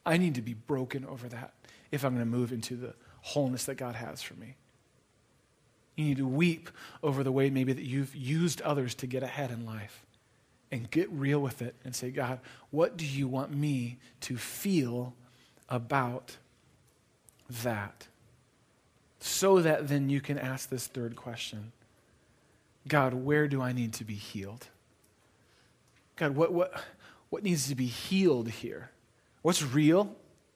I 0.06 0.18
need 0.18 0.36
to 0.36 0.42
be 0.42 0.54
broken 0.54 1.06
over 1.06 1.28
that 1.30 1.54
if 1.92 2.04
I'm 2.04 2.14
going 2.14 2.26
to 2.26 2.38
move 2.38 2.52
into 2.52 2.76
the 2.76 2.94
wholeness 3.22 3.66
that 3.66 3.76
God 3.76 3.96
has 3.96 4.22
for 4.22 4.36
me. 4.36 4.56
You 5.96 6.06
need 6.06 6.18
to 6.18 6.28
weep 6.28 6.70
over 7.02 7.24
the 7.24 7.32
way 7.32 7.50
maybe 7.50 7.74
that 7.74 7.84
you've 7.84 8.16
used 8.16 8.62
others 8.62 8.96
to 8.96 9.08
get 9.08 9.24
ahead 9.24 9.52
in 9.52 9.66
life 9.66 10.06
and 10.72 10.90
get 10.92 11.10
real 11.12 11.40
with 11.40 11.62
it 11.62 11.76
and 11.86 11.96
say, 11.96 12.12
God, 12.12 12.40
what 12.70 12.98
do 12.98 13.06
you 13.06 13.28
want 13.28 13.56
me 13.56 13.98
to 14.22 14.36
feel 14.36 15.14
about 15.70 16.38
that? 17.64 18.08
So 19.20 19.62
that 19.62 19.88
then 19.88 20.10
you 20.10 20.22
can 20.22 20.38
ask 20.38 20.70
this 20.70 20.88
third 20.88 21.16
question 21.16 21.72
God, 22.88 23.14
where 23.14 23.48
do 23.48 23.62
I 23.62 23.72
need 23.72 23.94
to 23.94 24.04
be 24.04 24.14
healed? 24.14 24.68
God, 26.18 26.36
what, 26.36 26.54
what, 26.54 26.84
what 27.30 27.44
needs 27.44 27.68
to 27.70 27.76
be 27.76 27.88
healed 27.88 28.50
here? 28.50 28.92
What's 29.42 29.64
real? 29.64 30.16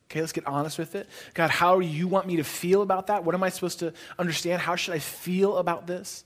Okay, 0.10 0.22
let's 0.22 0.32
get 0.32 0.48
honest 0.48 0.80
with 0.80 0.96
it. 0.96 1.08
God, 1.36 1.52
how 1.52 1.80
do 1.80 1.86
you 1.86 2.08
want 2.08 2.26
me 2.26 2.38
to 2.38 2.44
feel 2.44 2.82
about 2.82 3.08
that? 3.08 3.24
What 3.24 3.36
am 3.36 3.44
I 3.44 3.50
supposed 3.50 3.80
to 3.80 3.94
understand? 4.18 4.62
How 4.62 4.76
should 4.76 4.96
I 4.96 5.00
feel 5.00 5.58
about 5.58 5.86
this? 5.86 6.24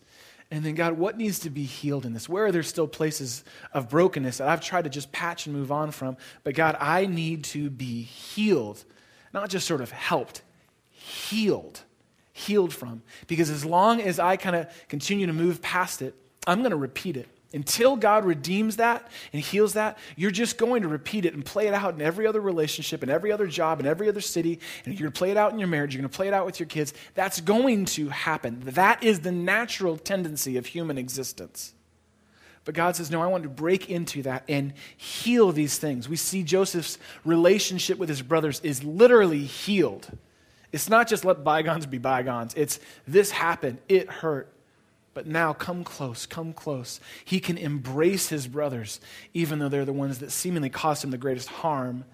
And 0.49 0.63
then, 0.63 0.75
God, 0.75 0.93
what 0.93 1.17
needs 1.17 1.39
to 1.39 1.49
be 1.49 1.63
healed 1.63 2.05
in 2.05 2.13
this? 2.13 2.29
Where 2.29 2.45
are 2.45 2.51
there 2.51 2.63
still 2.63 2.88
places 2.88 3.43
of 3.73 3.89
brokenness 3.89 4.38
that 4.38 4.47
I've 4.47 4.61
tried 4.61 4.84
to 4.84 4.89
just 4.89 5.11
patch 5.11 5.47
and 5.47 5.55
move 5.55 5.71
on 5.71 5.91
from? 5.91 6.15
But 6.43 6.53
God, 6.53 6.77
I 6.79 7.07
need 7.07 7.43
to 7.45 7.69
be 7.69 8.03
healed, 8.03 8.84
not 9.34 9.49
just 9.49 9.67
sort 9.67 9.81
of 9.81 9.91
helped, 9.91 10.43
healed, 10.91 11.81
healed 12.31 12.73
from. 12.73 13.01
Because 13.27 13.49
as 13.49 13.65
long 13.65 13.99
as 13.99 14.17
I 14.17 14.38
kind 14.38 14.55
of 14.55 14.67
continue 14.88 15.27
to 15.27 15.34
move 15.34 15.61
past 15.61 16.01
it, 16.01 16.15
I'm 16.47 16.59
going 16.59 16.71
to 16.71 16.77
repeat 16.77 17.17
it. 17.17 17.27
Until 17.54 17.95
God 17.95 18.26
redeems 18.26 18.78
that 18.78 19.08
and 19.32 19.41
heals 19.41 19.74
that, 19.74 19.99
you're 20.16 20.32
just 20.32 20.58
going 20.58 20.82
to 20.82 20.88
repeat 20.88 21.24
it 21.26 21.36
and 21.36 21.45
play 21.45 21.68
it 21.68 21.74
out 21.74 21.93
in 21.93 22.01
every 22.01 22.26
other 22.26 22.41
relationship, 22.41 23.04
in 23.04 23.10
every 23.10 23.32
other 23.32 23.45
job, 23.45 23.80
in 23.80 23.86
every 23.86 24.10
other 24.10 24.22
city. 24.22 24.60
And 24.84 24.93
you're 24.93 25.06
going 25.06 25.14
to 25.14 25.18
play 25.18 25.32
it 25.32 25.38
out 25.38 25.54
in 25.54 25.60
your 25.60 25.68
marriage. 25.68 25.93
You're 25.93 26.01
going 26.01 26.10
to 26.10 26.16
play 26.16 26.28
it 26.28 26.34
out 26.34 26.45
with 26.45 26.60
your 26.60 26.68
kids. 26.68 26.93
That's 27.14 27.41
going 27.41 27.86
to 27.86 28.10
happen. 28.10 28.62
That 28.66 29.04
is 29.04 29.20
the 29.20 29.32
natural 29.32 29.97
tendency 29.97 30.58
of 30.58 30.66
human 30.66 30.97
existence. 30.97 31.74
But 32.66 32.76
God 32.76 32.95
says, 32.95 33.12
No, 33.12 33.22
I 33.22 33.28
want 33.28 33.43
to 33.43 33.49
break 33.49 33.89
into 33.89 34.24
that 34.24 34.43
and 34.47 34.74
heal 34.95 35.51
these 35.51 35.78
things. 35.78 36.08
We 36.08 36.16
see 36.16 36.43
Joseph's 36.43 36.97
relationship 37.26 37.97
with 37.97 38.10
his 38.10 38.22
brothers 38.22 38.62
is 38.62 38.84
literally 38.84 39.43
healed. 39.43 40.08
It's 40.72 40.89
not 40.89 41.08
just 41.08 41.24
let 41.24 41.43
bygones 41.43 41.86
be 41.86 41.99
bygones, 41.99 42.54
it's 42.56 42.80
this 43.08 43.32
happened, 43.32 43.80
it 43.88 44.10
hurt. 44.10 44.53
But 45.14 45.28
now 45.28 45.53
come 45.53 45.84
close, 45.84 46.26
come 46.26 46.53
close. 46.53 46.99
He 47.24 47.39
can 47.39 47.57
embrace 47.57 48.30
his 48.30 48.47
brothers, 48.47 48.99
even 49.34 49.59
though 49.59 49.70
they're 49.70 49.86
the 49.86 49.93
ones 49.93 50.20
that 50.20 50.32
seemingly 50.32 50.70
caused 50.70 51.03
him 51.03 51.11
the 51.11 51.18
greatest 51.18 51.49
harm 51.49 52.05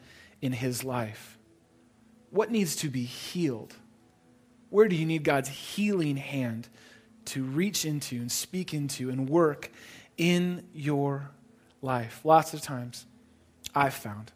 in 0.41 0.51
his 0.51 0.83
life. 0.83 1.37
What 2.29 2.51
needs 2.51 2.75
to 2.77 2.89
be 2.89 3.03
healed? 3.03 3.73
Where 4.69 4.87
do 4.87 4.95
you 4.95 5.05
need 5.05 5.23
God's 5.23 5.49
healing 5.49 6.17
hand 6.17 6.67
to 7.25 7.43
reach 7.43 7.85
into 7.85 8.17
and 8.17 8.31
speak 8.31 8.73
into 8.73 9.09
and 9.09 9.29
work 9.29 9.71
in 10.17 10.67
your 10.73 11.31
life? 11.81 12.21
Lots 12.23 12.53
of 12.53 12.61
times, 12.61 13.05
I've 13.73 13.93
found 13.93 14.31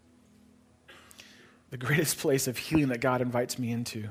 the 1.70 1.78
greatest 1.78 2.18
place 2.20 2.48
of 2.48 2.58
healing 2.58 2.88
that 2.88 3.02
God 3.02 3.22
invites 3.22 3.60
me 3.60 3.72
into 3.72 4.10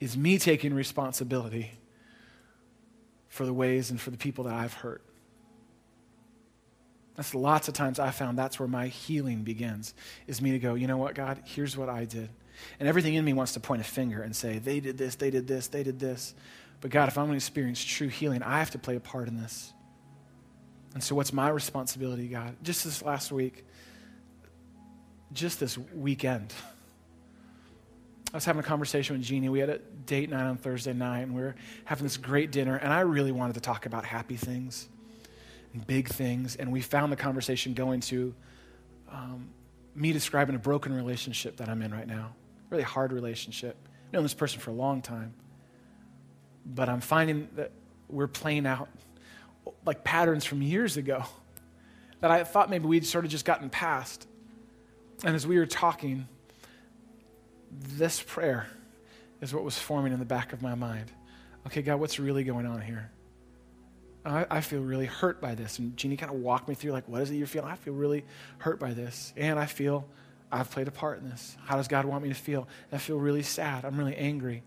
is 0.00 0.16
me 0.16 0.38
taking 0.38 0.74
responsibility 0.74 1.72
for 3.32 3.46
the 3.46 3.52
ways 3.52 3.90
and 3.90 3.98
for 3.98 4.10
the 4.10 4.18
people 4.18 4.44
that 4.44 4.52
I've 4.52 4.74
hurt. 4.74 5.00
That's 7.16 7.34
lots 7.34 7.66
of 7.66 7.72
times 7.72 7.98
I 7.98 8.10
found 8.10 8.36
that's 8.36 8.60
where 8.60 8.68
my 8.68 8.88
healing 8.88 9.42
begins, 9.42 9.94
is 10.26 10.42
me 10.42 10.50
to 10.50 10.58
go, 10.58 10.74
you 10.74 10.86
know 10.86 10.98
what, 10.98 11.14
God, 11.14 11.40
here's 11.46 11.74
what 11.74 11.88
I 11.88 12.04
did. 12.04 12.28
And 12.78 12.86
everything 12.86 13.14
in 13.14 13.24
me 13.24 13.32
wants 13.32 13.54
to 13.54 13.60
point 13.60 13.80
a 13.80 13.84
finger 13.84 14.20
and 14.20 14.36
say, 14.36 14.58
they 14.58 14.80
did 14.80 14.98
this, 14.98 15.14
they 15.14 15.30
did 15.30 15.46
this, 15.46 15.68
they 15.68 15.82
did 15.82 15.98
this. 15.98 16.34
But 16.82 16.90
God, 16.90 17.08
if 17.08 17.16
I'm 17.16 17.24
going 17.24 17.32
to 17.32 17.36
experience 17.42 17.82
true 17.82 18.08
healing, 18.08 18.42
I 18.42 18.58
have 18.58 18.72
to 18.72 18.78
play 18.78 18.96
a 18.96 19.00
part 19.00 19.28
in 19.28 19.38
this. 19.38 19.72
And 20.92 21.02
so, 21.02 21.14
what's 21.14 21.32
my 21.32 21.48
responsibility, 21.48 22.28
God? 22.28 22.54
Just 22.62 22.84
this 22.84 23.00
last 23.00 23.32
week, 23.32 23.64
just 25.32 25.58
this 25.58 25.78
weekend, 25.78 26.52
I 28.32 28.36
was 28.36 28.44
having 28.44 28.60
a 28.60 28.64
conversation 28.64 29.16
with 29.16 29.26
Jeannie. 29.26 29.48
We 29.48 29.58
had 29.58 29.68
a 29.68 29.78
date 30.06 30.30
night 30.30 30.48
on 30.48 30.56
Thursday 30.56 30.94
night, 30.94 31.20
and 31.20 31.34
we 31.34 31.42
were 31.42 31.54
having 31.84 32.04
this 32.04 32.16
great 32.16 32.50
dinner, 32.50 32.76
and 32.76 32.92
I 32.92 33.00
really 33.00 33.32
wanted 33.32 33.54
to 33.54 33.60
talk 33.60 33.84
about 33.84 34.04
happy 34.04 34.36
things 34.36 34.88
and 35.74 35.86
big 35.86 36.08
things. 36.08 36.56
And 36.56 36.72
we 36.72 36.80
found 36.80 37.12
the 37.12 37.16
conversation 37.16 37.74
going 37.74 38.00
to 38.00 38.34
um, 39.10 39.50
me 39.94 40.12
describing 40.12 40.54
a 40.54 40.58
broken 40.58 40.94
relationship 40.94 41.58
that 41.58 41.68
I'm 41.68 41.82
in 41.82 41.92
right 41.92 42.06
now 42.06 42.34
really 42.72 42.82
hard 42.82 43.12
relationship. 43.12 43.76
I've 44.06 44.12
known 44.14 44.22
this 44.22 44.34
person 44.34 44.58
for 44.58 44.70
a 44.70 44.74
long 44.74 45.02
time. 45.02 45.34
But 46.64 46.88
I'm 46.88 47.00
finding 47.00 47.48
that 47.56 47.70
we're 48.08 48.26
playing 48.26 48.66
out 48.66 48.88
like 49.84 50.02
patterns 50.02 50.44
from 50.44 50.62
years 50.62 50.96
ago 50.96 51.24
that 52.20 52.30
I 52.30 52.42
thought 52.44 52.70
maybe 52.70 52.86
we'd 52.86 53.06
sort 53.06 53.24
of 53.24 53.30
just 53.30 53.44
gotten 53.44 53.68
past. 53.68 54.26
And 55.22 55.36
as 55.36 55.46
we 55.46 55.58
were 55.58 55.66
talking, 55.66 56.26
this 57.72 58.22
prayer 58.22 58.66
is 59.40 59.54
what 59.54 59.64
was 59.64 59.78
forming 59.78 60.12
in 60.12 60.18
the 60.18 60.24
back 60.24 60.52
of 60.52 60.62
my 60.62 60.74
mind. 60.74 61.10
Okay, 61.66 61.82
God, 61.82 62.00
what's 62.00 62.18
really 62.18 62.44
going 62.44 62.66
on 62.66 62.80
here? 62.80 63.10
I, 64.24 64.46
I 64.50 64.60
feel 64.60 64.80
really 64.80 65.06
hurt 65.06 65.40
by 65.40 65.54
this. 65.54 65.78
And 65.78 65.96
Jeannie 65.96 66.16
kind 66.16 66.32
of 66.32 66.38
walked 66.38 66.68
me 66.68 66.74
through, 66.74 66.92
like, 66.92 67.08
what 67.08 67.22
is 67.22 67.30
it 67.30 67.36
you're 67.36 67.46
feeling? 67.46 67.70
I 67.70 67.76
feel 67.76 67.94
really 67.94 68.24
hurt 68.58 68.78
by 68.78 68.92
this. 68.92 69.32
And 69.36 69.58
I 69.58 69.66
feel 69.66 70.06
I've 70.50 70.70
played 70.70 70.86
a 70.86 70.92
part 70.92 71.18
in 71.20 71.28
this. 71.28 71.56
How 71.64 71.76
does 71.76 71.88
God 71.88 72.04
want 72.04 72.22
me 72.22 72.28
to 72.28 72.34
feel? 72.34 72.68
I 72.92 72.98
feel 72.98 73.16
really 73.16 73.42
sad. 73.42 73.84
I'm 73.84 73.96
really 73.96 74.16
angry. 74.16 74.62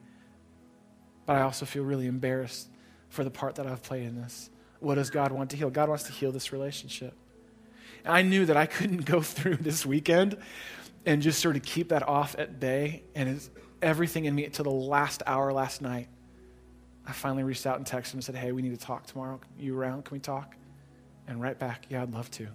But 1.25 1.37
I 1.37 1.41
also 1.41 1.65
feel 1.65 1.83
really 1.83 2.07
embarrassed 2.07 2.67
for 3.09 3.23
the 3.23 3.31
part 3.31 3.55
that 3.55 3.67
I've 3.67 3.83
played 3.83 4.03
in 4.03 4.15
this. 4.15 4.49
What 4.79 4.95
does 4.95 5.09
God 5.09 5.31
want 5.31 5.51
to 5.51 5.57
heal? 5.57 5.69
God 5.69 5.89
wants 5.89 6.03
to 6.05 6.11
heal 6.11 6.31
this 6.31 6.51
relationship. 6.51 7.13
And 8.03 8.13
I 8.13 8.21
knew 8.23 8.45
that 8.45 8.57
I 8.57 8.65
couldn't 8.65 9.05
go 9.05 9.21
through 9.21 9.57
this 9.57 9.85
weekend 9.85 10.37
and 11.05 11.21
just 11.21 11.39
sort 11.39 11.55
of 11.55 11.63
keep 11.63 11.89
that 11.89 12.07
off 12.07 12.35
at 12.37 12.59
bay. 12.59 13.03
And 13.13 13.41
everything 13.81 14.25
in 14.25 14.35
me 14.35 14.47
to 14.47 14.63
the 14.63 14.71
last 14.71 15.21
hour 15.25 15.53
last 15.53 15.81
night, 15.81 16.07
I 17.05 17.11
finally 17.11 17.43
reached 17.43 17.67
out 17.67 17.77
and 17.77 17.85
texted 17.85 18.13
him 18.13 18.17
and 18.17 18.23
said, 18.23 18.35
Hey, 18.35 18.51
we 18.51 18.61
need 18.61 18.77
to 18.77 18.83
talk 18.83 19.05
tomorrow. 19.05 19.39
You 19.59 19.77
around? 19.77 20.05
Can 20.05 20.15
we 20.15 20.19
talk? 20.19 20.55
And 21.27 21.41
right 21.41 21.57
back, 21.57 21.85
Yeah, 21.89 22.01
I'd 22.01 22.13
love 22.13 22.31
to. 22.31 22.47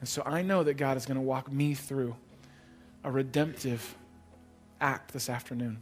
And 0.00 0.08
so 0.08 0.22
I 0.24 0.42
know 0.42 0.62
that 0.62 0.74
God 0.74 0.96
is 0.96 1.06
going 1.06 1.16
to 1.16 1.22
walk 1.22 1.50
me 1.50 1.74
through 1.74 2.16
a 3.04 3.10
redemptive 3.10 3.96
act 4.80 5.12
this 5.12 5.28
afternoon. 5.28 5.80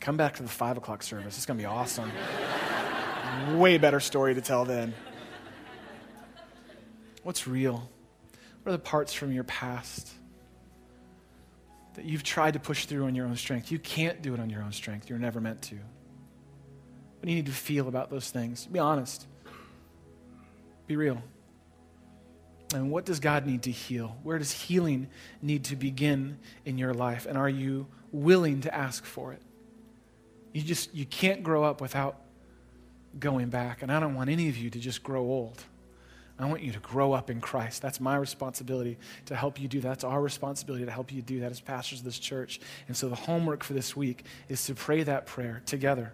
Come 0.00 0.16
back 0.16 0.34
to 0.36 0.42
the 0.42 0.48
five 0.48 0.76
o'clock 0.76 1.02
service. 1.02 1.36
It's 1.36 1.46
going 1.46 1.58
to 1.58 1.62
be 1.62 1.66
awesome. 1.66 2.10
Way 3.54 3.78
better 3.78 4.00
story 4.00 4.34
to 4.34 4.40
tell 4.40 4.64
then. 4.64 4.92
What's 7.22 7.46
real? 7.46 7.88
What 8.62 8.70
are 8.70 8.76
the 8.76 8.82
parts 8.82 9.12
from 9.14 9.32
your 9.32 9.44
past 9.44 10.12
that 11.94 12.04
you've 12.04 12.22
tried 12.22 12.54
to 12.54 12.60
push 12.60 12.86
through 12.86 13.06
on 13.06 13.14
your 13.14 13.26
own 13.26 13.36
strength? 13.36 13.70
You 13.70 13.78
can't 13.78 14.22
do 14.22 14.34
it 14.34 14.40
on 14.40 14.50
your 14.50 14.62
own 14.62 14.72
strength. 14.72 15.08
You're 15.08 15.18
never 15.18 15.40
meant 15.40 15.62
to. 15.62 15.76
What 15.76 17.22
do 17.22 17.30
you 17.30 17.36
need 17.36 17.46
to 17.46 17.52
feel 17.52 17.88
about 17.88 18.10
those 18.10 18.30
things? 18.30 18.66
Be 18.66 18.78
honest. 18.78 19.26
Be 20.86 20.96
real. 20.96 21.22
And 22.74 22.90
what 22.90 23.04
does 23.04 23.20
God 23.20 23.46
need 23.46 23.62
to 23.62 23.70
heal? 23.70 24.16
Where 24.22 24.38
does 24.38 24.50
healing 24.50 25.08
need 25.40 25.64
to 25.64 25.76
begin 25.76 26.38
in 26.64 26.76
your 26.76 26.92
life? 26.92 27.26
And 27.26 27.38
are 27.38 27.48
you 27.48 27.86
willing 28.10 28.62
to 28.62 28.74
ask 28.74 29.04
for 29.04 29.32
it? 29.32 29.42
You 30.52 30.62
just 30.62 30.94
you 30.94 31.06
can't 31.06 31.42
grow 31.42 31.64
up 31.64 31.80
without 31.80 32.20
going 33.18 33.48
back. 33.48 33.82
And 33.82 33.92
I 33.92 34.00
don't 34.00 34.14
want 34.14 34.30
any 34.30 34.48
of 34.48 34.56
you 34.56 34.70
to 34.70 34.78
just 34.78 35.02
grow 35.02 35.22
old. 35.22 35.62
I 36.38 36.46
want 36.46 36.62
you 36.62 36.72
to 36.72 36.80
grow 36.80 37.12
up 37.12 37.30
in 37.30 37.40
Christ. 37.40 37.80
That's 37.80 38.00
my 38.00 38.16
responsibility 38.16 38.98
to 39.26 39.36
help 39.36 39.60
you 39.60 39.68
do 39.68 39.80
that. 39.82 39.88
That's 39.88 40.04
our 40.04 40.20
responsibility 40.20 40.84
to 40.84 40.90
help 40.90 41.12
you 41.12 41.22
do 41.22 41.40
that 41.40 41.52
as 41.52 41.60
pastors 41.60 42.00
of 42.00 42.04
this 42.04 42.18
church. 42.18 42.60
And 42.88 42.96
so 42.96 43.08
the 43.08 43.14
homework 43.14 43.62
for 43.62 43.72
this 43.72 43.94
week 43.94 44.24
is 44.48 44.64
to 44.66 44.74
pray 44.74 45.04
that 45.04 45.26
prayer 45.26 45.62
together. 45.64 46.12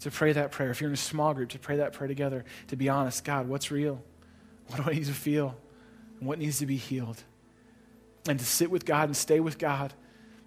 To 0.00 0.10
pray 0.10 0.32
that 0.32 0.52
prayer. 0.52 0.70
If 0.70 0.80
you're 0.80 0.88
in 0.88 0.94
a 0.94 0.96
small 0.96 1.34
group, 1.34 1.50
to 1.50 1.58
pray 1.58 1.76
that 1.76 1.92
prayer 1.92 2.08
together. 2.08 2.46
To 2.68 2.76
be 2.76 2.88
honest, 2.88 3.24
God, 3.24 3.46
what's 3.46 3.70
real? 3.70 4.02
What 4.68 4.82
do 4.82 4.90
I 4.90 4.94
need 4.94 5.06
to 5.06 5.12
feel? 5.12 5.54
And 6.18 6.26
what 6.26 6.38
needs 6.38 6.58
to 6.60 6.66
be 6.66 6.76
healed? 6.76 7.22
And 8.26 8.38
to 8.38 8.44
sit 8.46 8.70
with 8.70 8.86
God 8.86 9.10
and 9.10 9.16
stay 9.16 9.38
with 9.38 9.58
God. 9.58 9.92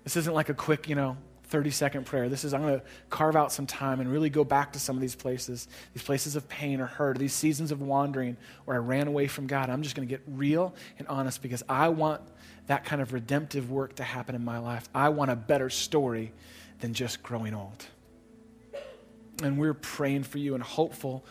This 0.03 0.15
isn't 0.15 0.33
like 0.33 0.49
a 0.49 0.55
quick, 0.55 0.89
you 0.89 0.95
know, 0.95 1.17
30 1.47 1.71
second 1.71 2.05
prayer. 2.05 2.29
This 2.29 2.43
is, 2.43 2.53
I'm 2.53 2.61
going 2.61 2.79
to 2.79 2.85
carve 3.09 3.35
out 3.35 3.51
some 3.51 3.65
time 3.65 3.99
and 3.99 4.11
really 4.11 4.29
go 4.29 4.43
back 4.43 4.73
to 4.73 4.79
some 4.79 4.95
of 4.95 5.01
these 5.01 5.15
places, 5.15 5.67
these 5.93 6.03
places 6.03 6.35
of 6.35 6.47
pain 6.49 6.81
or 6.81 6.85
hurt, 6.85 7.17
these 7.17 7.33
seasons 7.33 7.71
of 7.71 7.81
wandering 7.81 8.37
where 8.65 8.75
I 8.75 8.79
ran 8.79 9.07
away 9.07 9.27
from 9.27 9.47
God. 9.47 9.69
I'm 9.69 9.81
just 9.81 9.95
going 9.95 10.07
to 10.07 10.11
get 10.11 10.21
real 10.27 10.75
and 10.99 11.07
honest 11.07 11.41
because 11.41 11.63
I 11.69 11.89
want 11.89 12.21
that 12.67 12.83
kind 12.83 13.01
of 13.01 13.13
redemptive 13.13 13.71
work 13.71 13.95
to 13.95 14.03
happen 14.03 14.35
in 14.35 14.43
my 14.43 14.59
life. 14.59 14.89
I 14.93 15.09
want 15.09 15.31
a 15.31 15.35
better 15.35 15.69
story 15.69 16.33
than 16.79 16.93
just 16.93 17.23
growing 17.23 17.53
old. 17.53 17.85
And 19.41 19.57
we're 19.57 19.73
praying 19.73 20.23
for 20.23 20.39
you 20.39 20.53
and 20.53 20.63
hopeful 20.63 21.23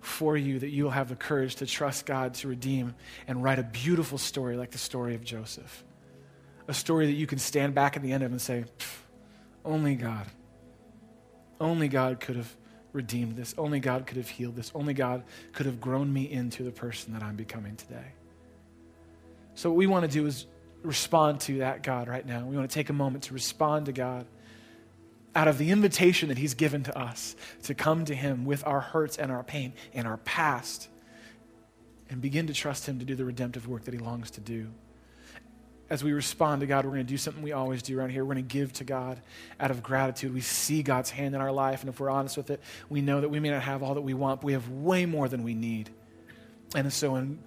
for 0.00 0.36
you 0.36 0.58
that 0.58 0.68
you'll 0.68 0.90
have 0.90 1.08
the 1.08 1.16
courage 1.16 1.56
to 1.56 1.66
trust 1.66 2.04
God 2.04 2.34
to 2.34 2.48
redeem 2.48 2.94
and 3.26 3.42
write 3.42 3.58
a 3.58 3.62
beautiful 3.62 4.18
story 4.18 4.56
like 4.56 4.70
the 4.70 4.78
story 4.78 5.14
of 5.14 5.24
Joseph. 5.24 5.82
A 6.68 6.74
story 6.74 7.06
that 7.06 7.12
you 7.12 7.26
can 7.26 7.38
stand 7.38 7.74
back 7.74 7.96
at 7.96 8.02
the 8.02 8.12
end 8.12 8.22
of 8.22 8.30
and 8.30 8.40
say, 8.40 8.64
only 9.64 9.94
God. 9.94 10.26
Only 11.60 11.88
God 11.88 12.20
could 12.20 12.36
have 12.36 12.54
redeemed 12.92 13.36
this. 13.36 13.54
Only 13.58 13.80
God 13.80 14.06
could 14.06 14.16
have 14.16 14.28
healed 14.28 14.56
this. 14.56 14.70
Only 14.74 14.94
God 14.94 15.24
could 15.52 15.66
have 15.66 15.80
grown 15.80 16.12
me 16.12 16.30
into 16.30 16.62
the 16.62 16.70
person 16.70 17.12
that 17.12 17.22
I'm 17.22 17.36
becoming 17.36 17.76
today. 17.76 18.12
So, 19.54 19.70
what 19.70 19.76
we 19.76 19.86
want 19.86 20.04
to 20.04 20.10
do 20.10 20.26
is 20.26 20.46
respond 20.82 21.40
to 21.40 21.58
that 21.58 21.82
God 21.82 22.08
right 22.08 22.26
now. 22.26 22.44
We 22.44 22.56
want 22.56 22.68
to 22.68 22.74
take 22.74 22.90
a 22.90 22.94
moment 22.94 23.24
to 23.24 23.34
respond 23.34 23.86
to 23.86 23.92
God 23.92 24.26
out 25.34 25.48
of 25.48 25.58
the 25.58 25.70
invitation 25.70 26.28
that 26.28 26.38
He's 26.38 26.54
given 26.54 26.82
to 26.84 26.98
us 26.98 27.34
to 27.64 27.74
come 27.74 28.04
to 28.04 28.14
Him 28.14 28.44
with 28.44 28.66
our 28.66 28.80
hurts 28.80 29.16
and 29.16 29.32
our 29.32 29.42
pain 29.42 29.72
and 29.92 30.06
our 30.06 30.18
past 30.18 30.88
and 32.10 32.20
begin 32.20 32.46
to 32.46 32.52
trust 32.52 32.86
Him 32.86 32.98
to 32.98 33.04
do 33.04 33.14
the 33.14 33.24
redemptive 33.24 33.66
work 33.66 33.84
that 33.84 33.94
He 33.94 34.00
longs 34.00 34.30
to 34.32 34.40
do. 34.40 34.68
As 35.94 36.02
we 36.02 36.12
respond 36.12 36.62
to 36.62 36.66
God, 36.66 36.84
we're 36.84 36.90
going 36.90 37.06
to 37.06 37.12
do 37.12 37.16
something 37.16 37.40
we 37.40 37.52
always 37.52 37.80
do 37.80 37.96
around 37.96 38.10
here. 38.10 38.24
We're 38.24 38.34
going 38.34 38.44
to 38.44 38.52
give 38.52 38.72
to 38.72 38.84
God 38.84 39.20
out 39.60 39.70
of 39.70 39.80
gratitude. 39.80 40.34
We 40.34 40.40
see 40.40 40.82
God's 40.82 41.08
hand 41.08 41.36
in 41.36 41.40
our 41.40 41.52
life, 41.52 41.82
and 41.82 41.88
if 41.88 42.00
we're 42.00 42.10
honest 42.10 42.36
with 42.36 42.50
it, 42.50 42.60
we 42.88 43.00
know 43.00 43.20
that 43.20 43.28
we 43.28 43.38
may 43.38 43.50
not 43.50 43.62
have 43.62 43.80
all 43.84 43.94
that 43.94 44.00
we 44.00 44.12
want, 44.12 44.40
but 44.40 44.46
we 44.46 44.54
have 44.54 44.68
way 44.68 45.06
more 45.06 45.28
than 45.28 45.44
we 45.44 45.54
need. 45.54 45.90
And 46.74 46.92
so, 46.92 47.14
in 47.14 47.38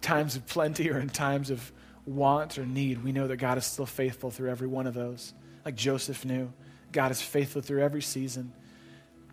times 0.00 0.34
of 0.34 0.44
plenty 0.44 0.90
or 0.90 0.98
in 0.98 1.08
times 1.08 1.50
of 1.50 1.70
want 2.04 2.58
or 2.58 2.66
need, 2.66 3.04
we 3.04 3.12
know 3.12 3.28
that 3.28 3.36
God 3.36 3.58
is 3.58 3.64
still 3.64 3.86
faithful 3.86 4.32
through 4.32 4.50
every 4.50 4.66
one 4.66 4.88
of 4.88 4.94
those, 4.94 5.32
like 5.64 5.76
Joseph 5.76 6.24
knew. 6.24 6.52
God 6.90 7.12
is 7.12 7.22
faithful 7.22 7.62
through 7.62 7.80
every 7.84 8.02
season. 8.02 8.52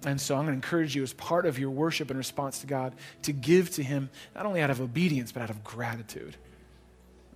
And 0.05 0.21
so 0.21 0.35
I'm 0.35 0.41
going 0.41 0.53
to 0.53 0.63
encourage 0.63 0.95
you 0.95 1.01
as 1.01 1.13
part 1.13 1.47
of 1.47 1.57
your 1.57 1.71
worship 1.71 2.11
and 2.11 2.17
response 2.19 2.59
to 2.59 2.67
God 2.67 2.93
to 3.23 3.33
give 3.33 3.71
to 3.71 3.83
Him 3.83 4.11
not 4.35 4.45
only 4.45 4.61
out 4.61 4.69
of 4.69 4.81
obedience, 4.81 5.31
but 5.31 5.41
out 5.41 5.49
of 5.49 5.63
gratitude. 5.63 6.37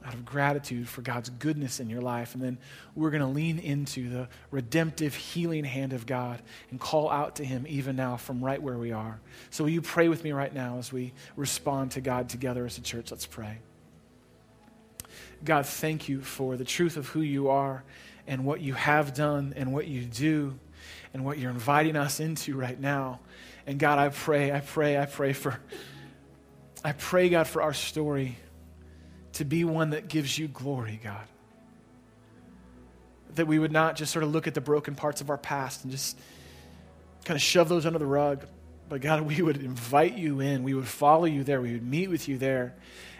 Out 0.05 0.13
of 0.13 0.23
gratitude 0.23 0.87
for 0.87 1.01
God's 1.01 1.29
goodness 1.29 1.79
in 1.79 1.89
your 1.89 2.01
life. 2.01 2.35
And 2.35 2.43
then 2.43 2.57
we're 2.93 3.09
going 3.09 3.21
to 3.21 3.27
lean 3.27 3.57
into 3.57 4.09
the 4.09 4.27
redemptive, 4.51 5.15
healing 5.15 5.63
hand 5.63 5.93
of 5.93 6.05
God 6.05 6.41
and 6.69 6.79
call 6.79 7.09
out 7.09 7.37
to 7.37 7.45
Him 7.45 7.65
even 7.67 7.95
now 7.95 8.17
from 8.17 8.43
right 8.43 8.61
where 8.61 8.77
we 8.77 8.91
are. 8.91 9.19
So, 9.49 9.63
will 9.63 9.71
you 9.71 9.81
pray 9.81 10.07
with 10.07 10.23
me 10.23 10.31
right 10.31 10.53
now 10.53 10.77
as 10.77 10.93
we 10.93 11.13
respond 11.35 11.91
to 11.91 12.01
God 12.01 12.29
together 12.29 12.65
as 12.65 12.77
a 12.77 12.81
church? 12.81 13.09
Let's 13.09 13.25
pray. 13.25 13.57
God, 15.43 15.65
thank 15.65 16.07
you 16.07 16.21
for 16.21 16.55
the 16.55 16.65
truth 16.65 16.97
of 16.97 17.07
who 17.07 17.21
you 17.21 17.49
are 17.49 17.83
and 18.27 18.45
what 18.45 18.61
you 18.61 18.73
have 18.73 19.13
done 19.13 19.53
and 19.55 19.73
what 19.73 19.87
you 19.87 20.01
do 20.05 20.57
and 21.13 21.25
what 21.25 21.39
you're 21.39 21.51
inviting 21.51 21.95
us 21.95 22.19
into 22.19 22.55
right 22.55 22.79
now. 22.79 23.19
And 23.67 23.79
God, 23.79 23.97
I 23.97 24.09
pray, 24.09 24.51
I 24.51 24.59
pray, 24.59 24.97
I 24.97 25.05
pray 25.05 25.33
for, 25.33 25.59
I 26.83 26.91
pray, 26.91 27.29
God, 27.29 27.47
for 27.47 27.61
our 27.61 27.73
story 27.73 28.37
to 29.35 29.45
be 29.45 29.63
one 29.65 29.91
that 29.91 30.07
gives 30.07 30.37
you 30.37 30.47
glory, 30.47 30.99
God. 31.03 31.27
That 33.35 33.47
we 33.47 33.59
would 33.59 33.71
not 33.71 33.95
just 33.95 34.11
sort 34.13 34.23
of 34.23 34.31
look 34.31 34.47
at 34.47 34.53
the 34.53 34.61
broken 34.61 34.95
parts 34.95 35.21
of 35.21 35.29
our 35.29 35.37
past 35.37 35.83
and 35.83 35.91
just 35.91 36.17
kind 37.25 37.35
of 37.35 37.41
shove 37.41 37.67
those 37.67 37.85
under 37.85 37.99
the 37.99 38.05
rug. 38.05 38.45
But 38.87 39.01
God, 39.01 39.21
we 39.21 39.41
would 39.41 39.57
invite 39.57 40.17
you 40.17 40.39
in. 40.39 40.63
We 40.63 40.73
would 40.73 40.87
follow 40.87 41.25
you 41.25 41.43
there. 41.43 41.59
We 41.59 41.73
would 41.73 41.85
meet 41.85 42.09
with 42.09 42.29
you 42.29 42.37
there. 42.37 42.75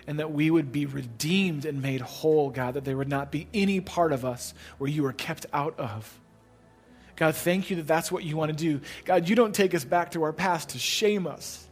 And 0.08 0.20
that 0.20 0.32
we 0.32 0.50
would 0.52 0.72
be 0.72 0.86
redeemed 0.86 1.66
and 1.66 1.82
made 1.82 2.00
whole, 2.02 2.50
God. 2.50 2.76
That 2.76 2.86
there 2.86 2.96
would 2.96 3.10
not 3.10 3.32
be 3.32 3.48
any 3.54 3.82
part 3.82 4.14
of 4.14 4.24
us 4.24 4.54
where 4.78 4.90
you 4.90 5.06
are 5.08 5.14
kept 5.14 5.48
out 5.52 5.78
of. 5.80 6.20
God, 7.18 7.36
thank 7.36 7.70
you 7.70 7.78
that 7.78 7.88
that's 7.88 8.12
what 8.12 8.24
you 8.24 8.38
want 8.38 8.52
to 8.52 8.58
do. 8.58 8.82
God, 9.04 9.28
you 9.28 9.36
don't 9.36 9.56
take 9.56 9.74
us 9.74 9.84
back 9.84 10.12
to 10.12 10.24
our 10.24 10.34
past 10.34 10.70
to 10.70 10.80
shame 10.80 11.28
us 11.28 11.66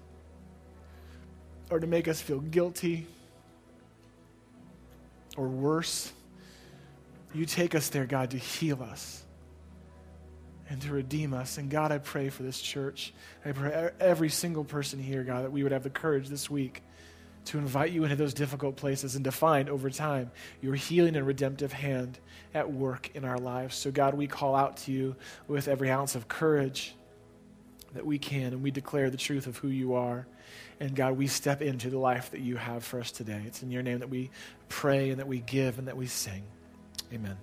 or 1.70 1.80
to 1.80 1.88
make 1.88 2.08
us 2.08 2.20
feel 2.20 2.40
guilty 2.40 3.08
or 5.38 5.48
worse. 5.48 6.12
You 7.34 7.46
take 7.46 7.76
us 7.76 7.90
there, 7.90 8.06
God, 8.06 8.32
to 8.32 8.38
heal 8.38 8.84
us 8.84 9.24
and 10.70 10.82
to 10.82 10.92
redeem 10.92 11.34
us. 11.34 11.58
And 11.58 11.70
God, 11.70 11.92
I 11.92 11.98
pray 11.98 12.30
for 12.30 12.44
this 12.44 12.62
church. 12.62 13.14
I 13.46 13.52
pray 13.52 13.92
every 14.00 14.30
single 14.30 14.64
person 14.64 15.00
here, 15.00 15.24
God, 15.24 15.44
that 15.44 15.52
we 15.52 15.64
would 15.64 15.72
have 15.72 15.84
the 15.84 15.90
courage 15.90 16.30
this 16.30 16.50
week 16.50 16.84
to 17.46 17.58
invite 17.58 17.92
you 17.92 18.04
into 18.04 18.16
those 18.16 18.34
difficult 18.34 18.78
places 18.78 19.16
and 19.16 19.26
to 19.26 19.32
find 19.32 19.70
over 19.70 19.90
time 19.90 20.32
your 20.62 20.76
healing 20.76 21.16
and 21.16 21.28
redemptive 21.28 21.74
hand 21.74 22.18
at 22.54 22.72
work 22.72 23.12
in 23.16 23.26
our 23.26 23.38
lives. 23.38 23.76
So, 23.76 23.92
God, 23.92 24.14
we 24.14 24.28
call 24.28 24.56
out 24.56 24.78
to 24.78 24.92
you 24.92 25.16
with 25.48 25.68
every 25.68 25.92
ounce 25.92 26.16
of 26.16 26.28
courage 26.28 26.96
that 27.94 28.06
we 28.06 28.18
can, 28.18 28.54
and 28.54 28.64
we 28.64 28.72
declare 28.72 29.10
the 29.10 29.18
truth 29.18 29.48
of 29.48 29.58
who 29.58 29.68
you 29.68 29.94
are. 29.94 30.26
And 30.84 30.98
God, 30.98 31.16
we 31.16 31.28
step 31.28 31.62
into 31.62 31.90
the 31.90 31.98
life 31.98 32.32
that 32.32 32.42
you 32.42 32.58
have 32.58 32.84
for 32.84 33.00
us 33.00 33.10
today. 33.10 33.42
It's 33.48 33.64
in 33.64 33.72
your 33.72 33.82
name 33.82 34.00
that 34.00 34.10
we 34.10 34.32
pray 34.68 35.12
and 35.12 35.20
that 35.20 35.30
we 35.30 35.40
give 35.40 35.80
and 35.80 35.88
that 35.88 35.96
we 35.96 36.08
sing. 36.08 36.44
Amen. 37.14 37.38